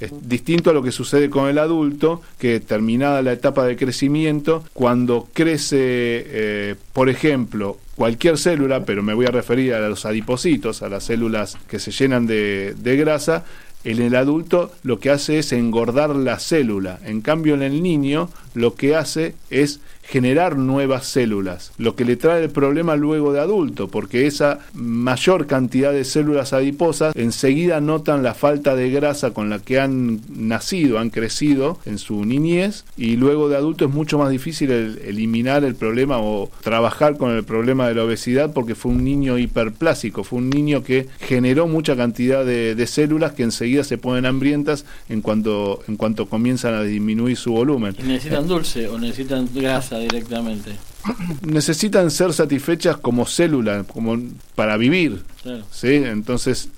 Es 0.00 0.10
distinto 0.28 0.70
a 0.70 0.72
lo 0.72 0.82
que 0.82 0.92
sucede 0.92 1.30
con 1.30 1.48
el 1.48 1.58
adulto, 1.58 2.22
que 2.38 2.60
terminada 2.60 3.22
la 3.22 3.32
etapa 3.32 3.64
de 3.66 3.76
crecimiento, 3.76 4.64
cuando 4.72 5.28
crece, 5.32 5.76
eh, 5.80 6.74
por 6.92 7.08
ejemplo, 7.08 7.78
cualquier 7.94 8.38
célula, 8.38 8.84
pero 8.84 9.02
me 9.02 9.14
voy 9.14 9.26
a 9.26 9.30
referir 9.30 9.74
a 9.74 9.88
los 9.88 10.04
adipocitos, 10.06 10.82
a 10.82 10.88
las 10.88 11.04
células 11.04 11.56
que 11.68 11.78
se 11.78 11.90
llenan 11.90 12.26
de, 12.26 12.74
de 12.76 12.96
grasa, 12.96 13.44
en 13.84 14.00
el 14.00 14.14
adulto 14.14 14.70
lo 14.82 15.00
que 15.00 15.10
hace 15.10 15.38
es 15.38 15.52
engordar 15.52 16.14
la 16.14 16.38
célula. 16.38 17.00
En 17.04 17.20
cambio, 17.20 17.54
en 17.54 17.62
el 17.62 17.82
niño 17.82 18.30
lo 18.54 18.74
que 18.74 18.94
hace 18.94 19.34
es 19.50 19.80
generar 20.02 20.56
nuevas 20.58 21.06
células, 21.06 21.72
lo 21.78 21.94
que 21.96 22.04
le 22.04 22.16
trae 22.16 22.42
el 22.44 22.50
problema 22.50 22.96
luego 22.96 23.32
de 23.32 23.40
adulto, 23.40 23.88
porque 23.88 24.26
esa 24.26 24.58
mayor 24.74 25.46
cantidad 25.46 25.92
de 25.92 26.04
células 26.04 26.52
adiposas 26.52 27.14
enseguida 27.16 27.80
notan 27.80 28.22
la 28.22 28.34
falta 28.34 28.74
de 28.74 28.90
grasa 28.90 29.32
con 29.32 29.48
la 29.48 29.58
que 29.60 29.78
han 29.80 30.20
nacido, 30.34 30.98
han 30.98 31.10
crecido 31.10 31.78
en 31.86 31.98
su 31.98 32.24
niñez, 32.24 32.84
y 32.96 33.16
luego 33.16 33.48
de 33.48 33.56
adulto 33.56 33.84
es 33.86 33.90
mucho 33.92 34.18
más 34.18 34.30
difícil 34.30 34.70
el- 34.70 34.98
eliminar 35.06 35.64
el 35.64 35.74
problema 35.74 36.18
o 36.18 36.50
trabajar 36.62 37.16
con 37.16 37.30
el 37.30 37.44
problema 37.44 37.88
de 37.88 37.94
la 37.94 38.04
obesidad 38.04 38.52
porque 38.52 38.74
fue 38.74 38.92
un 38.92 39.04
niño 39.04 39.38
hiperplásico, 39.38 40.24
fue 40.24 40.40
un 40.40 40.50
niño 40.50 40.82
que 40.82 41.06
generó 41.20 41.66
mucha 41.68 41.96
cantidad 41.96 42.44
de, 42.44 42.82
células 42.86 43.32
que 43.32 43.44
enseguida 43.44 43.84
se 43.84 43.96
ponen 43.96 44.26
hambrientas 44.26 44.84
en 45.08 45.20
cuanto, 45.22 45.80
en 45.88 45.96
cuanto 45.96 46.26
comienzan 46.26 46.74
a 46.74 46.82
disminuir 46.82 47.36
su 47.36 47.52
volumen. 47.52 47.94
¿Y 47.98 48.02
necesitan 48.02 48.46
dulce 48.48 48.88
o 48.88 48.98
necesitan 48.98 49.48
grasa 49.54 49.91
directamente? 49.98 50.76
necesitan 51.42 52.10
ser 52.10 52.32
satisfechas 52.32 52.96
como 52.96 53.26
célula, 53.26 53.84
como 53.84 54.18
para 54.54 54.76
vivir. 54.76 55.22
Claro. 55.42 55.64
¿sí? 55.70 55.94
Entonces, 55.94 56.68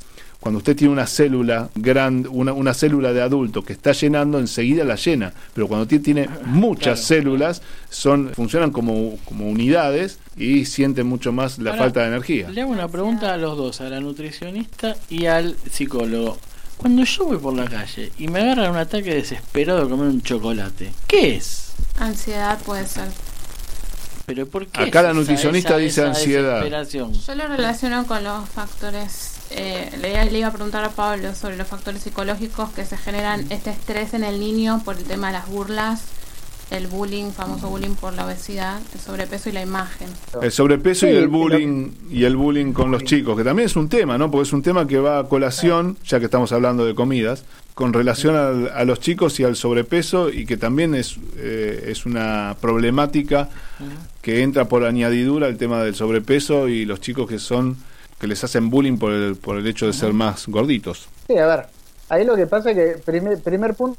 cuando 0.41 0.59
usted 0.59 0.77
tiene 0.77 0.93
una 0.93 1.07
célula 1.07 1.71
grande, 1.75 2.29
una, 2.29 2.53
una 2.53 2.75
célula 2.75 3.13
de 3.13 3.23
adulto 3.23 3.65
que 3.65 3.73
está 3.73 3.93
llenando, 3.93 4.39
enseguida 4.39 4.85
la 4.85 4.97
llena. 4.97 5.33
Pero 5.55 5.69
cuando 5.69 5.85
usted 5.85 6.03
tiene 6.03 6.29
muchas 6.45 7.01
células, 7.01 7.63
son, 7.89 8.31
funcionan 8.35 8.71
como, 8.71 9.17
como 9.25 9.49
unidades 9.49 10.19
y 10.37 10.67
sienten 10.67 11.07
mucho 11.07 11.33
más 11.33 11.59
la 11.59 11.71
Ahora, 11.71 11.85
falta 11.85 12.01
de 12.03 12.09
energía. 12.09 12.51
Le 12.51 12.61
hago 12.61 12.73
una 12.73 12.89
pregunta 12.89 13.33
a 13.33 13.37
los 13.39 13.57
dos, 13.57 13.81
a 13.81 13.89
la 13.89 14.01
nutricionista 14.01 14.97
y 15.09 15.27
al 15.27 15.57
psicólogo. 15.71 16.37
Cuando 16.77 17.05
yo 17.05 17.25
voy 17.25 17.39
por 17.39 17.55
la 17.55 17.65
calle 17.65 18.13
y 18.19 18.29
me 18.29 18.41
agarran 18.41 18.73
un 18.73 18.77
ataque 18.77 19.15
desesperado 19.15 19.85
de 19.85 19.89
comer 19.89 20.09
un 20.09 20.21
chocolate, 20.21 20.93
¿qué 21.07 21.37
es? 21.37 21.73
Ansiedad 21.99 22.59
puede 22.61 22.87
ser. 22.87 23.09
¿Pero 24.27 24.47
por 24.49 24.67
qué? 24.67 24.85
Acá 24.85 25.03
la 25.03 25.13
nutricionista 25.13 25.71
esa- 25.71 25.77
dice 25.79 26.01
esa 26.01 26.09
ansiedad. 26.11 26.61
Yo 27.27 27.35
lo 27.35 27.47
relaciono 27.49 28.07
con 28.07 28.25
los 28.25 28.49
factores. 28.49 29.31
eh, 29.51 29.91
le, 30.01 30.31
le 30.31 30.39
iba 30.39 30.49
a 30.49 30.53
preguntar 30.53 30.83
a 30.85 30.89
Pablo 30.91 31.35
sobre 31.35 31.57
los 31.57 31.69
factores 31.69 32.03
psicológicos 32.03 32.71
que 32.71 32.85
se 32.87 32.97
generan 32.97 33.47
este 33.51 33.71
estrés 33.71 34.15
en 34.15 34.25
el 34.25 34.41
niño 34.41 34.81
por 34.85 34.97
el 34.97 35.05
tema 35.05 35.27
de 35.29 35.35
las 35.35 35.47
burlas 35.49 36.01
el 36.71 36.87
bullying, 36.89 37.31
famoso 37.31 37.69
bullying 37.69 37.95
por 37.95 38.13
la 38.15 38.27
obesidad, 38.27 38.81
el 38.95 39.01
sobrepeso 39.01 39.49
y 39.49 39.53
la 39.53 39.63
imagen. 39.63 40.09
El 40.43 40.51
sobrepeso 40.51 41.07
y 41.07 41.11
el 41.11 41.17
pero- 41.17 41.31
bullying 41.31 41.91
y 42.11 42.25
el 42.25 42.37
bullying 42.37 42.73
con 42.73 42.91
los 42.91 43.05
chicos, 43.05 43.37
que 43.37 43.45
también 43.45 43.67
es 43.67 43.77
un 43.77 43.89
tema, 43.89 44.19
¿no? 44.19 44.31
Porque 44.31 44.49
es 44.49 44.53
un 44.53 44.63
tema 44.63 44.87
que 44.87 44.99
va 44.99 45.19
a 45.21 45.25
colación, 45.29 45.97
ya 46.05 46.19
que 46.19 46.25
estamos 46.27 46.53
hablando 46.53 46.85
de 46.85 46.95
comidas, 46.95 47.45
con 47.75 47.93
relación 47.93 48.37
al- 48.37 48.69
a, 48.75 48.85
los 48.85 49.01
chicos 49.01 49.39
y 49.41 49.45
al 49.45 49.57
sobrepeso 49.57 50.31
y 50.31 50.47
que 50.47 50.57
también 50.57 50.95
es 50.95 51.17
eh, 51.37 51.87
es 51.89 52.07
una 52.07 52.57
problemática 52.61 53.49
que 54.23 54.43
entra 54.43 54.67
por 54.67 54.85
añadidura 54.85 55.49
el 55.49 55.57
tema 55.59 55.83
del 55.83 55.95
sobrepeso 55.97 56.69
y 56.69 56.85
los 56.85 57.01
chicos 57.01 57.29
que 57.29 57.39
son 57.41 57.77
que 58.21 58.29
les 58.29 58.43
hacen 58.45 58.71
bullying 58.71 58.97
por 58.97 59.13
el, 59.13 59.35
por 59.37 59.59
el 59.59 59.67
hecho 59.67 59.87
de 59.87 59.93
ser 59.93 60.13
más 60.13 60.47
gorditos. 60.47 61.09
Sí, 61.27 61.37
a 61.37 61.47
ver, 61.47 61.67
ahí 62.09 62.25
lo 62.25 62.37
que 62.37 62.47
pasa 62.47 62.71
es 62.71 62.77
que 62.77 62.99
primer, 63.03 63.43
primer 63.43 63.75
punto 63.75 63.99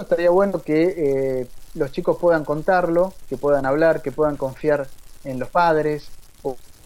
estaría 0.00 0.30
bueno 0.30 0.62
que 0.62 0.94
eh, 0.96 1.46
los 1.74 1.92
chicos 1.92 2.16
puedan 2.18 2.44
contarlo, 2.44 3.12
que 3.28 3.36
puedan 3.36 3.66
hablar, 3.66 4.02
que 4.02 4.12
puedan 4.12 4.36
confiar 4.36 4.86
en 5.24 5.38
los 5.38 5.48
padres 5.48 6.08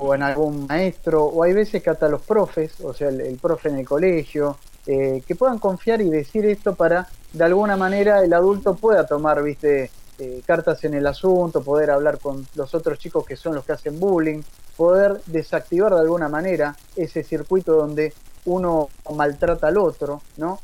o, 0.00 0.14
en 0.14 0.22
algún 0.22 0.66
maestro, 0.68 1.24
o 1.24 1.42
hay 1.42 1.52
veces 1.52 1.82
que 1.82 1.90
hasta 1.90 2.08
los 2.08 2.22
profes, 2.22 2.80
o 2.82 2.94
sea, 2.94 3.08
el, 3.08 3.20
el 3.20 3.36
profe 3.36 3.68
en 3.68 3.78
el 3.78 3.86
colegio, 3.86 4.56
eh, 4.86 5.22
que 5.26 5.34
puedan 5.34 5.58
confiar 5.58 6.00
y 6.00 6.08
decir 6.08 6.46
esto 6.46 6.74
para, 6.74 7.08
de 7.32 7.44
alguna 7.44 7.76
manera, 7.76 8.22
el 8.22 8.32
adulto 8.32 8.74
pueda 8.74 9.06
tomar, 9.06 9.42
viste, 9.42 9.90
eh, 10.18 10.42
cartas 10.46 10.82
en 10.84 10.94
el 10.94 11.06
asunto, 11.06 11.62
poder 11.62 11.90
hablar 11.90 12.18
con 12.18 12.46
los 12.54 12.74
otros 12.74 12.98
chicos 12.98 13.26
que 13.26 13.36
son 13.36 13.54
los 13.54 13.66
que 13.66 13.72
hacen 13.72 14.00
bullying, 14.00 14.40
poder 14.78 15.20
desactivar 15.26 15.94
de 15.94 16.00
alguna 16.00 16.28
manera 16.28 16.74
ese 16.96 17.22
circuito 17.22 17.74
donde 17.74 18.14
uno 18.46 18.88
maltrata 19.14 19.68
al 19.68 19.76
otro, 19.76 20.22
¿no? 20.38 20.58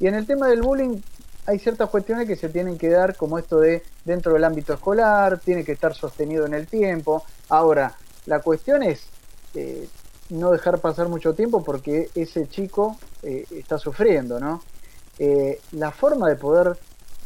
Y 0.00 0.06
en 0.06 0.14
el 0.14 0.26
tema 0.26 0.48
del 0.48 0.62
bullying 0.62 1.00
hay 1.46 1.58
ciertas 1.58 1.88
cuestiones 1.90 2.26
que 2.26 2.36
se 2.36 2.48
tienen 2.48 2.76
que 2.76 2.90
dar, 2.90 3.16
como 3.16 3.38
esto 3.38 3.60
de 3.60 3.82
dentro 4.04 4.32
del 4.32 4.44
ámbito 4.44 4.74
escolar, 4.74 5.38
tiene 5.38 5.64
que 5.64 5.72
estar 5.72 5.94
sostenido 5.94 6.46
en 6.46 6.54
el 6.54 6.66
tiempo. 6.66 7.24
Ahora, 7.48 7.94
la 8.26 8.40
cuestión 8.40 8.82
es 8.82 9.06
eh, 9.54 9.88
no 10.30 10.50
dejar 10.50 10.80
pasar 10.80 11.08
mucho 11.08 11.34
tiempo 11.34 11.62
porque 11.62 12.10
ese 12.14 12.48
chico 12.48 12.96
eh, 13.22 13.44
está 13.50 13.78
sufriendo, 13.78 14.40
¿no? 14.40 14.62
Eh, 15.18 15.60
la 15.72 15.92
forma 15.92 16.28
de 16.28 16.36
poder 16.36 16.76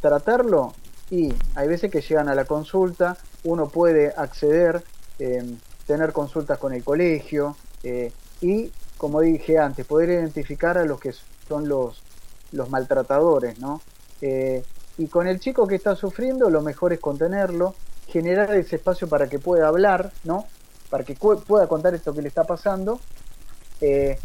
tratarlo, 0.01 0.75
y 1.11 1.33
hay 1.55 1.69
veces 1.69 1.91
que 1.91 2.01
llegan 2.01 2.29
a 2.29 2.35
la 2.35 2.45
consulta, 2.45 3.17
uno 3.45 3.69
puede 3.69 4.13
acceder, 4.17 4.83
eh, 5.19 5.45
tener 5.87 6.13
consultas 6.13 6.59
con 6.59 6.73
el 6.73 6.85
colegio, 6.85 7.57
y 8.43 8.71
como 8.99 9.23
dije 9.23 9.59
antes, 9.59 9.87
poder 9.87 10.11
identificar 10.11 10.77
a 10.77 10.85
los 10.85 11.01
que 11.01 11.15
son 11.49 11.67
los, 11.67 12.03
los 12.53 12.69
maltratadores, 12.69 13.59
¿no? 13.59 13.81
Eh, 14.23 14.63
y 14.99 15.07
con 15.07 15.27
el 15.27 15.41
chico 15.41 15.67
que 15.67 15.77
está 15.77 15.97
sufriendo, 15.97 16.51
lo 16.51 16.61
mejor 16.63 16.93
es 16.93 17.01
contenerlo, 17.01 17.75
generar 18.07 18.55
ese 18.55 18.77
espacio 18.77 19.09
para 19.09 19.29
que 19.29 19.39
pueda 19.39 19.69
hablar, 19.69 20.11
¿no? 20.25 20.47
Para 20.91 21.05
que 21.05 21.15
pueda 21.15 21.67
contar 21.69 21.95
esto 21.95 22.13
que 22.13 22.23
le 22.23 22.29
está 22.29 22.45
pasando. 22.45 23.01
eh, 23.81 24.19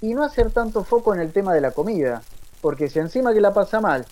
y 0.00 0.14
no 0.14 0.24
hacer 0.24 0.50
tanto 0.50 0.82
foco 0.82 1.14
en 1.14 1.20
el 1.20 1.30
tema 1.32 1.54
de 1.54 1.60
la 1.60 1.70
comida. 1.70 2.22
Porque 2.60 2.88
si 2.88 2.98
encima 2.98 3.32
que 3.32 3.40
la 3.40 3.54
pasa 3.54 3.80
mal, 3.80 4.04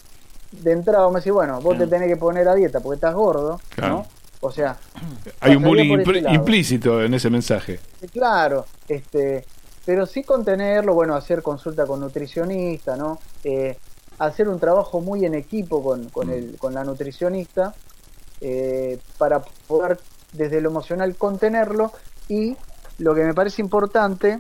de 0.53 0.71
entrada 0.71 1.01
vamos 1.01 1.17
a 1.17 1.19
decir, 1.19 1.33
bueno, 1.33 1.61
vos 1.61 1.77
te 1.77 1.87
tenés 1.89 2.07
que 2.09 2.17
poner 2.17 2.47
a 2.49 2.55
dieta 2.55 2.79
porque 2.79 2.95
estás 2.97 3.15
gordo, 3.15 3.61
Claro. 3.71 3.95
¿no? 3.95 4.07
O 4.43 4.53
sea, 4.53 4.77
Hay 5.41 5.57
un 5.57 5.65
bullying 5.65 5.99
impl- 5.99 6.23
lado. 6.23 6.35
implícito 6.37 7.03
en 7.03 7.15
ese 7.15 7.29
mensaje. 7.31 7.81
Sí, 8.01 8.07
Claro, 8.09 8.67
este, 8.89 9.45
pero 9.85 10.07
sí 10.07 10.23
contenerlo, 10.23 10.95
bueno, 10.95 11.17
hacer 11.17 11.43
consulta 11.43 11.85
con 11.87 11.99
nutricionista, 12.01 12.97
¿no? 12.97 13.19
Eh, 13.43 13.77
hacer 14.21 14.49
un 14.49 14.61
trabajo 14.61 15.01
muy 15.01 15.25
en 15.25 15.35
equipo 15.35 15.83
con, 15.83 16.09
con, 16.11 16.31
el, 16.31 16.57
con 16.59 16.75
la 16.75 16.85
nutricionista 16.85 17.75
eh, 18.41 18.99
para 19.19 19.41
poder 19.41 19.99
desde 20.33 20.61
lo 20.61 20.69
emocional 20.71 21.17
contenerlo 21.17 21.91
y 22.29 22.55
lo 22.99 23.15
que 23.15 23.25
me 23.25 23.33
parece 23.33 23.63
importante, 23.63 24.39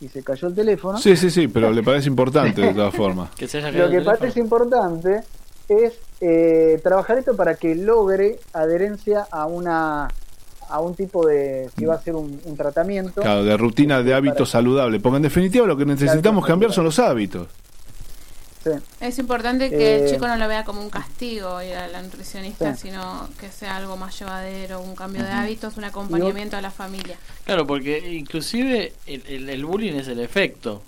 y 0.00 0.08
se 0.08 0.22
cayó 0.22 0.48
el 0.48 0.54
teléfono, 0.54 0.98
Sí, 0.98 1.16
sí, 1.16 1.30
sí, 1.30 1.48
pero 1.48 1.70
le 1.72 1.82
parece 1.82 2.08
importante 2.08 2.60
de 2.60 2.74
todas 2.74 2.94
formas. 3.02 3.30
Que 3.30 3.48
se 3.48 3.58
haya 3.58 3.70
lo 3.70 3.90
que 3.90 4.02
parece 4.02 4.40
importante 4.40 5.22
es 5.68 5.94
eh, 6.20 6.78
trabajar 6.82 7.18
esto 7.18 7.34
para 7.34 7.54
que 7.54 7.74
logre 7.74 8.38
adherencia 8.52 9.26
a 9.30 9.46
una 9.46 10.08
a 10.68 10.80
un 10.80 10.94
tipo 10.94 11.26
de 11.26 11.70
si 11.76 11.84
va 11.84 11.94
a 11.94 12.00
ser 12.00 12.14
un, 12.14 12.40
un 12.44 12.56
tratamiento 12.56 13.20
Claro, 13.20 13.44
de 13.44 13.56
rutina 13.56 14.02
de 14.02 14.14
hábitos 14.14 14.50
saludables. 14.50 15.02
Porque 15.02 15.16
en 15.16 15.22
definitiva 15.22 15.66
lo 15.66 15.76
que 15.76 15.84
necesitamos 15.84 16.46
cambiar 16.46 16.72
son 16.72 16.84
los 16.84 16.98
hábitos. 16.98 17.48
Es 19.00 19.18
importante 19.18 19.70
que 19.70 19.96
el 19.96 20.06
Eh, 20.06 20.10
chico 20.10 20.26
no 20.28 20.36
lo 20.36 20.48
vea 20.48 20.64
como 20.64 20.80
un 20.80 20.90
castigo 20.90 21.60
ir 21.62 21.74
a 21.74 21.88
la 21.88 22.02
nutricionista, 22.02 22.74
Sí. 22.74 22.88
sino 22.88 23.28
que 23.40 23.50
sea 23.50 23.76
algo 23.76 23.96
más 23.96 24.18
llevadero, 24.18 24.80
un 24.80 24.94
cambio 24.94 25.22
de 25.24 25.30
hábitos, 25.30 25.76
un 25.76 25.84
acompañamiento 25.84 26.56
a 26.56 26.60
la 26.60 26.70
familia. 26.70 27.16
Claro, 27.44 27.66
porque 27.66 27.98
inclusive 28.12 28.92
el, 29.06 29.22
el- 29.26 29.48
el 29.48 29.64
bullying 29.64 29.94
es 29.94 30.08
el 30.08 30.20
efecto. 30.20 30.82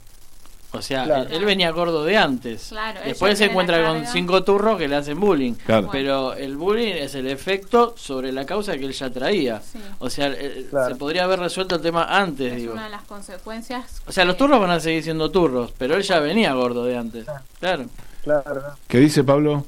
O 0.74 0.82
sea, 0.82 1.04
Claro. 1.04 1.22
él, 1.24 1.32
él 1.32 1.44
venía 1.44 1.70
gordo 1.70 2.04
de 2.04 2.16
antes. 2.16 2.66
Claro, 2.68 3.00
Después 3.04 3.38
se 3.38 3.44
encuentra 3.46 3.86
con 3.86 4.06
cinco 4.06 4.42
turros 4.44 4.76
que 4.76 4.88
le 4.88 4.96
hacen 4.96 5.18
bullying. 5.20 5.54
Claro. 5.54 5.88
Pero 5.92 6.34
el 6.34 6.56
bullying 6.56 6.94
es 6.94 7.14
el 7.14 7.26
efecto 7.28 7.94
sobre 7.96 8.32
la 8.32 8.44
causa 8.44 8.76
que 8.76 8.84
él 8.86 8.92
ya 8.92 9.10
traía. 9.10 9.62
O 10.00 10.10
sea, 10.10 10.28
eh, 10.28 10.66
se 10.88 10.94
podría 10.96 11.24
haber 11.24 11.38
resuelto 11.40 11.76
el 11.76 11.80
tema 11.82 12.04
antes, 12.04 12.52
Es 12.52 12.58
digo. 12.58 12.72
una 12.72 12.84
de 12.84 12.90
las 12.90 13.02
consecuencias. 13.04 14.02
O 14.06 14.12
sea, 14.12 14.24
los 14.24 14.36
turros 14.36 14.60
van 14.60 14.70
a 14.72 14.80
seguir 14.80 15.02
siendo 15.02 15.30
turros, 15.30 15.72
pero 15.78 15.94
él 15.96 16.02
ya 16.02 16.18
venía 16.20 16.52
gordo 16.54 16.84
de 16.84 16.96
antes. 16.96 17.26
Claro. 17.60 17.84
Claro. 18.24 18.62
¿Qué 18.88 18.98
dice 18.98 19.22
Pablo? 19.22 19.64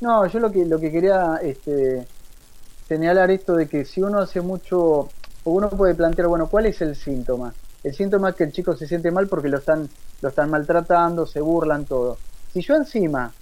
No, 0.00 0.26
yo 0.26 0.38
lo 0.38 0.52
que 0.52 0.64
lo 0.64 0.78
que 0.78 0.90
quería 0.92 1.36
este, 1.42 2.06
señalar 2.88 3.30
esto 3.30 3.56
de 3.56 3.68
que 3.68 3.84
si 3.84 4.00
uno 4.00 4.20
hace 4.20 4.40
mucho, 4.40 4.78
o 4.80 5.10
uno 5.44 5.68
puede 5.70 5.94
plantear, 5.94 6.28
bueno, 6.28 6.46
¿cuál 6.48 6.66
es 6.66 6.80
el 6.80 6.94
síntoma? 6.94 7.52
El 7.84 7.94
síntoma 7.94 8.30
es 8.30 8.36
que 8.36 8.44
el 8.44 8.52
chico 8.52 8.76
se 8.76 8.86
siente 8.86 9.10
mal 9.10 9.28
porque 9.28 9.48
lo 9.48 9.58
están, 9.58 9.88
lo 10.20 10.28
están 10.28 10.50
maltratando, 10.50 11.26
se 11.26 11.40
burlan, 11.40 11.84
todo. 11.84 12.18
Si 12.52 12.60
yo 12.60 12.74
encima 12.74 13.32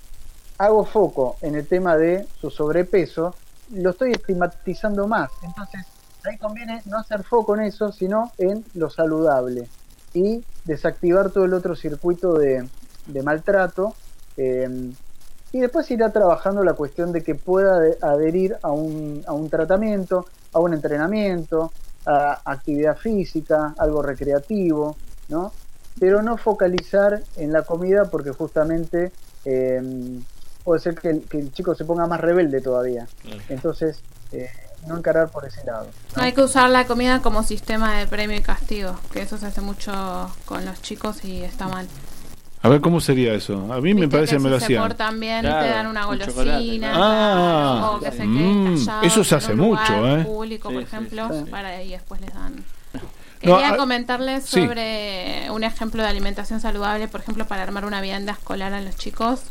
hago 0.59 0.85
foco 0.85 1.37
en 1.43 1.55
el 1.55 1.67
tema 1.67 1.97
de 1.97 2.27
su 2.41 2.51
sobrepeso, 2.51 3.35
lo 3.73 3.91
estoy 3.91 4.13
estigmatizando 4.13 5.07
más. 5.07 5.31
Entonces, 5.43 5.87
ahí 6.25 6.39
conviene 6.39 6.83
no 6.87 6.99
hacer 6.99 7.23
foco 7.25 7.55
en 7.55 7.63
eso, 7.63 7.93
sino 7.93 8.33
en 8.39 8.65
lo 8.75 8.91
saludable 8.91 9.69
y 10.15 10.43
desactivar 10.65 11.31
todo 11.31 11.45
el 11.45 11.55
otro 11.55 11.77
circuito 11.77 12.35
de, 12.35 12.69
de 13.07 13.23
maltrato. 13.23 13.95
eh, 14.37 14.93
y 15.53 15.61
después 15.61 15.91
irá 15.91 16.11
trabajando 16.11 16.65
la 16.65 16.75
cuestión 16.75 17.13
de 17.13 17.23
que 17.23 17.35
pueda 17.35 17.81
adherir 18.03 18.59
a 18.63 18.73
un, 18.73 19.25
a 19.27 19.33
un 19.33 19.49
tratamiento, 19.49 20.27
a 20.53 20.59
un 20.59 20.75
entrenamiento, 20.75 21.73
a 22.07 22.41
actividad 22.45 22.97
física, 22.97 23.75
algo 23.79 24.03
recreativo, 24.03 24.97
¿no? 25.29 25.53
Pero 25.99 26.23
no 26.23 26.37
focalizar 26.37 27.23
en 27.37 27.53
la 27.53 27.63
comida 27.63 28.05
porque 28.11 28.31
justamente 28.31 29.13
eh, 29.45 29.83
puede 30.63 30.81
ser 30.81 30.95
que 30.95 31.11
el, 31.11 31.23
que 31.23 31.39
el 31.39 31.53
chico 31.53 31.75
se 31.75 31.85
ponga 31.85 32.07
más 32.07 32.21
rebelde 32.21 32.61
todavía. 32.61 33.07
Entonces, 33.49 34.01
eh, 34.33 34.51
no 34.87 34.99
encarar 34.99 35.29
por 35.31 35.45
ese 35.45 35.65
lado. 35.65 35.89
No 36.17 36.23
hay 36.23 36.33
que 36.33 36.43
usar 36.43 36.71
la 36.71 36.87
comida 36.87 37.23
como 37.23 37.43
sistema 37.43 37.99
de 37.99 38.07
premio 38.07 38.37
y 38.37 38.43
castigo, 38.43 38.99
que 39.13 39.23
eso 39.23 39.39
se 39.39 39.47
hace 39.47 39.61
mucho 39.61 39.93
con 40.45 40.65
los 40.65 40.81
chicos 40.83 41.25
y 41.25 41.43
está 41.43 41.69
mal. 41.69 41.89
A 42.67 42.69
ver, 42.69 42.81
¿cómo 42.81 43.01
sería 43.01 43.33
eso? 43.33 43.73
A 43.73 43.81
mí 43.81 43.95
me 43.95 44.09
parece 44.09 44.37
que 44.37 44.43
me 44.43 44.51
lo 44.51 44.57
hacían. 44.57 44.83
portan 44.83 45.21
bien 45.21 45.41
Claro, 45.43 45.65
te 45.65 45.71
dan 45.71 45.87
una 45.87 46.09
un 46.09 46.19
golosina, 46.19 46.93
Ah, 46.95 47.91
o 47.93 48.01
que 48.01 48.11
se 48.11 48.25
mm, 48.25 48.89
eso 49.05 49.23
se 49.23 49.35
en 49.35 49.39
hace 49.39 49.55
mucho, 49.55 50.17
¿eh? 50.19 50.25
público, 50.25 50.69
por 50.71 50.83
Sí, 50.83 50.89
sí, 50.91 50.97
ejemplo, 50.97 51.29
sí, 51.31 51.45
sí. 51.45 51.51
para 51.51 51.81
y 51.83 51.91
después 51.91 52.21
les 52.21 52.35
dan. 52.35 52.57
No, 52.93 53.01
Quería 53.39 53.71
ah, 53.75 53.77
comentarles 53.77 54.45
sí. 54.47 54.63
sobre 54.63 55.49
un 55.53 55.63
ejemplo 55.63 56.03
de 56.03 56.09
alimentación 56.09 56.61
saludable, 56.61 57.07
por 57.07 57.21
ejemplo, 57.21 57.47
para 57.47 57.63
armar 57.63 57.85
una 57.85 58.01
vianda 58.01 58.33
escolar 58.33 58.73
a 58.73 58.81
los 58.81 58.97
chicos. 58.97 59.43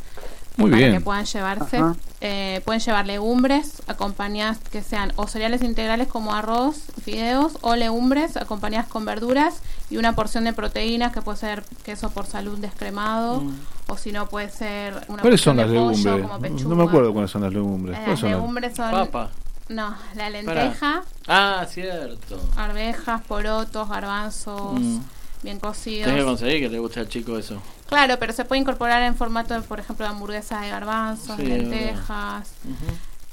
Muy 0.58 0.72
para 0.72 0.80
bien. 0.80 0.94
que 0.94 1.02
puedan 1.02 1.26
llevarse. 1.26 1.82
Eh, 2.22 2.62
pueden 2.66 2.80
llevar 2.82 3.06
legumbres 3.06 3.84
acompañadas 3.88 4.58
que 4.72 4.82
sean 4.82 5.12
o 5.18 5.28
cereales 5.28 5.62
integrales 5.62 6.08
como 6.08 6.34
arroz, 6.34 6.78
fideos, 7.04 7.58
o 7.62 7.76
legumbres 7.76 8.38
acompañadas 8.38 8.88
con 8.88 9.06
verduras 9.06 9.56
y 9.90 9.98
una 9.98 10.14
porción 10.16 10.46
de 10.46 10.54
proteínas 10.54 11.12
que 11.12 11.22
puede 11.22 11.38
ser 11.38 11.64
queso 11.84 12.10
por 12.10 12.26
salud 12.26 12.58
descremado 12.58 13.44
o 13.88 13.98
si 13.98 14.12
no 14.12 14.28
puede 14.28 14.50
ser 14.50 14.94
una 15.10 15.22
¿Cuáles 15.22 15.42
son 15.42 15.58
las 15.58 15.70
de 15.70 15.78
pollo 15.78 16.16
legumbres? 16.18 16.52
como 16.64 16.70
No 16.70 16.76
me 16.76 16.84
acuerdo 16.90 17.14
cuáles 17.14 17.32
son 17.32 17.42
las 17.44 17.54
legumbres. 17.54 17.96
Eh, 17.98 18.00
¿Cuáles 18.00 18.10
las 18.10 18.20
son 18.22 18.30
las- 18.32 18.40
legumbres 18.40 18.76
son 18.76 18.92
Papa. 18.92 19.30
no, 19.70 19.96
la 20.16 20.30
lenteja, 20.30 21.04
Ah, 21.28 21.66
cierto. 21.70 22.40
arvejas, 22.56 23.22
porotos, 23.28 23.88
garbanzos, 23.90 24.80
Mm. 24.80 25.00
bien 25.44 25.60
cocidos. 25.60 26.06
Tienes 26.06 26.22
que 26.24 26.26
conseguir 26.26 26.60
que 26.62 26.70
le 26.70 26.80
guste 26.80 27.02
al 27.02 27.10
chico 27.10 27.38
eso. 27.38 27.62
Claro, 27.88 28.18
pero 28.20 28.34
se 28.34 28.46
puede 28.46 28.62
incorporar 28.62 29.04
en 29.04 29.16
formato, 29.16 29.54
de, 29.54 29.62
por 29.62 29.80
ejemplo, 29.80 30.06
de 30.06 30.12
hamburguesas 30.12 30.62
de 30.62 30.70
garbanzos, 30.70 31.36
Sí, 31.38 31.44
lentejas. 31.46 32.52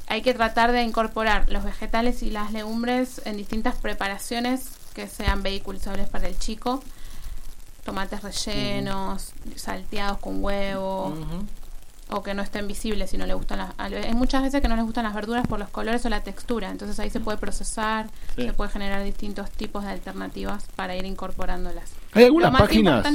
Hay 0.09 0.21
que 0.23 0.35
tratar 0.35 0.73
de 0.73 0.83
incorporar 0.83 1.49
los 1.51 1.65
vegetales 1.65 2.23
y 2.23 2.31
las 2.31 2.53
legumbres 2.53 3.23
en 3.25 3.37
distintas 3.39 3.77
preparaciones 3.77 4.67
que 4.95 5.09
sean 5.09 5.43
vehiculables 5.43 6.09
para 6.11 6.29
el 6.29 6.39
chico. 6.39 6.83
Tomates 7.85 8.23
rellenos, 8.23 9.33
salteados 9.57 10.19
con 10.19 10.45
huevo. 10.45 11.17
o 12.11 12.23
que 12.23 12.35
no 12.35 12.43
estén 12.43 12.69
visibles 12.69 13.09
si 13.09 13.17
no 13.17 13.25
le 13.25 13.33
gustan 13.33 13.57
las 13.57 13.71
hay 13.79 14.13
muchas 14.13 14.43
veces 14.43 14.61
que 14.61 14.69
no 14.69 14.77
les 14.77 14.85
gustan 14.85 15.05
las 15.05 15.15
verduras 15.15 15.47
por 15.47 15.59
los 15.59 15.71
colores 15.71 16.05
o 16.05 16.11
la 16.11 16.21
textura 16.21 16.69
entonces 16.71 17.01
ahí 17.01 17.09
se 17.09 17.21
puede 17.21 17.39
procesar 17.39 18.07
Sí. 18.37 18.43
se 18.45 18.53
puede 18.53 18.71
generar 18.71 19.03
distintos 19.03 19.51
tipos 19.51 19.83
de 19.85 19.93
alternativas 19.93 20.67
para 20.77 20.95
ir 20.95 21.07
incorporándolas 21.07 21.89
Hay 22.13 22.25
algunas 22.25 22.51
páginas. 22.61 23.07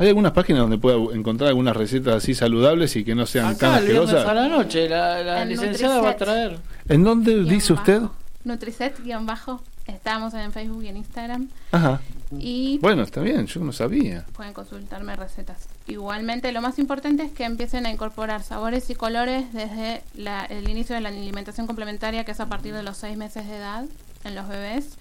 Hay 0.00 0.08
algunas 0.08 0.32
páginas 0.32 0.62
donde 0.62 0.78
pueda 0.78 0.96
encontrar 1.14 1.48
algunas 1.48 1.76
recetas 1.76 2.16
así 2.16 2.34
saludables 2.34 2.96
y 2.96 3.04
que 3.04 3.14
no 3.14 3.26
sean 3.26 3.56
tan 3.56 3.74
Acá 3.74 3.80
viernes 3.84 4.00
asquerosas. 4.14 4.28
a 4.28 4.34
la 4.34 4.48
noche 4.48 4.88
la, 4.88 5.22
la 5.22 5.42
En 5.42 5.50
licenciada 5.50 6.00
va 6.00 6.10
a 6.10 6.16
traer. 6.16 6.58
¿En 6.88 7.04
dónde 7.04 7.44
dice 7.44 7.74
usted? 7.74 8.00
Nutriset-bajo 8.44 9.62
estamos 9.86 10.34
en 10.34 10.52
Facebook 10.52 10.84
y 10.84 10.88
en 10.88 10.96
Instagram 10.98 11.48
Ajá. 11.72 12.00
y 12.30 12.78
Bueno, 12.78 13.02
está 13.02 13.20
bien, 13.20 13.46
yo 13.46 13.60
no 13.60 13.72
sabía. 13.72 14.24
pueden 14.32 14.52
consultarme 14.54 15.16
recetas. 15.16 15.68
Igualmente, 15.88 16.50
lo 16.52 16.62
más 16.62 16.78
importante 16.78 17.24
es 17.24 17.32
que 17.32 17.44
empiecen 17.44 17.84
a 17.86 17.90
incorporar 17.90 18.42
sabores 18.42 18.88
y 18.88 18.94
colores 18.94 19.52
desde 19.52 20.02
la- 20.14 20.44
el 20.46 20.68
inicio 20.68 20.94
de 20.94 21.00
la 21.02 21.08
alimentación 21.10 21.66
complementaria, 21.66 22.24
que 22.24 22.30
es 22.32 22.40
a 22.40 22.46
partir 22.46 22.72
de 22.72 22.82
los 22.82 22.96
seis 22.96 23.16
meses 23.18 23.46
de 23.48 23.56
edad 23.56 23.84
en 24.24 24.34
los 24.34 24.48
bebés, 24.48 24.96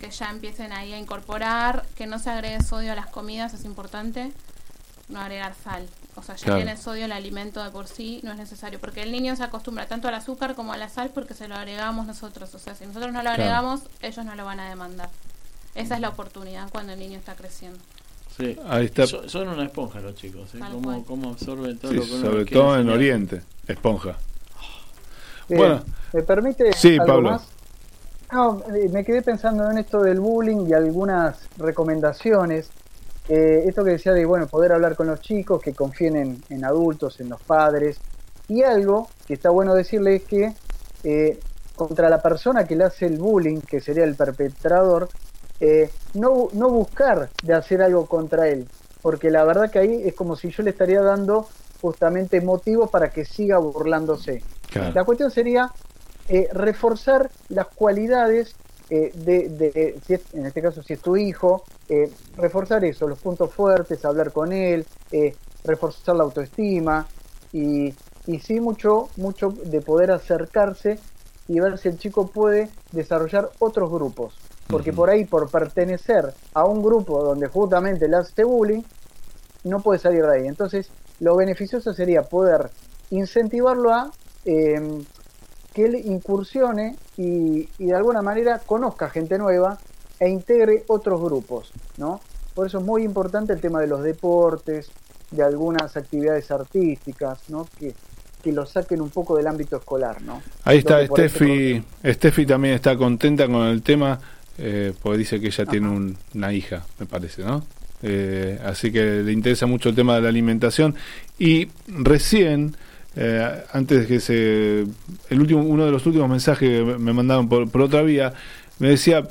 que 0.00 0.10
ya 0.10 0.30
empiecen 0.30 0.72
ahí 0.72 0.92
a 0.92 0.98
incorporar, 0.98 1.84
que 1.96 2.06
no 2.06 2.18
se 2.18 2.30
agregue 2.30 2.62
sodio 2.62 2.92
a 2.92 2.94
las 2.94 3.06
comidas, 3.06 3.54
es 3.54 3.64
importante, 3.64 4.32
no 5.08 5.20
agregar 5.20 5.54
sal. 5.62 5.86
O 6.16 6.22
sea, 6.22 6.36
ya 6.36 6.44
Claro. 6.44 6.60
tiene 6.62 6.76
sodio 6.76 7.04
el 7.06 7.12
alimento 7.12 7.62
de 7.62 7.70
por 7.70 7.88
sí, 7.88 8.20
no 8.22 8.30
es 8.32 8.38
necesario, 8.38 8.78
porque 8.80 9.02
el 9.02 9.10
niño 9.12 9.34
se 9.36 9.42
acostumbra 9.42 9.86
tanto 9.86 10.08
al 10.08 10.14
azúcar 10.14 10.54
como 10.54 10.72
a 10.72 10.76
la 10.76 10.88
sal 10.88 11.10
porque 11.12 11.34
se 11.34 11.48
lo 11.48 11.56
agregamos 11.56 12.06
nosotros. 12.06 12.54
O 12.54 12.58
sea, 12.58 12.74
si 12.74 12.86
nosotros 12.86 13.12
no 13.12 13.18
lo 13.18 13.22
Claro. 13.24 13.42
agregamos, 13.42 13.80
ellos 14.00 14.24
no 14.24 14.34
lo 14.34 14.44
van 14.44 14.60
a 14.60 14.68
demandar. 14.68 15.10
Esa 15.74 15.96
es 15.96 16.00
la 16.00 16.08
oportunidad 16.10 16.70
cuando 16.70 16.92
el 16.92 17.00
niño 17.00 17.18
está 17.18 17.34
creciendo. 17.34 17.78
Sí. 18.36 18.56
Ahí 18.68 18.86
está. 18.86 19.06
So- 19.06 19.28
son 19.28 19.48
una 19.48 19.64
esponja 19.64 20.00
los 20.00 20.14
chicos, 20.14 20.54
¿eh? 20.54 20.60
¿Cómo, 20.70 21.04
cómo 21.04 21.30
absorben 21.30 21.78
todo 21.78 21.90
Sí, 21.90 21.96
lo 21.98 22.04
que 22.04 22.12
uno 22.14 22.26
sobre 22.30 22.44
todo 22.46 22.78
en. 22.80 22.88
Oriente, 22.90 23.42
esponja. 23.66 24.16
Bueno, 25.48 25.82
¿me 26.12 26.22
permite 26.22 26.72
Sí, 26.72 26.92
algo 26.94 27.06
Pablo. 27.06 27.30
más? 27.32 27.42
No, 28.32 28.62
eh, 28.74 28.88
me 28.90 29.04
quedé 29.04 29.22
pensando 29.22 29.70
en 29.70 29.78
esto 29.78 30.00
del 30.00 30.20
bullying 30.20 30.66
y 30.68 30.72
algunas 30.72 31.48
recomendaciones. 31.56 32.70
Eh, 33.28 33.64
esto 33.66 33.84
que 33.84 33.92
decía 33.92 34.12
de 34.12 34.26
bueno 34.26 34.46
poder 34.46 34.72
hablar 34.72 34.96
con 34.96 35.06
los 35.06 35.20
chicos, 35.20 35.62
que 35.62 35.72
confíen 35.72 36.16
en, 36.16 36.42
en 36.50 36.64
adultos, 36.64 37.20
en 37.20 37.28
los 37.28 37.40
padres. 37.42 37.98
Y 38.48 38.62
algo 38.62 39.08
que 39.26 39.34
está 39.34 39.50
bueno 39.50 39.74
decirle 39.74 40.16
es 40.16 40.24
que 40.24 40.54
eh, 41.04 41.38
contra 41.74 42.08
la 42.08 42.20
persona 42.20 42.66
que 42.66 42.76
le 42.76 42.84
hace 42.84 43.06
el 43.06 43.18
bullying, 43.18 43.60
que 43.60 43.80
sería 43.80 44.04
el 44.04 44.14
perpetrador, 44.14 45.08
eh, 45.60 45.90
no, 46.14 46.48
no 46.52 46.70
buscar 46.70 47.30
de 47.42 47.54
hacer 47.54 47.82
algo 47.82 48.06
contra 48.06 48.48
él. 48.48 48.68
Porque 49.02 49.30
la 49.30 49.44
verdad 49.44 49.70
que 49.70 49.78
ahí 49.78 50.02
es 50.04 50.14
como 50.14 50.36
si 50.36 50.50
yo 50.50 50.62
le 50.62 50.70
estaría 50.70 51.02
dando 51.02 51.46
justamente 51.80 52.40
motivos 52.40 52.90
para 52.90 53.10
que 53.10 53.24
siga 53.24 53.58
burlándose. 53.58 54.42
Claro. 54.70 54.92
La 54.94 55.04
cuestión 55.04 55.30
sería 55.30 55.70
eh, 56.28 56.48
reforzar 56.52 57.32
las 57.48 57.68
cualidades 57.74 58.58
eh, 58.88 59.12
de, 59.14 59.48
de- 59.50 60.00
si 60.02 60.14
es- 60.14 60.28
en 60.32 60.46
este 60.46 60.62
caso 60.62 60.82
si 60.82 60.94
es 60.94 61.02
tu 61.02 61.16
hijo, 61.16 61.68
eh, 61.88 62.16
reforzar 62.36 62.84
eso, 62.84 63.08
los 63.08 63.20
puntos 63.20 63.54
fuertes, 63.54 64.04
hablar 64.04 64.32
con 64.32 64.52
él, 64.52 64.88
eh, 65.10 65.38
reforzar 65.64 66.16
la 66.16 66.24
autoestima 66.24 67.10
y, 67.52 67.98
y 68.26 68.40
sí 68.40 68.60
mucho, 68.60 69.12
mucho 69.16 69.56
de 69.64 69.80
poder 69.82 70.10
acercarse 70.10 71.04
y 71.46 71.60
ver 71.60 71.78
si 71.78 71.88
el 71.88 71.98
chico 71.98 72.30
puede 72.32 72.78
desarrollar 72.90 73.54
otros 73.58 73.90
grupos. 73.90 74.42
Porque 74.68 74.92
por 74.92 75.10
ahí, 75.10 75.26
por 75.26 75.50
pertenecer 75.50 76.36
a 76.54 76.64
un 76.66 76.82
grupo 76.82 77.22
donde 77.22 77.48
justamente 77.48 78.08
le 78.08 78.16
hace 78.16 78.44
bullying, 78.44 78.82
no 79.64 79.82
puede 79.82 79.98
salir 79.98 80.24
de 80.24 80.38
ahí. 80.40 80.46
Entonces, 80.46 80.94
lo 81.18 81.36
beneficioso 81.36 81.92
sería 81.94 82.28
poder 82.28 82.72
incentivarlo 83.10 83.92
a 83.92 84.16
eh, 84.44 84.80
que 85.74 85.86
él 85.86 85.96
incursione 85.96 86.96
y, 87.16 87.68
y 87.78 87.86
de 87.86 87.94
alguna 87.94 88.22
manera 88.22 88.60
conozca 88.64 89.10
gente 89.10 89.36
nueva 89.38 89.78
e 90.20 90.28
integre 90.28 90.84
otros 90.86 91.20
grupos, 91.20 91.72
¿no? 91.96 92.20
Por 92.54 92.68
eso 92.68 92.78
es 92.78 92.84
muy 92.84 93.02
importante 93.02 93.52
el 93.52 93.60
tema 93.60 93.80
de 93.80 93.88
los 93.88 94.02
deportes, 94.02 94.90
de 95.32 95.42
algunas 95.42 95.96
actividades 95.96 96.50
artísticas, 96.52 97.40
¿no? 97.48 97.66
Que, 97.78 97.92
que 98.42 98.52
lo 98.52 98.64
saquen 98.66 99.00
un 99.00 99.10
poco 99.10 99.36
del 99.36 99.46
ámbito 99.48 99.76
escolar, 99.76 100.22
¿no? 100.22 100.40
Ahí 100.64 100.78
está 100.78 100.98
Donde 101.04 101.28
Steffi. 101.28 101.82
Steffi 102.04 102.46
también 102.46 102.74
está 102.74 102.96
contenta 102.96 103.46
con 103.46 103.66
el 103.66 103.82
tema, 103.82 104.20
eh, 104.58 104.92
porque 105.02 105.18
dice 105.18 105.40
que 105.40 105.46
ella 105.48 105.66
tiene 105.66 105.88
un- 105.88 106.16
una 106.34 106.52
hija, 106.52 106.84
me 107.00 107.06
parece, 107.06 107.42
¿no? 107.42 107.64
Eh, 108.02 108.60
así 108.64 108.92
que 108.92 109.02
le 109.22 109.32
interesa 109.32 109.66
mucho 109.66 109.88
el 109.88 109.94
tema 109.96 110.14
de 110.16 110.20
la 110.20 110.28
alimentación. 110.28 110.94
Y 111.38 111.68
recién, 111.88 112.76
eh, 113.16 113.62
antes 113.72 114.00
de 114.00 114.06
que 114.06 114.20
se. 114.20 114.84
El 115.30 115.40
último, 115.40 115.62
uno 115.62 115.84
de 115.86 115.90
los 115.92 116.04
últimos 116.06 116.28
mensajes 116.28 116.68
que 116.68 116.84
me- 116.98 117.12
mandaron 117.12 117.48
por, 117.48 117.70
por 117.70 117.82
otra 117.82 118.02
vía, 118.02 118.32
me 118.78 118.88
decía, 118.88 119.26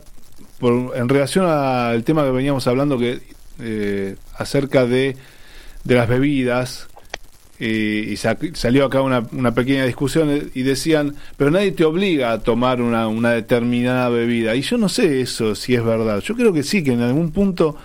por, 0.59 0.95
en 0.95 1.09
relación 1.09 1.45
al 1.47 2.03
tema 2.03 2.23
que 2.23 2.31
veníamos 2.31 2.65
hablando, 2.67 2.97
que 2.97 3.19
eh, 3.59 4.15
acerca 4.37 4.85
de, 4.85 5.15
de 5.83 5.95
las 5.95 6.07
bebidas, 6.07 6.87
y, 7.59 7.65
y 8.11 8.17
sa- 8.17 8.37
salió 8.53 8.85
acá 8.85 9.01
una, 9.01 9.25
una 9.31 9.53
pequeña 9.53 9.85
discusión 9.85 10.29
eh, 10.31 10.47
y 10.53 10.63
decían, 10.63 11.15
pero 11.37 11.51
nadie 11.51 11.71
te 11.71 11.85
obliga 11.85 12.31
a 12.31 12.39
tomar 12.39 12.81
una, 12.81 13.07
una 13.07 13.31
determinada 13.31 14.09
bebida. 14.09 14.55
Y 14.55 14.61
yo 14.61 14.77
no 14.77 14.89
sé 14.89 15.21
eso 15.21 15.55
si 15.55 15.75
es 15.75 15.83
verdad. 15.83 16.19
Yo 16.21 16.35
creo 16.35 16.51
que 16.53 16.63
sí, 16.63 16.83
que 16.83 16.93
en 16.93 17.01
algún 17.01 17.31
punto 17.31 17.75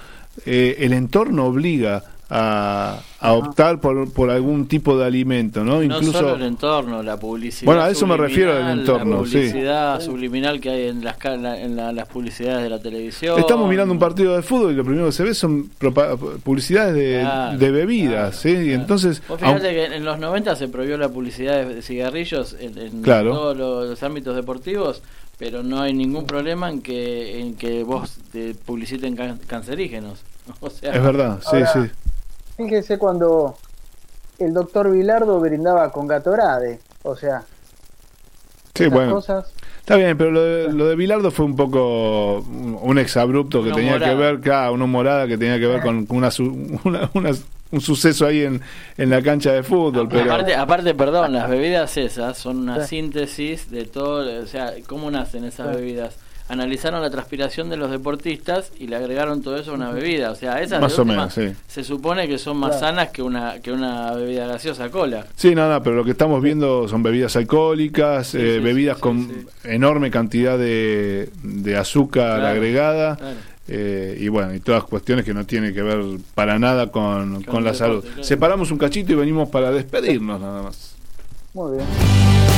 eh, 0.46 0.76
el 0.80 0.92
entorno 0.92 1.44
obliga 1.46 2.02
a, 2.30 3.00
a 3.20 3.32
optar 3.32 3.80
por, 3.80 4.12
por 4.12 4.30
algún 4.30 4.66
tipo 4.68 4.98
de 4.98 5.06
alimento, 5.06 5.64
¿no? 5.64 5.76
No 5.76 5.82
Incluso 5.82 6.12
solo 6.12 6.34
el 6.34 6.42
entorno, 6.42 7.02
la 7.02 7.18
publicidad. 7.18 7.64
Bueno, 7.66 7.82
a 7.82 7.90
eso 7.90 8.06
me 8.06 8.16
refiero 8.18 8.50
subliminal, 8.52 8.78
entorno, 8.80 9.20
La 9.20 9.26
sí. 9.26 9.32
publicidad 9.38 10.00
subliminal 10.00 10.60
que 10.60 10.70
hay 10.70 10.88
en 10.88 11.02
las, 11.04 11.16
en 11.24 11.76
la- 11.76 11.92
las 11.92 12.06
publicidades 12.08 12.62
de 12.64 12.68
la 12.70 12.78
televisión. 12.80 13.38
estamos 13.38 13.68
mirando 13.68 13.92
un 13.94 13.98
partido 13.98 14.36
de 14.36 14.42
fútbol 14.42 14.72
y 14.72 14.76
lo 14.76 14.84
primero 14.84 15.06
que 15.06 15.12
se 15.12 15.24
ve 15.24 15.32
son 15.34 15.70
publicidades 16.44 16.94
de, 16.94 17.20
Claro, 17.22 17.58
de 17.58 17.70
bebidas, 17.70 18.36
¿sí? 18.36 18.50
Y 18.50 18.72
entonces... 18.72 19.22
Vos 19.26 19.40
fíjate 19.40 19.70
que 19.70 19.84
en 19.86 20.04
los 20.04 20.18
90 20.18 20.54
se 20.56 20.68
prohibió 20.68 20.98
la 20.98 21.08
publicidad 21.08 21.66
de 21.66 21.82
cigarrillos 21.82 22.56
en, 22.60 23.02
todos 23.02 23.56
los, 23.56 23.88
los 23.88 24.02
ámbitos 24.02 24.36
deportivos, 24.36 25.02
pero 25.38 25.62
no 25.62 25.80
hay 25.80 25.94
ningún 25.94 26.26
problema 26.26 26.68
en 26.68 26.82
que 26.82 27.40
en 27.40 27.54
que 27.54 27.84
vos 27.84 28.18
te 28.32 28.54
publiciten 28.54 29.16
can- 29.16 29.40
cancerígenos. 29.46 30.18
O 30.60 30.70
sea, 30.70 30.92
Es 30.94 31.02
verdad, 31.02 31.40
sí, 31.42 31.56
Ahora, 31.56 31.72
sí. 31.74 31.80
Fíjese 32.58 32.98
cuando 32.98 33.56
el 34.38 34.52
doctor 34.52 34.90
Vilardo 34.90 35.40
brindaba 35.40 35.90
con 35.90 36.06
Gatorade, 36.06 36.80
o 37.04 37.16
sea, 37.16 37.42
Sí, 38.74 38.84
esas 38.84 38.92
bueno. 38.94 39.14
cosas. 39.14 39.52
Está 39.80 39.96
bien, 39.96 40.18
pero 40.18 40.30
lo 40.30 40.42
de, 40.42 40.72
lo 40.72 40.86
de 40.86 40.94
Bilardo 40.96 41.30
fue 41.30 41.46
un 41.46 41.56
poco 41.56 42.40
un 42.40 42.98
exabrupto 42.98 43.62
que 43.62 43.68
Una 43.70 43.76
tenía 43.76 43.98
que 43.98 44.14
ver, 44.14 44.40
claro, 44.40 44.74
una 44.74 44.84
humorada 44.84 45.26
que 45.26 45.38
tenía 45.38 45.58
que 45.58 45.66
ver 45.66 45.80
con 45.80 46.06
una, 46.10 46.30
su- 46.30 46.78
una- 46.84 47.10
una- 47.14 47.30
un 47.70 47.80
suceso 47.80 48.26
ahí 48.26 48.42
en, 48.42 48.60
en 48.96 49.10
la 49.10 49.22
cancha 49.22 49.52
de 49.52 49.62
fútbol. 49.62 50.08
Pero, 50.08 50.24
Aparte, 50.32 50.54
aparte, 50.54 50.94
perdón, 50.94 51.32
las 51.32 51.48
bebidas 51.50 51.96
esas 51.96 52.36
son 52.38 52.58
una 52.58 52.84
síntesis 52.86 53.70
de 53.70 53.84
todo, 53.86 54.42
o 54.42 54.46
sea, 54.46 54.74
¿cómo 54.86 55.10
nacen 55.10 55.44
esas 55.44 55.68
Sí. 55.70 55.76
bebidas? 55.76 56.16
Analizaron 56.48 57.02
la 57.02 57.10
transpiración 57.10 57.68
de 57.68 57.76
los 57.76 57.90
deportistas 57.90 58.72
y 58.78 58.86
le 58.86 58.96
agregaron 58.96 59.42
todo 59.42 59.56
eso 59.58 59.72
a 59.72 59.74
una 59.74 59.90
bebida, 59.90 60.30
o 60.30 60.34
sea, 60.34 60.60
esas 60.62 60.78
de 60.78 60.80
Más 60.80 60.98
o 60.98 61.02
última 61.02 61.26
menos, 61.28 61.34
sí. 61.34 61.52
se 61.66 61.84
supone 61.84 62.26
que 62.26 62.38
son 62.38 62.56
más 62.56 62.70
Claro. 62.78 62.86
sanas 62.86 63.08
que 63.10 63.22
una 63.22 63.60
que 63.60 63.70
una 63.70 64.12
bebida 64.12 64.46
gaseosa 64.46 64.88
cola. 64.90 65.26
Sí, 65.36 65.54
no, 65.54 65.68
no, 65.70 65.82
pero 65.82 65.96
lo 65.96 66.04
que 66.04 66.12
estamos 66.12 66.42
viendo 66.42 66.88
son 66.88 67.02
bebidas 67.02 67.36
alcohólicas, 67.36 68.34
eh, 68.34 68.54
sí, 68.56 68.60
bebidas 68.64 68.96
sí, 68.96 69.02
con 69.02 69.28
sí, 69.28 69.46
enorme 69.64 70.10
cantidad 70.10 70.56
de, 70.58 71.28
de 71.42 71.76
azúcar 71.76 72.38
Claro, 72.40 72.46
agregada. 72.46 73.16
claro. 73.16 73.36
eh, 73.68 74.16
y 74.18 74.28
bueno, 74.28 74.54
y 74.54 74.60
todas 74.60 74.84
cuestiones 74.84 75.24
que 75.26 75.34
no 75.34 75.44
tienen 75.44 75.74
que 75.74 75.82
ver 75.82 76.02
para 76.34 76.58
nada 76.58 76.90
con, 76.90 77.42
con 77.44 77.62
la 77.62 77.72
deporte, 77.72 77.74
salud. 77.78 78.04
claro. 78.04 78.24
Separamos 78.24 78.70
un 78.70 78.78
cachito 78.78 79.12
y 79.12 79.16
venimos 79.16 79.50
para 79.50 79.70
despedirnos 79.70 80.40
nada 80.40 80.62
más. 80.62 80.94
Muy 81.52 81.76
bien. 81.76 82.57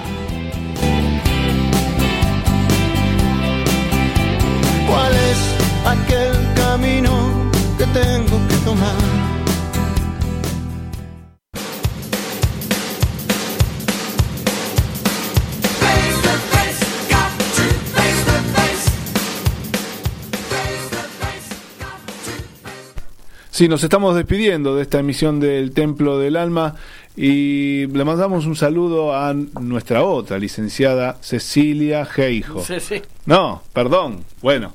Sí, 23.61 23.67
nos 23.67 23.83
estamos 23.83 24.15
despidiendo 24.15 24.75
de 24.75 24.81
esta 24.81 24.97
emisión 24.97 25.39
del 25.39 25.71
Templo 25.71 26.17
del 26.17 26.35
Alma. 26.35 26.73
Y 27.15 27.85
le 27.85 28.03
mandamos 28.03 28.47
un 28.47 28.55
saludo 28.55 29.15
a 29.15 29.35
nuestra 29.35 30.01
otra 30.03 30.39
licenciada 30.39 31.17
Cecilia 31.21 32.03
Geijo. 32.07 32.63
Sí, 32.63 32.79
sí. 32.79 33.03
No, 33.27 33.61
perdón. 33.71 34.23
Bueno. 34.41 34.73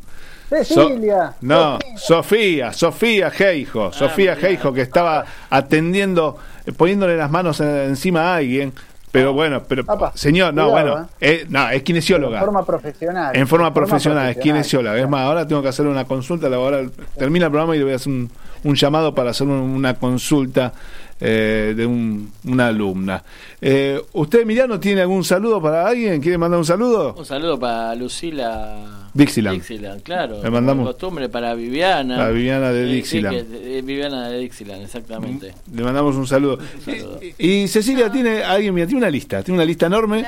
Cecilia. 0.48 1.30
So- 1.32 1.34
no, 1.40 1.78
Sofía, 1.96 2.72
Sofía 2.72 3.32
Geijo. 3.32 3.92
Sofía 3.92 4.36
Geijo 4.36 4.72
que 4.72 4.82
estaba 4.82 5.24
atendiendo, 5.50 6.38
eh, 6.64 6.70
poniéndole 6.70 7.16
las 7.16 7.32
manos 7.32 7.58
en- 7.58 7.88
encima 7.88 8.20
a 8.20 8.36
alguien. 8.36 8.72
Pero 9.20 9.32
bueno, 9.32 9.62
pero 9.68 9.84
señor, 10.14 10.52
no, 10.54 10.68
cuidado, 10.70 10.90
bueno, 10.92 11.08
eh, 11.20 11.46
no, 11.48 11.68
es 11.70 11.82
kinesióloga. 11.82 12.38
En 12.38 12.44
forma 12.44 12.64
profesional. 12.66 13.36
En 13.36 13.48
forma 13.48 13.72
profesional, 13.74 14.28
es 14.30 14.36
kinesióloga. 14.38 14.98
Es 14.98 15.08
más, 15.08 15.20
ahora 15.22 15.46
tengo 15.46 15.62
que 15.62 15.68
hacer 15.68 15.86
una 15.86 16.04
consulta. 16.04 16.48
la- 16.48 16.56
Ahora 16.56 16.82
termina 17.18 17.46
el 17.46 17.50
programa 17.50 17.74
y 17.74 17.78
le 17.78 17.84
voy 17.84 17.92
a 17.94 17.96
hacer 17.96 18.12
un, 18.12 18.30
un 18.64 18.74
llamado 18.74 19.14
para 19.14 19.30
hacer 19.30 19.46
un- 19.46 19.52
una 19.54 19.94
consulta 19.94 20.72
eh, 21.20 21.74
de 21.76 21.86
un- 21.86 22.30
una 22.44 22.68
alumna. 22.68 23.22
Eh, 23.60 24.00
¿Usted, 24.12 24.40
Emiliano, 24.40 24.78
tiene 24.78 25.00
algún 25.00 25.24
saludo 25.24 25.60
para 25.62 25.86
alguien? 25.88 26.20
¿Quiere 26.20 26.38
mandar 26.38 26.58
un 26.58 26.66
saludo? 26.66 27.14
Un 27.16 27.24
saludo 27.24 27.58
para 27.58 27.94
Lucila 27.94 29.08
Dixieland. 29.14 29.56
Dixieland, 29.58 30.02
claro. 30.02 30.42
Le 30.42 30.50
mandamos- 30.50 30.82
Como 30.84 30.92
costumbre 30.92 31.28
para 31.30 31.54
Viviana. 31.54 32.16
Para 32.18 32.30
Viviana 32.30 32.70
de 32.70 32.82
Eh, 32.84 32.88
sí, 32.88 32.94
Dixieland. 32.96 33.36
que- 33.50 33.78
eh, 33.78 33.82
Viviana 33.82 34.28
de 34.28 34.38
Dixieland, 34.40 34.82
exactamente. 34.82 35.54
Le 35.74 35.82
mandamos 35.82 36.16
un 36.16 36.26
saludo. 36.26 36.58
saludo. 36.84 37.18
Y, 37.38 37.62
y 37.62 37.68
Cecilia 37.68 38.10
tiene 38.12 38.42
alguien, 38.42 38.74
mira, 38.74 38.86
tiene 38.86 38.98
una 38.98 39.10
lista, 39.10 39.42
tiene 39.42 39.56
una 39.58 39.64
lista 39.64 39.86
enorme. 39.86 40.24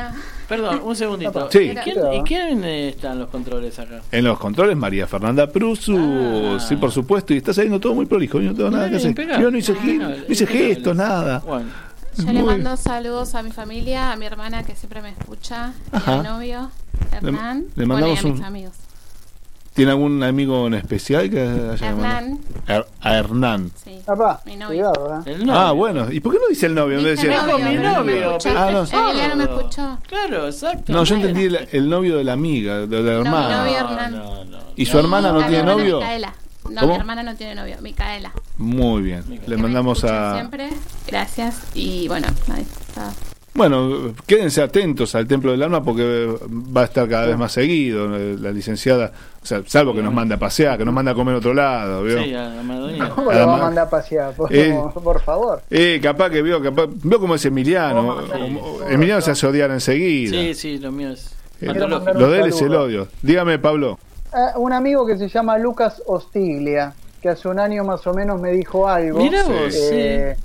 Perdón, 0.48 0.80
un 0.82 0.96
segundito. 0.96 1.50
Sí. 1.50 1.58
¿Y 1.70 1.74
quién, 1.76 1.96
y 2.14 2.22
quién, 2.22 2.64
eh, 2.64 2.88
están 2.88 3.18
los 3.18 3.28
controles 3.28 3.78
acá? 3.78 4.00
En 4.10 4.24
los 4.24 4.38
controles, 4.38 4.74
María 4.78 5.06
Fernanda 5.06 5.46
Prusu, 5.46 6.58
sí, 6.58 6.76
por 6.76 6.90
supuesto, 6.90 7.34
y 7.34 7.36
está 7.36 7.52
saliendo 7.52 7.78
todo 7.78 7.94
muy 7.94 8.06
prolijo, 8.06 8.40
yo 8.40 8.52
no 8.52 8.56
tengo 8.56 8.70
nada 8.70 8.88
que 8.88 8.96
hacer. 8.96 9.14
Yo 9.38 9.50
no 9.50 9.58
hice, 9.58 9.74
gi- 9.74 10.00
no 10.78 10.90
gestos, 10.92 10.96
nada. 10.96 11.38
Bueno, 11.46 11.70
Yo 12.16 12.24
le 12.32 12.32
Muy- 12.32 12.42
mando 12.42 12.76
saludos 12.76 13.34
a 13.36 13.42
mi 13.44 13.52
familia, 13.52 14.10
a 14.12 14.16
mi 14.16 14.26
hermana 14.26 14.64
que 14.64 14.74
siempre 14.74 15.00
me 15.02 15.10
escucha, 15.10 15.72
y 15.92 16.10
a 16.10 16.16
mi 16.16 16.22
novio, 16.28 16.70
Hernán, 17.12 17.66
le 17.76 17.84
bueno, 17.86 17.94
mandamos 17.94 18.24
y 18.24 18.26
a 18.26 18.30
mis 18.30 18.40
un- 18.40 18.44
amigos. 18.44 18.72
¿Tiene 19.74 19.92
algún 19.92 20.20
amigo 20.24 20.66
en 20.66 20.74
especial 20.74 21.30
que 21.30 21.40
haya? 21.40 21.88
Hernán. 21.90 22.40
Er- 22.66 22.86
a 23.00 23.14
Hernán. 23.14 23.70
Sí, 23.84 24.00
Papá, 24.04 24.40
mi 24.44 24.56
novio. 24.56 24.90
cuidado, 24.92 25.22
¿eh? 25.24 25.38
novio. 25.38 25.54
Ah, 25.54 25.70
bueno. 25.70 26.10
¿Y 26.10 26.18
por 26.18 26.32
qué 26.32 26.40
no 26.40 26.48
dice 26.48 26.66
el 26.66 26.74
novio? 26.74 26.98
Dije 26.98 27.10
decir- 27.10 27.30
novio, 27.30 27.58
mi 27.58 27.76
no 27.76 27.92
novio. 28.02 28.38
Ah, 28.56 28.70
no. 28.72 28.82
Emiliano 28.84 29.36
me 29.36 29.44
escuchó. 29.44 29.98
Claro, 30.08 30.48
exacto. 30.48 30.92
No, 30.92 31.04
yo 31.04 31.14
entendí 31.14 31.44
el, 31.44 31.68
el 31.70 31.88
novio 31.88 32.16
de 32.16 32.24
la 32.24 32.32
amiga, 32.32 32.86
de 32.86 33.00
la 33.00 33.12
No, 33.12 33.20
mi 33.20 33.26
hermana. 33.28 33.58
novio 33.64 33.78
Hernán. 33.78 34.12
No, 34.18 34.44
no. 34.46 34.58
¿Y 34.74 34.86
su 34.86 34.98
hermana 34.98 35.30
no 35.30 35.38
tiene 35.42 35.58
hermana 35.58 35.78
novio? 35.78 35.98
Micaela. 36.00 36.34
No, 36.70 36.80
¿Cómo? 36.82 36.94
mi 36.94 37.00
hermana 37.00 37.22
no 37.22 37.34
tiene 37.36 37.54
novio, 37.54 37.76
Micaela. 37.80 38.32
Muy 38.56 39.02
bien. 39.02 39.24
Le 39.46 39.56
mandamos 39.56 40.04
a. 40.04 40.34
Siempre, 40.34 40.68
gracias. 41.06 41.62
Y 41.74 42.08
bueno, 42.08 42.26
ahí 42.52 42.62
está. 42.62 43.10
Bueno, 43.54 44.12
quédense 44.26 44.62
atentos 44.62 45.16
al 45.16 45.26
Templo 45.26 45.50
del 45.50 45.60
Alma 45.64 45.82
porque 45.82 46.28
va 46.48 46.82
a 46.82 46.84
estar 46.84 47.08
cada 47.08 47.26
vez 47.26 47.36
más 47.36 47.50
seguido. 47.50 48.14
eh, 48.16 48.36
La 48.38 48.52
licenciada, 48.52 49.10
o 49.42 49.46
sea, 49.46 49.62
salvo 49.66 49.92
que 49.94 50.00
nos 50.02 50.14
manda 50.14 50.36
a 50.36 50.38
pasear, 50.38 50.78
que 50.78 50.84
nos 50.84 50.94
manda 50.94 51.10
a 51.10 51.14
comer 51.14 51.34
a 51.34 51.38
otro 51.38 51.52
lado, 51.54 52.04
¿vio? 52.04 52.22
Sí, 52.22 52.32
a 52.34 52.50
la 52.50 52.62
Madonina. 52.62 53.08
¿Cómo 53.10 53.32
lo 53.32 53.46
va 53.48 53.54
a 53.56 53.58
mandar 53.62 53.86
a 53.86 53.90
pasear? 53.90 54.32
Por, 54.34 54.54
Eh. 54.54 54.78
por 55.02 55.20
favor. 55.22 55.62
Eh, 55.70 55.98
capaz 56.00 56.30
que 56.30 56.40
vio, 56.42 56.62
capaz, 56.62 56.86
vio 57.02 57.18
cómo 57.18 57.34
es 57.34 57.44
Emiliano. 57.46 58.18
Emiliano 58.88 59.20
se 59.22 59.32
hace 59.32 59.46
odiar 59.48 59.72
enseguida. 59.72 60.30
Sí, 60.30 60.54
sí, 60.54 60.78
lo 60.78 60.92
mío 60.92 61.10
es. 61.10 61.34
Eh, 61.60 61.72
lo 61.74 62.30
de 62.30 62.40
él 62.40 62.46
es 62.48 62.62
el 62.62 62.72
odio. 62.76 63.08
Dígame, 63.22 63.58
Pablo. 63.58 63.98
Eh, 64.38 64.52
un 64.56 64.72
amigo 64.72 65.04
que 65.06 65.16
se 65.18 65.28
llama 65.28 65.58
Lucas 65.58 66.02
Ostiglia, 66.06 66.92
que 67.20 67.28
hace 67.30 67.48
un 67.48 67.58
año 67.58 67.84
más 67.84 68.06
o 68.06 68.14
menos 68.14 68.40
me 68.40 68.52
dijo 68.52 68.88
algo. 68.88 69.18
Mirá 69.18 69.42
vos, 69.44 69.74
Eh, 69.74 70.36
sí. 70.38 70.44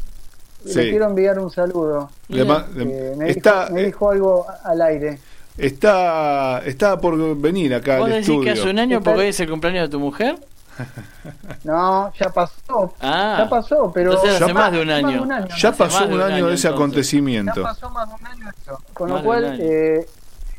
Le 0.65 0.73
Sí. 0.73 0.89
quiero 0.91 1.05
enviar 1.07 1.37
un 1.39 1.51
saludo. 1.51 2.09
Le 2.29 2.43
Eh, 2.43 2.63
le- 2.75 3.15
me, 3.17 3.29
está, 3.29 3.63
dijo, 3.65 3.73
me 3.75 3.83
dijo 3.83 4.09
algo 4.11 4.45
al 4.63 4.81
aire. 4.81 5.19
está, 5.57 6.61
está 6.65 6.97
por 6.99 7.35
venir 7.37 7.75
acá 7.75 7.97
¿Vos 7.97 8.05
al 8.05 8.11
decís 8.13 8.29
estudio. 8.29 8.43
que 8.53 8.59
hace 8.59 8.69
un 8.69 8.79
año 8.79 9.01
porque 9.01 9.19
hoy 9.19 9.27
es 9.27 9.39
el 9.41 9.49
cumpleaños 9.49 9.83
de 9.83 9.91
tu 9.91 9.99
mujer? 9.99 10.37
No, 11.63 12.11
ya 12.19 12.29
pasó. 12.29 12.93
Ah. 13.01 13.35
ya 13.39 13.49
pasó, 13.49 13.91
pero. 13.93 14.13
Hace 14.17 14.39
Ya 14.39 14.53
más 14.53 14.71
de 14.71 14.81
un 14.81 14.87
más 14.87 14.97
de 14.97 15.05
año. 15.07 15.21
un 15.23 15.31
año. 15.31 15.47
Ya 15.57 15.71
pasó 15.71 16.05
un 16.05 16.13
un 16.13 16.21
año 16.21 16.35
año, 16.35 16.47
de 16.47 16.53
ese 16.55 16.67
entonces. 16.67 16.69
Ya 16.69 16.69
acontecimiento. 16.71 17.61
pasó 17.63 17.89
más 17.91 18.09
de 18.09 18.15
un 18.15 18.25
año 18.25 18.49
esto. 18.49 18.79
Con 18.93 19.09
Más 19.11 19.19
lo 19.19 19.25
cual, 19.25 19.57
eh, 19.61 20.07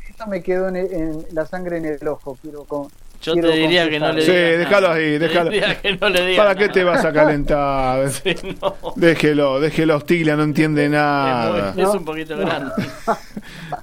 esto 0.09 0.27
me 0.27 0.41
quedó 0.41 0.69
en, 0.69 0.75
en 0.77 1.25
la 1.33 1.45
sangre 1.45 1.77
en 1.77 1.85
el 1.85 2.07
ojo. 2.07 2.37
Quiero 2.41 2.63
con, 2.63 2.87
Yo 3.25 3.33
te 3.35 3.51
diría 3.51 3.89
que 3.89 3.99
no 3.99 4.11
le 4.11 4.21
Sí, 4.21 4.31
digas 4.31 4.57
déjalo 4.59 4.87
nada. 4.89 4.99
ahí, 4.99 5.17
déjalo. 5.17 5.49
diría 5.49 5.81
que 5.81 5.97
no 5.97 6.09
le 6.09 6.25
digas 6.25 6.45
¿Para 6.45 6.55
qué 6.59 6.69
te 6.69 6.83
vas 6.83 7.03
a 7.05 7.11
calentar? 7.13 8.09
Sí, 8.11 8.35
no. 8.61 8.75
Déjelo, 8.95 9.59
déjelo, 9.59 9.95
Hostiglia, 9.97 10.35
no 10.35 10.43
entiende 10.43 10.87
nada. 10.89 11.69
Es, 11.69 11.75
muy- 11.75 11.83
es 11.83 11.89
un 11.89 12.05
poquito 12.05 12.37
grande. 12.37 12.71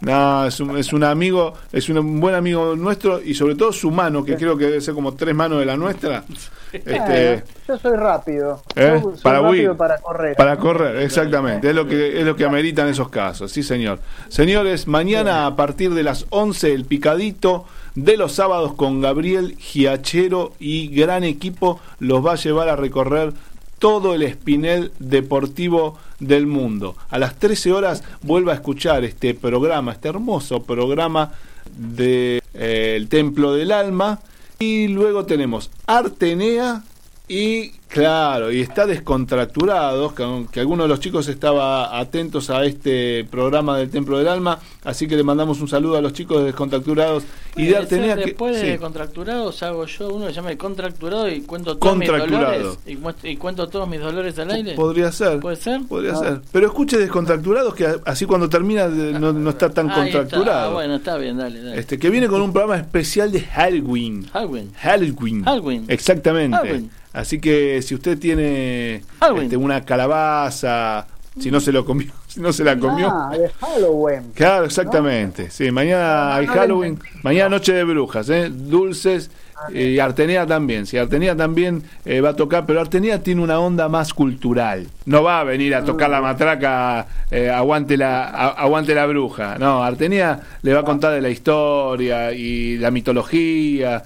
No, 0.01 0.47
es 0.47 0.59
un, 0.61 0.77
es 0.79 0.93
un 0.93 1.05
amigo, 1.05 1.55
es 1.73 1.89
un 1.89 2.21
buen 2.21 2.35
amigo 2.35 2.75
nuestro 2.77 3.21
y 3.23 3.35
sobre 3.35 3.55
todo 3.55 3.73
su 3.73 3.91
mano, 3.91 4.25
que 4.25 4.37
creo 4.37 4.57
que 4.57 4.65
debe 4.67 4.81
ser 4.81 4.95
como 4.95 5.15
tres 5.15 5.35
manos 5.35 5.59
de 5.61 5.67
la 5.67 5.77
nuestra. 5.77 6.25
Este, 6.73 7.45
yo 7.69 7.77
soy 7.79 7.97
rápido. 7.99 8.63
¿Eh? 8.75 8.93
Yo 8.95 9.11
soy 9.11 9.21
Para 9.23 9.41
rápido 9.43 9.51
huir. 9.73 9.77
para 9.77 9.99
correr. 9.99 10.37
Para 10.37 10.57
correr, 10.57 10.97
exactamente. 11.03 11.69
Es 11.69 11.75
lo 11.77 11.87
que 11.87 12.19
es 12.19 12.25
lo 12.25 12.35
que 12.35 12.47
ameritan 12.47 12.89
esos 12.89 13.11
casos, 13.11 13.53
sí, 13.53 13.63
señor. 13.63 13.99
Señores, 14.29 14.87
mañana 14.87 15.45
a 15.45 15.55
partir 15.55 15.93
de 15.93 16.03
las 16.03 16.25
11 16.31 16.73
el 16.73 16.87
picadito 16.87 17.67
de 17.95 18.17
los 18.17 18.33
sábados 18.33 18.75
con 18.75 19.01
Gabriel 19.01 19.57
Giachero 19.59 20.53
y 20.59 20.89
gran 20.89 21.25
equipo 21.25 21.81
los 21.99 22.25
va 22.25 22.33
a 22.33 22.37
llevar 22.37 22.69
a 22.69 22.77
recorrer 22.77 23.33
todo 23.79 24.15
el 24.15 24.23
espinel 24.23 24.93
deportivo 24.99 25.99
del 26.21 26.47
mundo. 26.47 26.97
A 27.11 27.19
las 27.19 27.39
13 27.39 27.73
horas 27.73 28.05
vuelva 28.23 28.53
a 28.53 28.55
escuchar 28.55 29.05
este 29.05 29.35
programa, 29.35 29.93
este 29.93 30.09
hermoso 30.09 30.63
programa 30.63 31.33
de 31.77 32.41
eh, 32.55 33.07
Templo 33.09 33.55
del 33.55 33.73
Alma 33.73 34.21
y 34.59 34.89
luego 34.89 35.27
tenemos 35.27 35.71
Artenea 35.87 36.85
y 37.29 37.71
claro, 37.89 38.51
y 38.53 38.61
está 38.61 38.87
descontracturado, 38.87 40.15
que, 40.15 40.47
que 40.51 40.61
alguno 40.61 40.83
de 40.83 40.89
los 40.89 41.01
chicos 41.01 41.29
estaba 41.29 41.99
atentos 41.99 42.51
a 42.51 42.65
este 42.65 43.25
programa 43.31 43.79
del 43.79 43.91
Templo 43.91 44.19
del 44.19 44.29
Alma, 44.29 44.59
así 44.85 45.07
que 45.07 45.17
le 45.17 45.23
mandamos 45.23 45.61
un 45.61 45.69
saludo 45.69 45.97
a 45.97 46.01
los 46.03 46.13
chicos 46.13 46.39
de 46.41 46.47
descontracturados 46.47 47.25
y 47.57 47.67
de 47.67 47.73
Puede 47.73 47.73
ser 47.73 47.77
Artenea 47.83 48.17
que 48.17 48.25
después 48.27 48.61
de 48.61 48.73
sí. 48.73 48.79
contracturados 48.79 49.63
hago 49.63 49.87
yo 49.87 50.09
uno 50.09 50.27
que 50.27 50.33
se 50.33 50.37
llama 50.37 50.51
el 50.51 50.59
contracturado 50.59 51.29
y 51.31 51.43
cuento 51.43 51.77
todos 51.79 51.97
mis 51.97 52.09
dolores 52.09 52.79
y, 52.87 52.99
y 53.29 53.37
cuento 53.37 53.69
todos 53.69 53.89
mis 53.89 54.01
dolores 54.01 54.39
al 54.39 54.51
aire. 54.51 54.75
Podría 54.75 55.13
ser. 55.13 55.39
¿Puede 55.41 55.57
ser? 55.57 55.83
Podría 55.89 56.13
Ah. 56.13 56.17
ser. 56.19 56.41
Pero 56.51 56.67
escuche 56.67 56.99
descontracturados 56.99 57.75
que 57.75 57.89
así 58.05 58.27
cuando 58.27 58.49
termina 58.49 58.89
de- 58.89 59.13
no, 59.19 59.33
no 59.33 59.51
está 59.51 59.71
tan 59.71 59.89
está. 59.89 60.03
contracturado. 60.03 60.71
Ah, 60.71 60.73
bueno, 60.75 60.97
está 60.97 61.17
bien, 61.19 61.37
dale, 61.39 61.63
dale. 61.63 61.79
Este, 61.79 61.99
que 61.99 62.11
viene 62.11 62.27
con 62.29 62.43
un 62.43 62.53
programa 62.53 62.77
especial 62.79 63.31
de 63.33 63.41
Halloween. 63.43 64.27
Halloween. 64.33 64.73
Halloween. 64.75 65.45
Halloween. 65.45 65.85
Exactamente. 65.89 66.57
Halloween. 66.57 66.91
Así 67.13 67.41
que 67.41 67.83
si 67.83 67.95
usted 67.95 68.19
tiene 68.19 69.03
este, 69.43 69.57
una 69.57 69.85
calabaza, 69.85 71.07
si 71.39 71.51
no 71.51 71.61
se 71.61 71.73
lo 71.73 71.85
comió, 71.85 72.11
si 72.27 72.41
no 72.41 72.53
se 72.53 72.65
la 72.65 72.79
comió. 72.79 73.09
Ah, 73.11 73.31
de 73.37 73.49
Halloween. 73.61 74.33
Claro, 74.35 74.65
exactamente. 74.65 75.51
Sí, 75.51 75.71
mañana 75.71 76.35
hay 76.37 76.47
no 76.47 76.53
le 76.55 76.59
Halloween, 76.61 76.99
mañana 77.23 77.49
noche 77.51 77.73
de 77.73 77.85
brujas, 77.85 78.29
¿eh? 78.31 78.51
dulces 78.51 79.31
eh, 79.73 79.91
y 79.95 79.99
Artenea 79.99 80.47
también. 80.47 80.87
Sí, 80.87 80.97
Artenea 80.99 81.37
también 81.37 81.83
eh, 82.05 82.21
va 82.21 82.31
a 82.31 82.37
tocar, 82.37 82.65
pero 82.67 82.81
Artenea 82.81 83.23
tiene 83.23 83.43
una 83.43 83.61
onda 83.61 83.89
más 83.89 84.13
cultural. 84.15 84.87
No 85.05 85.23
va 85.23 85.41
a 85.41 85.45
venir 85.45 85.75
a 85.75 85.85
tocar 85.85 86.11
la 86.11 86.21
matraca, 86.21 87.07
eh, 87.31 87.49
aguante 87.51 87.97
la 87.97 88.25
a- 88.25 88.49
aguante 88.63 88.95
la 88.95 89.07
bruja. 89.07 89.59
No, 89.59 89.85
Artenea 89.85 90.41
le 90.63 90.73
va 90.75 90.81
a 90.81 90.85
contar 90.85 91.13
de 91.13 91.21
la 91.21 91.29
historia 91.31 92.33
y 92.33 92.79
la 92.79 92.91
mitología 92.91 94.03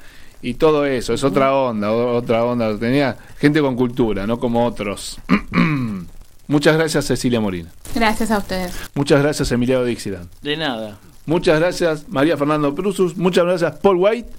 y 0.47 0.55
todo 0.55 0.87
eso. 0.87 1.13
Es 1.13 1.25
otra 1.25 1.53
onda, 1.53 1.93
otra 1.93 2.45
onda. 2.45 2.67
Artenea, 2.69 3.17
gente 3.39 3.61
con 3.61 3.75
cultura, 3.75 4.29
no 4.29 4.39
como 4.39 4.65
otros. 4.65 5.19
Muchas 6.47 6.77
gracias 6.77 7.05
Cecilia 7.07 7.41
Morina. 7.41 7.73
Gracias 7.93 8.31
a 8.31 8.39
ustedes. 8.39 8.73
Muchas 8.95 9.21
gracias 9.21 9.51
Emiliano 9.51 9.85
Dixieland. 9.85 10.29
De 10.43 10.57
nada. 10.57 10.99
Muchas 11.27 11.59
gracias 11.59 12.09
María 12.09 12.37
Fernando 12.37 12.73
Prusus, 12.73 13.17
muchas 13.17 13.45
gracias 13.45 13.81
Paul 13.81 13.97
White, 13.97 14.31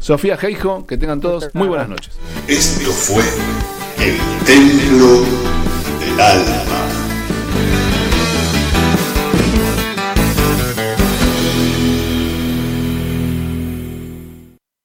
Sofía 0.00 0.38
Geijo, 0.38 0.86
que 0.86 0.96
tengan 0.96 1.20
todos 1.20 1.50
muy 1.52 1.68
buenas 1.68 1.90
noches. 1.90 2.14
Esto 2.48 2.90
fue 2.90 3.24
el 3.98 4.16
templo 4.46 5.20
del 6.00 6.20
alma. 6.20 6.99